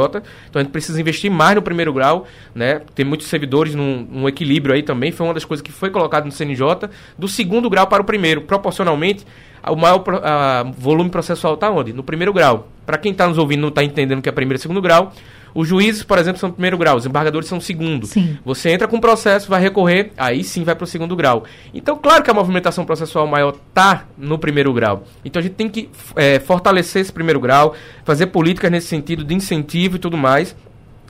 então 0.50 0.60
a 0.60 0.64
gente 0.64 0.72
precisa 0.72 1.00
investir 1.00 1.30
mais 1.30 1.56
no 1.56 1.62
primeiro 1.62 1.94
grau, 1.94 2.26
né? 2.56 2.82
Tem 2.96 3.06
muitos 3.06 3.28
servidores 3.28 3.76
num, 3.76 4.08
num 4.10 4.28
equilíbrio 4.28 4.74
aí 4.74 4.84
também, 4.84 5.12
foi 5.12 5.28
uma 5.28 5.34
das 5.34 5.46
coisas 5.46 5.62
que 5.62 5.72
foi 5.72 5.90
colocado 5.90 6.26
no 6.26 6.32
CNJ, 6.32 6.90
do 7.18 7.28
segundo 7.28 7.70
grau 7.70 7.88
para 7.88 8.02
o 8.02 8.06
primeiro, 8.06 8.42
proporcionalmente 8.42 9.26
o 9.68 9.76
maior 9.76 10.04
a, 10.24 10.64
volume 10.78 11.10
processual 11.10 11.56
está 11.56 11.70
onde? 11.70 11.94
No 11.94 12.04
primeiro 12.04 12.32
grau. 12.34 12.68
Para 12.86 12.98
quem 12.98 13.12
está 13.12 13.28
nos 13.28 13.38
ouvindo 13.38 13.62
não 13.62 13.70
está 13.70 13.84
entendendo 13.84 14.22
que 14.22 14.30
é 14.30 14.32
primeiro 14.32 14.58
e 14.58 14.62
segundo 14.62 14.82
grau, 14.82 15.14
os 15.54 15.68
juízes, 15.68 16.04
por 16.04 16.18
exemplo, 16.18 16.40
são 16.40 16.52
primeiro 16.52 16.78
grau, 16.78 16.98
os 16.98 17.06
embargadores 17.06 17.48
são 17.48 17.60
segundo. 17.60 18.06
Sim. 18.06 18.38
Você 18.46 18.70
entra 18.70 18.88
com 18.88 18.98
o 18.98 19.02
processo, 19.02 19.50
vai 19.50 19.62
recorrer, 19.62 20.12
aí 20.18 20.44
sim 20.44 20.64
vai 20.64 20.76
para 20.76 20.84
o 20.84 20.88
segundo 20.88 21.16
grau. 21.16 21.44
Então, 21.74 21.98
claro 21.98 22.24
que 22.24 22.30
a 22.30 22.34
movimentação 22.34 22.86
processual 22.86 23.28
maior 23.28 23.56
está 23.70 24.06
no 24.18 24.38
primeiro 24.38 24.74
grau. 24.74 25.04
Então, 25.24 25.40
a 25.40 25.44
gente 25.44 25.56
tem 25.56 25.70
que 25.70 25.90
é, 26.16 26.40
fortalecer 26.40 27.02
esse 27.02 27.12
primeiro 27.12 27.40
grau, 27.40 27.76
fazer 28.04 28.28
políticas 28.28 28.72
nesse 28.72 28.88
sentido 28.88 29.24
de 29.24 29.34
incentivo 29.34 29.96
e 29.96 30.00
tudo 30.00 30.18
mais. 30.18 30.56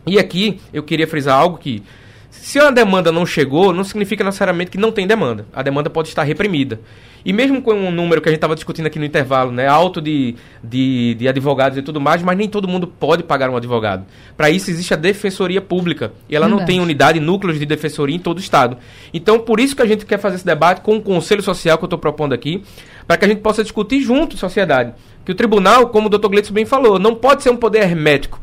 E 0.06 0.18
aqui 0.18 0.60
eu 0.74 0.84
queria 0.84 1.08
frisar 1.08 1.38
algo 1.38 1.58
que 1.58 1.84
se 2.30 2.60
uma 2.60 2.72
demanda 2.72 3.12
não 3.12 3.26
chegou, 3.26 3.74
não 3.74 3.84
significa 3.84 4.24
necessariamente 4.24 4.72
que 4.72 4.78
não 4.78 4.92
tem 4.92 5.06
demanda. 5.06 5.46
A 5.54 5.62
demanda 5.62 5.90
pode 5.90 6.10
estar 6.10 6.24
reprimida. 6.24 6.80
E 7.26 7.34
mesmo 7.34 7.61
com 7.61 7.74
um 7.74 7.91
número 7.91 8.22
que 8.22 8.30
a 8.30 8.32
gente 8.32 8.38
estava 8.38 8.55
discutindo 8.55 8.86
aqui 8.86 8.97
no 8.97 9.05
intervalo, 9.05 9.51
né, 9.51 9.67
alto 9.67 10.01
de, 10.01 10.36
de, 10.63 11.15
de, 11.15 11.28
advogados 11.28 11.78
e 11.78 11.82
tudo 11.82 11.99
mais, 11.99 12.24
mas 12.24 12.38
nem 12.38 12.47
todo 12.47 12.67
mundo 12.67 12.88
pode 12.88 13.24
pagar 13.24 13.49
um 13.49 13.57
advogado. 13.57 14.05
Para 14.38 14.49
isso 14.49 14.70
existe 14.70 14.93
a 14.93 14.97
defensoria 14.97 15.61
pública. 15.61 16.13
E 16.30 16.36
ela 16.36 16.45
Verdade. 16.45 16.61
não 16.61 16.65
tem 16.65 16.80
unidade, 16.80 17.20
núcleos 17.20 17.59
de 17.59 17.65
defensoria 17.65 18.15
em 18.15 18.20
todo 18.20 18.38
o 18.38 18.41
estado. 18.41 18.78
Então, 19.13 19.39
por 19.39 19.59
isso 19.59 19.76
que 19.76 19.82
a 19.82 19.86
gente 19.86 20.05
quer 20.05 20.20
fazer 20.20 20.36
esse 20.36 20.45
debate 20.45 20.82
com 20.82 20.97
o 20.97 21.01
Conselho 21.01 21.41
Social 21.41 21.78
que 21.78 21.84
eu 21.84 21.88
estou 21.88 21.99
propondo 21.99 22.34
aqui, 22.34 22.63
para 23.07 23.17
que 23.17 23.26
a 23.26 23.28
gente 23.28 23.41
possa 23.41 23.63
discutir 23.63 24.01
junto, 24.01 24.38
sociedade. 24.38 24.93
Que 25.26 25.32
o 25.32 25.36
tribunal, 25.36 25.89
como 25.89 26.07
o 26.07 26.09
Dr. 26.09 26.28
Gleitson 26.28 26.53
bem 26.53 26.65
falou, 26.65 26.97
não 26.99 27.15
pode 27.15 27.43
ser 27.43 27.49
um 27.49 27.57
poder 27.57 27.82
hermético 27.82 28.39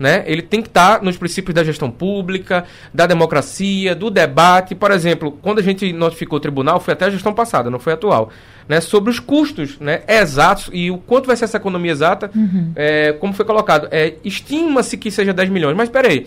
né? 0.00 0.24
Ele 0.26 0.40
tem 0.40 0.62
que 0.62 0.68
estar 0.68 1.02
nos 1.02 1.18
princípios 1.18 1.54
da 1.54 1.62
gestão 1.62 1.90
pública, 1.90 2.64
da 2.92 3.06
democracia, 3.06 3.94
do 3.94 4.10
debate. 4.10 4.74
Por 4.74 4.90
exemplo, 4.90 5.38
quando 5.42 5.58
a 5.58 5.62
gente 5.62 5.92
notificou 5.92 6.38
o 6.38 6.40
tribunal, 6.40 6.80
foi 6.80 6.94
até 6.94 7.04
a 7.04 7.10
gestão 7.10 7.34
passada, 7.34 7.68
não 7.68 7.78
foi 7.78 7.92
atual, 7.92 8.30
né? 8.66 8.80
Sobre 8.80 9.10
os 9.10 9.20
custos, 9.20 9.78
né? 9.78 10.00
Exatos 10.08 10.70
e 10.72 10.90
o 10.90 10.96
quanto 10.96 11.26
vai 11.26 11.36
ser 11.36 11.44
essa 11.44 11.58
economia 11.58 11.92
exata, 11.92 12.30
uhum. 12.34 12.72
é, 12.74 13.12
como 13.12 13.34
foi 13.34 13.44
colocado. 13.44 13.88
É, 13.90 14.14
Estima-se 14.24 14.96
que 14.96 15.10
seja 15.10 15.34
10 15.34 15.50
milhões, 15.50 15.76
mas 15.76 15.88
espera 15.88 16.08
aí. 16.08 16.26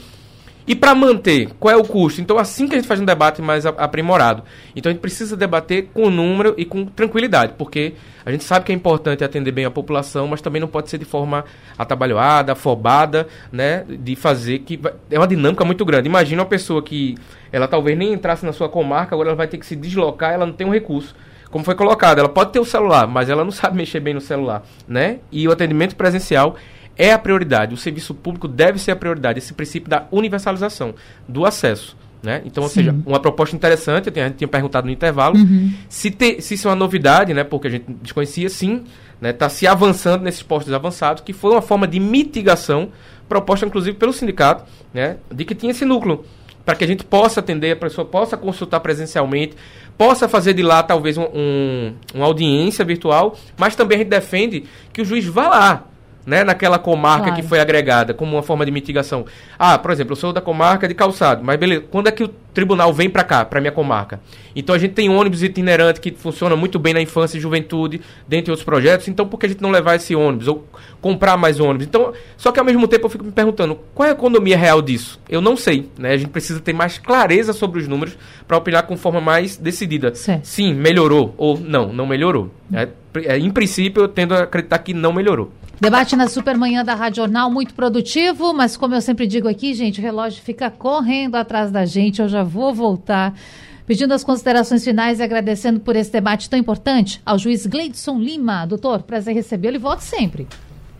E 0.65 0.73
para 0.75 0.95
manter, 0.95 1.49
qual 1.59 1.73
é 1.73 1.77
o 1.77 1.83
custo? 1.83 2.21
Então, 2.21 2.37
assim 2.37 2.67
que 2.67 2.73
a 2.73 2.77
gente 2.77 2.87
faz 2.87 2.99
um 2.99 3.05
debate 3.05 3.41
mais 3.41 3.65
aprimorado. 3.65 4.43
Então, 4.75 4.89
a 4.89 4.93
gente 4.93 5.01
precisa 5.01 5.35
debater 5.35 5.89
com 5.93 6.09
número 6.09 6.53
e 6.57 6.63
com 6.63 6.85
tranquilidade, 6.85 7.53
porque 7.57 7.93
a 8.25 8.31
gente 8.31 8.43
sabe 8.43 8.65
que 8.65 8.71
é 8.71 8.75
importante 8.75 9.23
atender 9.23 9.51
bem 9.51 9.65
a 9.65 9.71
população, 9.71 10.27
mas 10.27 10.41
também 10.41 10.61
não 10.61 10.67
pode 10.67 10.89
ser 10.89 10.97
de 10.97 11.05
forma 11.05 11.43
atabalhoada, 11.77 12.53
afobada, 12.53 13.27
né? 13.51 13.83
De 13.87 14.15
fazer 14.15 14.59
que. 14.59 14.79
É 15.11 15.17
uma 15.17 15.27
dinâmica 15.27 15.65
muito 15.65 15.83
grande. 15.83 16.07
Imagina 16.07 16.41
uma 16.41 16.47
pessoa 16.47 16.81
que 16.81 17.15
ela 17.51 17.67
talvez 17.67 17.97
nem 17.97 18.13
entrasse 18.13 18.45
na 18.45 18.53
sua 18.53 18.69
comarca, 18.69 19.13
agora 19.15 19.29
ela 19.29 19.35
vai 19.35 19.47
ter 19.47 19.57
que 19.57 19.65
se 19.65 19.75
deslocar, 19.75 20.31
ela 20.31 20.45
não 20.45 20.53
tem 20.53 20.65
um 20.65 20.71
recurso 20.71 21.13
como 21.53 21.63
foi 21.63 21.75
colocado, 21.75 22.17
ela 22.17 22.29
pode 22.29 22.51
ter 22.51 22.59
o 22.59 22.65
celular, 22.65 23.05
mas 23.05 23.29
ela 23.29 23.43
não 23.43 23.51
sabe 23.51 23.77
mexer 23.77 23.99
bem 23.99 24.15
no 24.15 24.19
celular, 24.19 24.63
né? 24.87 25.19
E 25.31 25.47
o 25.47 25.51
atendimento 25.51 25.95
presencial 25.95 26.55
é 26.97 27.11
a 27.11 27.19
prioridade. 27.19 27.73
O 27.73 27.77
serviço 27.77 28.13
público 28.13 28.47
deve 28.47 28.79
ser 28.79 28.91
a 28.91 28.95
prioridade. 28.95 29.39
Esse 29.39 29.53
princípio 29.53 29.89
da 29.89 30.07
universalização, 30.11 30.93
do 31.27 31.45
acesso. 31.45 31.95
Né? 32.23 32.41
Então, 32.45 32.63
ou 32.63 32.69
Sim. 32.69 32.75
seja, 32.75 32.95
uma 33.05 33.19
proposta 33.19 33.53
interessante, 33.53 34.09
a 34.09 34.27
gente 34.27 34.37
tinha 34.37 34.47
perguntado 34.47 34.87
no 34.87 34.93
intervalo, 34.93 35.35
uhum. 35.35 35.73
se, 35.89 36.09
te, 36.09 36.41
se 36.41 36.53
isso 36.53 36.69
é 36.69 36.71
uma 36.71 36.77
novidade, 36.77 37.33
né, 37.33 37.43
porque 37.43 37.67
a 37.67 37.69
gente 37.69 37.85
desconhecia, 38.01 38.47
sim, 38.47 38.75
está 38.75 39.17
né, 39.19 39.33
tá 39.33 39.49
se 39.49 39.67
avançando 39.67 40.21
nesses 40.21 40.41
postos 40.41 40.71
avançados, 40.73 41.21
que 41.21 41.33
foi 41.33 41.51
uma 41.51 41.61
forma 41.61 41.85
de 41.85 41.99
mitigação, 41.99 42.93
proposta 43.27 43.65
inclusive 43.65 43.97
pelo 43.97 44.13
sindicato, 44.13 44.63
né, 44.93 45.17
de 45.29 45.43
que 45.43 45.53
tinha 45.53 45.71
esse 45.71 45.83
núcleo, 45.83 46.23
para 46.63 46.75
que 46.75 46.85
a 46.85 46.87
gente 46.87 47.03
possa 47.03 47.41
atender, 47.41 47.71
a 47.71 47.75
pessoa 47.75 48.05
possa 48.05 48.37
consultar 48.37 48.79
presencialmente, 48.79 49.57
possa 49.97 50.29
fazer 50.29 50.53
de 50.53 50.63
lá 50.63 50.81
talvez 50.81 51.17
um, 51.17 51.25
um, 51.33 51.93
uma 52.13 52.25
audiência 52.25 52.85
virtual, 52.85 53.37
mas 53.57 53.75
também 53.75 53.97
a 53.97 53.99
gente 53.99 54.09
defende 54.09 54.63
que 54.93 55.01
o 55.01 55.05
juiz 55.05 55.25
vá 55.25 55.49
lá, 55.49 55.87
né, 56.25 56.43
naquela 56.43 56.79
comarca 56.79 57.27
claro. 57.27 57.41
que 57.41 57.47
foi 57.47 57.59
agregada 57.59 58.13
como 58.13 58.35
uma 58.35 58.43
forma 58.43 58.65
de 58.65 58.71
mitigação. 58.71 59.25
Ah, 59.57 59.77
por 59.77 59.91
exemplo, 59.91 60.13
eu 60.13 60.15
sou 60.15 60.33
da 60.33 60.41
comarca 60.41 60.87
de 60.87 60.93
Calçado, 60.93 61.43
mas 61.43 61.59
beleza, 61.59 61.83
quando 61.91 62.07
é 62.07 62.11
que 62.11 62.23
o 62.23 62.27
tribunal 62.53 62.93
vem 62.93 63.09
para 63.09 63.23
cá, 63.23 63.43
para 63.43 63.59
minha 63.59 63.71
comarca? 63.71 64.19
Então 64.55 64.73
a 64.75 64.77
gente 64.77 64.93
tem 64.93 65.09
ônibus 65.09 65.43
itinerante 65.43 65.99
que 65.99 66.11
funciona 66.11 66.55
muito 66.55 66.79
bem 66.79 66.93
na 66.93 67.01
infância 67.01 67.37
e 67.37 67.41
juventude, 67.41 68.01
dentre 68.27 68.51
outros 68.51 68.65
projetos, 68.65 69.07
então 69.07 69.27
por 69.27 69.37
que 69.37 69.45
a 69.45 69.49
gente 69.49 69.61
não 69.61 69.71
levar 69.71 69.95
esse 69.95 70.15
ônibus 70.15 70.47
ou 70.47 70.65
comprar 71.01 71.35
mais 71.35 71.59
ônibus? 71.59 71.87
Então, 71.87 72.13
só 72.37 72.51
que 72.51 72.59
ao 72.59 72.65
mesmo 72.65 72.87
tempo 72.87 73.05
eu 73.05 73.09
fico 73.09 73.23
me 73.23 73.31
perguntando, 73.31 73.77
qual 73.93 74.07
é 74.07 74.11
a 74.11 74.13
economia 74.13 74.57
real 74.57 74.81
disso? 74.81 75.19
Eu 75.27 75.41
não 75.41 75.57
sei, 75.57 75.89
né? 75.97 76.11
A 76.11 76.17
gente 76.17 76.29
precisa 76.29 76.59
ter 76.59 76.73
mais 76.73 76.97
clareza 76.97 77.53
sobre 77.53 77.79
os 77.79 77.87
números 77.87 78.17
para 78.47 78.57
opinar 78.57 78.83
com 78.83 78.95
forma 78.95 79.19
mais 79.19 79.57
decidida. 79.57 80.13
Sim. 80.15 80.39
Sim, 80.43 80.73
melhorou 80.73 81.33
ou 81.37 81.59
não, 81.59 81.91
não 81.91 82.05
melhorou. 82.05 82.51
É, 82.73 82.87
é, 83.25 83.37
em 83.37 83.49
princípio, 83.49 84.03
eu 84.03 84.07
tendo 84.07 84.33
a 84.33 84.43
acreditar 84.43 84.79
que 84.79 84.93
não 84.93 85.11
melhorou. 85.13 85.51
Debate 85.83 86.15
na 86.15 86.29
Supermanhã 86.29 86.81
da 86.81 86.95
Rádio 86.95 87.17
Jornal, 87.17 87.51
muito 87.51 87.73
produtivo, 87.73 88.53
mas 88.53 88.77
como 88.77 88.95
eu 88.95 89.01
sempre 89.01 89.27
digo 89.27 89.49
aqui, 89.49 89.73
gente, 89.73 89.99
o 89.99 90.01
relógio 90.01 90.41
fica 90.41 90.71
correndo 90.71 91.35
atrás 91.35 91.71
da 91.71 91.85
gente. 91.85 92.21
Eu 92.21 92.29
já 92.29 92.41
vou 92.41 92.73
voltar 92.73 93.37
pedindo 93.85 94.13
as 94.13 94.23
considerações 94.23 94.81
finais 94.81 95.19
e 95.19 95.23
agradecendo 95.23 95.81
por 95.81 95.97
esse 95.97 96.09
debate 96.09 96.49
tão 96.49 96.57
importante 96.57 97.21
ao 97.25 97.37
juiz 97.37 97.65
Gleidson 97.65 98.17
Lima. 98.17 98.65
Doutor, 98.65 99.03
prazer 99.03 99.35
recebê-lo 99.35 99.75
e 99.75 99.77
volte 99.77 100.05
sempre. 100.05 100.47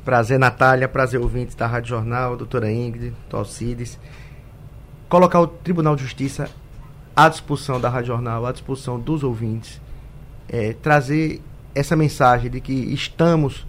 Prazer, 0.03 0.37
Natália, 0.37 0.89
prazer 0.89 1.21
ouvintes 1.21 1.55
da 1.55 1.65
Rádio 1.65 1.87
Jornal, 1.87 2.35
doutora 2.35 2.69
Ingrid, 2.69 3.13
Alcides. 3.31 3.97
Colocar 5.07 5.39
o 5.39 5.47
Tribunal 5.47 5.95
de 5.95 6.03
Justiça 6.03 6.49
à 7.15 7.29
disposição 7.29 7.79
da 7.79 7.87
Rádio 7.87 8.07
Jornal, 8.07 8.45
à 8.45 8.51
disposição 8.51 8.99
dos 8.99 9.23
ouvintes. 9.23 9.79
É, 10.49 10.73
trazer 10.73 11.41
essa 11.73 11.95
mensagem 11.95 12.51
de 12.51 12.59
que 12.59 12.73
estamos 12.73 13.65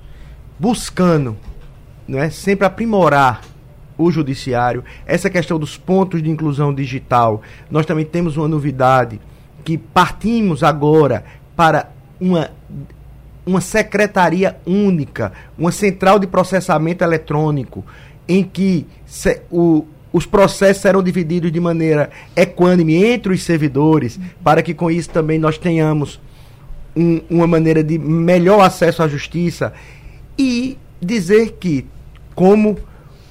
buscando 0.59 1.37
não 2.07 2.19
é, 2.19 2.31
sempre 2.31 2.67
aprimorar 2.67 3.41
o 3.97 4.11
judiciário, 4.11 4.85
essa 5.07 5.31
questão 5.31 5.59
dos 5.59 5.77
pontos 5.77 6.23
de 6.23 6.29
inclusão 6.29 6.75
digital. 6.75 7.43
Nós 7.71 7.87
também 7.87 8.05
temos 8.05 8.37
uma 8.37 8.49
novidade 8.49 9.21
que 9.65 9.79
partimos 9.79 10.63
agora 10.63 11.25
para 11.57 11.91
uma 12.21 12.51
uma 13.47 13.61
secretaria 13.61 14.57
única, 14.67 15.33
uma 15.59 15.71
central 15.71 16.19
de 16.19 16.27
processamento 16.27 17.05
eletrônico, 17.05 17.85
em 18.27 18.43
que 18.43 18.87
se, 19.05 19.43
o, 19.51 19.85
os 20.13 20.25
processos 20.25 20.81
serão 20.81 21.03
divididos 21.03 21.53
de 21.53 21.61
maneira 21.61 22.11
equânime 22.35 23.05
entre 23.05 23.35
os 23.35 23.43
servidores, 23.43 24.19
para 24.43 24.63
que 24.63 24.73
com 24.73 24.91
isso 24.91 25.11
também 25.11 25.39
nós 25.39 25.59
tenhamos 25.59 26.21
um, 26.97 27.21
uma 27.29 27.47
maneira 27.47 27.85
de 27.85 27.99
melhor 27.99 28.61
acesso 28.61 29.03
à 29.03 29.09
justiça 29.09 29.75
e 30.39 30.78
dizer 31.01 31.53
que, 31.61 31.87
como 32.35 32.78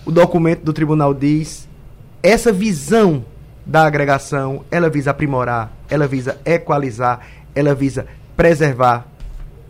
o 0.05 0.11
documento 0.11 0.63
do 0.63 0.73
tribunal 0.73 1.13
diz, 1.13 1.67
essa 2.21 2.51
visão 2.51 3.25
da 3.65 3.85
agregação, 3.85 4.63
ela 4.69 4.89
visa 4.89 5.11
aprimorar, 5.11 5.71
ela 5.89 6.07
visa 6.07 6.39
equalizar, 6.45 7.19
ela 7.55 7.73
visa 7.73 8.05
preservar 8.35 9.07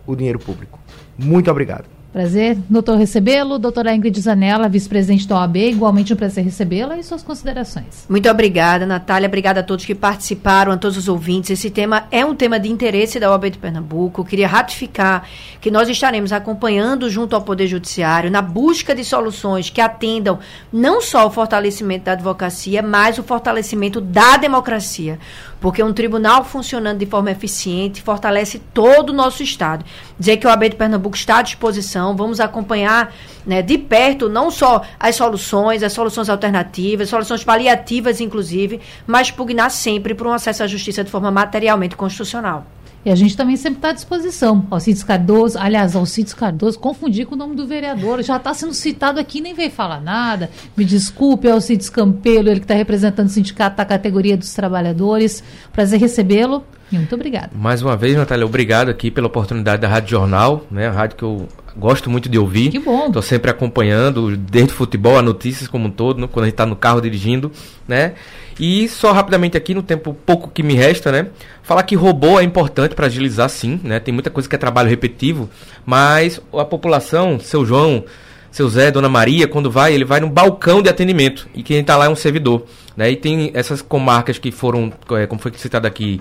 o 0.06 0.16
dinheiro 0.16 0.38
público. 0.38 0.78
Muito 1.16 1.50
obrigado. 1.50 1.93
Prazer, 2.14 2.56
doutor, 2.70 2.96
recebê-lo. 2.96 3.58
Doutora 3.58 3.92
Ingrid 3.92 4.20
Zanella, 4.20 4.68
vice-presidente 4.68 5.26
da 5.26 5.34
OAB, 5.34 5.56
igualmente 5.56 6.12
um 6.12 6.16
prazer 6.16 6.44
recebê-la 6.44 6.96
e 6.96 7.02
suas 7.02 7.24
considerações. 7.24 8.06
Muito 8.08 8.30
obrigada, 8.30 8.86
Natália. 8.86 9.26
Obrigada 9.26 9.58
a 9.58 9.62
todos 9.64 9.84
que 9.84 9.96
participaram, 9.96 10.70
a 10.70 10.76
todos 10.76 10.96
os 10.96 11.08
ouvintes. 11.08 11.50
Esse 11.50 11.70
tema 11.70 12.04
é 12.12 12.24
um 12.24 12.32
tema 12.32 12.60
de 12.60 12.70
interesse 12.70 13.18
da 13.18 13.32
OAB 13.32 13.50
de 13.50 13.58
Pernambuco. 13.58 14.24
Queria 14.24 14.46
ratificar 14.46 15.28
que 15.60 15.72
nós 15.72 15.88
estaremos 15.88 16.32
acompanhando 16.32 17.10
junto 17.10 17.34
ao 17.34 17.42
Poder 17.42 17.66
Judiciário 17.66 18.30
na 18.30 18.40
busca 18.40 18.94
de 18.94 19.04
soluções 19.04 19.68
que 19.68 19.80
atendam 19.80 20.38
não 20.72 21.00
só 21.00 21.26
o 21.26 21.32
fortalecimento 21.32 22.04
da 22.04 22.12
advocacia, 22.12 22.80
mas 22.80 23.18
o 23.18 23.24
fortalecimento 23.24 24.00
da 24.00 24.36
democracia 24.36 25.18
porque 25.64 25.82
um 25.82 25.94
tribunal 25.94 26.44
funcionando 26.44 26.98
de 26.98 27.06
forma 27.06 27.30
eficiente 27.30 28.02
fortalece 28.02 28.58
todo 28.74 29.08
o 29.08 29.12
nosso 29.14 29.42
Estado. 29.42 29.82
Dizer 30.18 30.36
que 30.36 30.46
o 30.46 30.50
AB 30.50 30.68
de 30.68 30.76
Pernambuco 30.76 31.16
está 31.16 31.38
à 31.38 31.42
disposição, 31.42 32.14
vamos 32.14 32.38
acompanhar 32.38 33.14
né, 33.46 33.62
de 33.62 33.78
perto 33.78 34.28
não 34.28 34.50
só 34.50 34.82
as 35.00 35.16
soluções, 35.16 35.82
as 35.82 35.94
soluções 35.94 36.28
alternativas, 36.28 37.08
soluções 37.08 37.42
paliativas, 37.42 38.20
inclusive, 38.20 38.78
mas 39.06 39.30
pugnar 39.30 39.70
sempre 39.70 40.14
por 40.14 40.26
um 40.26 40.34
acesso 40.34 40.62
à 40.62 40.66
justiça 40.66 41.02
de 41.02 41.10
forma 41.10 41.30
materialmente 41.30 41.96
constitucional. 41.96 42.66
E 43.04 43.10
a 43.10 43.14
gente 43.14 43.36
também 43.36 43.56
sempre 43.56 43.78
está 43.78 43.90
à 43.90 43.92
disposição. 43.92 44.66
Alcides 44.70 45.04
Cardoso, 45.04 45.58
aliás, 45.58 45.94
Alcides 45.94 46.32
Cardoso, 46.32 46.78
confundi 46.78 47.24
com 47.24 47.34
o 47.34 47.38
nome 47.38 47.54
do 47.54 47.66
vereador, 47.66 48.22
já 48.22 48.36
está 48.36 48.54
sendo 48.54 48.72
citado 48.72 49.20
aqui, 49.20 49.40
nem 49.40 49.52
veio 49.52 49.70
falar 49.70 50.00
nada. 50.00 50.50
Me 50.76 50.84
desculpe, 50.84 51.48
Alcides 51.48 51.90
Campelo, 51.90 52.48
ele 52.48 52.60
que 52.60 52.64
está 52.64 52.74
representando 52.74 53.26
o 53.26 53.30
sindicato 53.30 53.76
da 53.76 53.84
categoria 53.84 54.36
dos 54.36 54.54
trabalhadores. 54.54 55.44
Prazer 55.72 56.00
recebê-lo. 56.00 56.64
Muito 56.90 57.14
obrigado. 57.14 57.50
Mais 57.54 57.82
uma 57.82 57.96
vez, 57.96 58.16
Natália, 58.16 58.46
obrigado 58.46 58.88
aqui 58.88 59.10
pela 59.10 59.26
oportunidade 59.26 59.82
da 59.82 59.88
Rádio 59.88 60.10
Jornal, 60.10 60.64
né? 60.70 60.88
A 60.88 60.92
rádio 60.92 61.16
que 61.16 61.22
eu 61.24 61.48
gosto 61.76 62.08
muito 62.08 62.28
de 62.28 62.38
ouvir. 62.38 62.70
Que 62.70 62.78
bom. 62.78 63.06
Estou 63.06 63.22
sempre 63.22 63.50
acompanhando, 63.50 64.36
desde 64.36 64.72
o 64.72 64.76
futebol, 64.76 65.18
a 65.18 65.22
notícias 65.22 65.68
como 65.68 65.88
um 65.88 65.90
todo, 65.90 66.20
né? 66.20 66.28
quando 66.30 66.44
a 66.44 66.46
gente 66.46 66.54
está 66.54 66.66
no 66.66 66.76
carro 66.76 67.00
dirigindo, 67.00 67.50
né? 67.86 68.14
E 68.58 68.88
só 68.88 69.12
rapidamente 69.12 69.56
aqui, 69.56 69.74
no 69.74 69.82
tempo 69.82 70.16
pouco 70.26 70.48
que 70.48 70.62
me 70.62 70.74
resta, 70.74 71.10
né? 71.10 71.28
Falar 71.62 71.82
que 71.82 71.94
robô 71.94 72.38
é 72.38 72.44
importante 72.44 72.94
para 72.94 73.06
agilizar, 73.06 73.48
sim, 73.48 73.80
né? 73.82 73.98
Tem 73.98 74.14
muita 74.14 74.30
coisa 74.30 74.48
que 74.48 74.54
é 74.54 74.58
trabalho 74.58 74.88
repetitivo, 74.88 75.50
mas 75.84 76.40
a 76.52 76.64
população, 76.64 77.40
seu 77.40 77.64
João, 77.64 78.04
seu 78.50 78.68
Zé, 78.68 78.90
Dona 78.90 79.08
Maria, 79.08 79.48
quando 79.48 79.70
vai, 79.70 79.92
ele 79.92 80.04
vai 80.04 80.20
no 80.20 80.28
balcão 80.28 80.80
de 80.80 80.88
atendimento 80.88 81.48
e 81.54 81.62
quem 81.62 81.80
está 81.80 81.96
lá 81.96 82.04
é 82.04 82.08
um 82.08 82.14
servidor, 82.14 82.64
né? 82.96 83.10
E 83.10 83.16
tem 83.16 83.50
essas 83.52 83.82
comarcas 83.82 84.38
que 84.38 84.52
foram, 84.52 84.92
é, 85.10 85.26
como 85.26 85.40
foi 85.40 85.52
citado 85.56 85.88
aqui, 85.88 86.20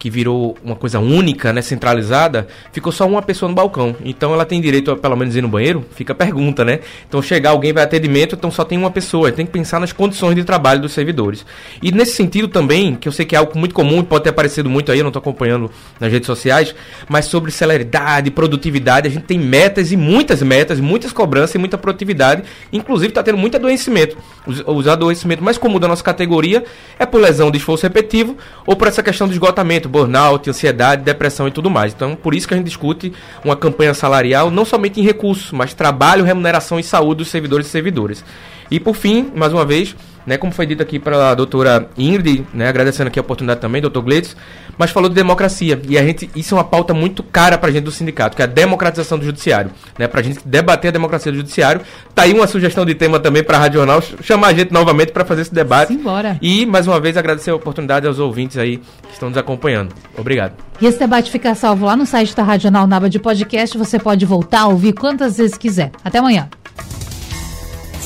que 0.00 0.08
virou 0.08 0.56
uma 0.64 0.74
coisa 0.74 0.98
única, 0.98 1.52
né, 1.52 1.60
centralizada, 1.60 2.48
ficou 2.72 2.90
só 2.90 3.06
uma 3.06 3.20
pessoa 3.20 3.50
no 3.50 3.54
balcão. 3.54 3.94
Então 4.02 4.32
ela 4.32 4.46
tem 4.46 4.58
direito 4.58 4.90
a 4.90 4.96
pelo 4.96 5.14
menos 5.14 5.36
ir 5.36 5.42
no 5.42 5.48
banheiro? 5.48 5.84
Fica 5.94 6.14
a 6.14 6.16
pergunta, 6.16 6.64
né? 6.64 6.80
Então 7.06 7.20
chegar 7.20 7.50
alguém 7.50 7.70
vai 7.70 7.84
atendimento, 7.84 8.34
então 8.34 8.50
só 8.50 8.64
tem 8.64 8.78
uma 8.78 8.90
pessoa. 8.90 9.30
Tem 9.30 9.44
que 9.44 9.52
pensar 9.52 9.78
nas 9.78 9.92
condições 9.92 10.34
de 10.34 10.42
trabalho 10.42 10.80
dos 10.80 10.92
servidores. 10.92 11.44
E 11.82 11.92
nesse 11.92 12.12
sentido 12.12 12.48
também, 12.48 12.94
que 12.94 13.06
eu 13.06 13.12
sei 13.12 13.26
que 13.26 13.36
é 13.36 13.38
algo 13.38 13.56
muito 13.58 13.74
comum, 13.74 14.02
pode 14.02 14.24
ter 14.24 14.30
aparecido 14.30 14.70
muito 14.70 14.90
aí, 14.90 15.00
eu 15.00 15.04
não 15.04 15.10
estou 15.10 15.20
acompanhando 15.20 15.70
nas 16.00 16.10
redes 16.10 16.26
sociais, 16.26 16.74
mas 17.06 17.26
sobre 17.26 17.50
celeridade, 17.50 18.30
produtividade, 18.30 19.06
a 19.06 19.10
gente 19.10 19.24
tem 19.24 19.38
metas 19.38 19.92
e 19.92 19.98
muitas 19.98 20.42
metas, 20.42 20.80
muitas 20.80 21.12
cobranças 21.12 21.56
e 21.56 21.58
muita 21.58 21.76
produtividade. 21.76 22.42
Inclusive 22.72 23.10
está 23.10 23.22
tendo 23.22 23.36
muito 23.36 23.58
adoecimento. 23.58 24.16
Os, 24.46 24.62
os 24.66 24.88
adoecimentos 24.88 25.44
mais 25.44 25.58
comuns 25.58 25.82
da 25.82 25.88
nossa 25.88 26.02
categoria 26.02 26.64
é 26.98 27.04
por 27.04 27.20
lesão 27.20 27.50
de 27.50 27.58
esforço 27.58 27.82
repetitivo 27.82 28.38
ou 28.64 28.74
por 28.74 28.88
essa 28.88 29.02
questão 29.02 29.26
de 29.26 29.34
esgotamento 29.34 29.89
burnout, 29.90 30.48
ansiedade, 30.48 31.02
depressão 31.02 31.48
e 31.48 31.50
tudo 31.50 31.68
mais. 31.68 31.92
Então, 31.92 32.14
por 32.14 32.34
isso 32.34 32.48
que 32.48 32.54
a 32.54 32.56
gente 32.56 32.66
discute 32.66 33.12
uma 33.44 33.56
campanha 33.56 33.92
salarial 33.92 34.50
não 34.50 34.64
somente 34.64 35.00
em 35.00 35.04
recursos, 35.04 35.52
mas 35.52 35.74
trabalho, 35.74 36.24
remuneração 36.24 36.78
e 36.78 36.82
saúde 36.82 37.18
dos 37.18 37.28
servidores 37.28 37.66
e 37.66 37.70
servidoras. 37.70 38.24
E 38.70 38.78
por 38.78 38.94
fim, 38.94 39.30
mais 39.34 39.52
uma 39.52 39.64
vez, 39.64 39.96
né, 40.26 40.36
como 40.36 40.52
foi 40.52 40.66
dito 40.66 40.82
aqui 40.82 40.98
pela 40.98 41.34
doutora 41.34 41.88
Ingrid, 41.96 42.46
né, 42.52 42.68
agradecendo 42.68 43.08
aqui 43.08 43.18
a 43.18 43.22
oportunidade 43.22 43.60
também, 43.60 43.80
doutor 43.80 44.02
Gleitz, 44.02 44.36
mas 44.78 44.90
falou 44.90 45.08
de 45.08 45.14
democracia. 45.14 45.80
E 45.88 45.98
a 45.98 46.02
gente, 46.02 46.30
isso 46.34 46.54
é 46.54 46.58
uma 46.58 46.64
pauta 46.64 46.94
muito 46.94 47.22
cara 47.22 47.58
para 47.58 47.68
a 47.68 47.72
gente 47.72 47.84
do 47.84 47.90
sindicato, 47.90 48.36
que 48.36 48.42
é 48.42 48.44
a 48.44 48.48
democratização 48.48 49.18
do 49.18 49.24
judiciário. 49.24 49.70
Né, 49.98 50.08
para 50.08 50.20
a 50.20 50.22
gente 50.22 50.40
debater 50.44 50.88
a 50.88 50.92
democracia 50.92 51.30
do 51.30 51.38
judiciário. 51.38 51.82
Tá 52.14 52.22
aí 52.22 52.32
uma 52.32 52.46
sugestão 52.46 52.86
de 52.86 52.94
tema 52.94 53.20
também 53.20 53.42
para 53.42 53.56
a 53.56 53.60
Rádio 53.60 53.78
Jornal, 53.78 54.02
chamar 54.22 54.48
a 54.48 54.52
gente 54.54 54.72
novamente 54.72 55.12
para 55.12 55.24
fazer 55.24 55.42
esse 55.42 55.54
debate. 55.54 55.92
Simbora. 55.92 56.38
E, 56.40 56.64
mais 56.64 56.86
uma 56.86 56.98
vez, 56.98 57.16
agradecer 57.16 57.50
a 57.50 57.54
oportunidade 57.54 58.06
aos 58.06 58.18
ouvintes 58.18 58.56
aí 58.56 58.78
que 58.78 59.12
estão 59.12 59.28
nos 59.28 59.38
acompanhando. 59.38 59.94
Obrigado. 60.16 60.54
E 60.80 60.86
esse 60.86 60.98
debate 60.98 61.30
fica 61.30 61.54
salvo 61.54 61.84
lá 61.84 61.94
no 61.94 62.06
site 62.06 62.34
da 62.34 62.42
Rádio 62.42 62.64
Jornal 62.64 62.86
Naba 62.86 63.10
de 63.10 63.18
Podcast. 63.18 63.76
Você 63.76 63.98
pode 63.98 64.24
voltar 64.24 64.66
ouvir 64.66 64.94
quantas 64.94 65.36
vezes 65.36 65.56
quiser. 65.56 65.90
Até 66.02 66.18
amanhã. 66.18 66.48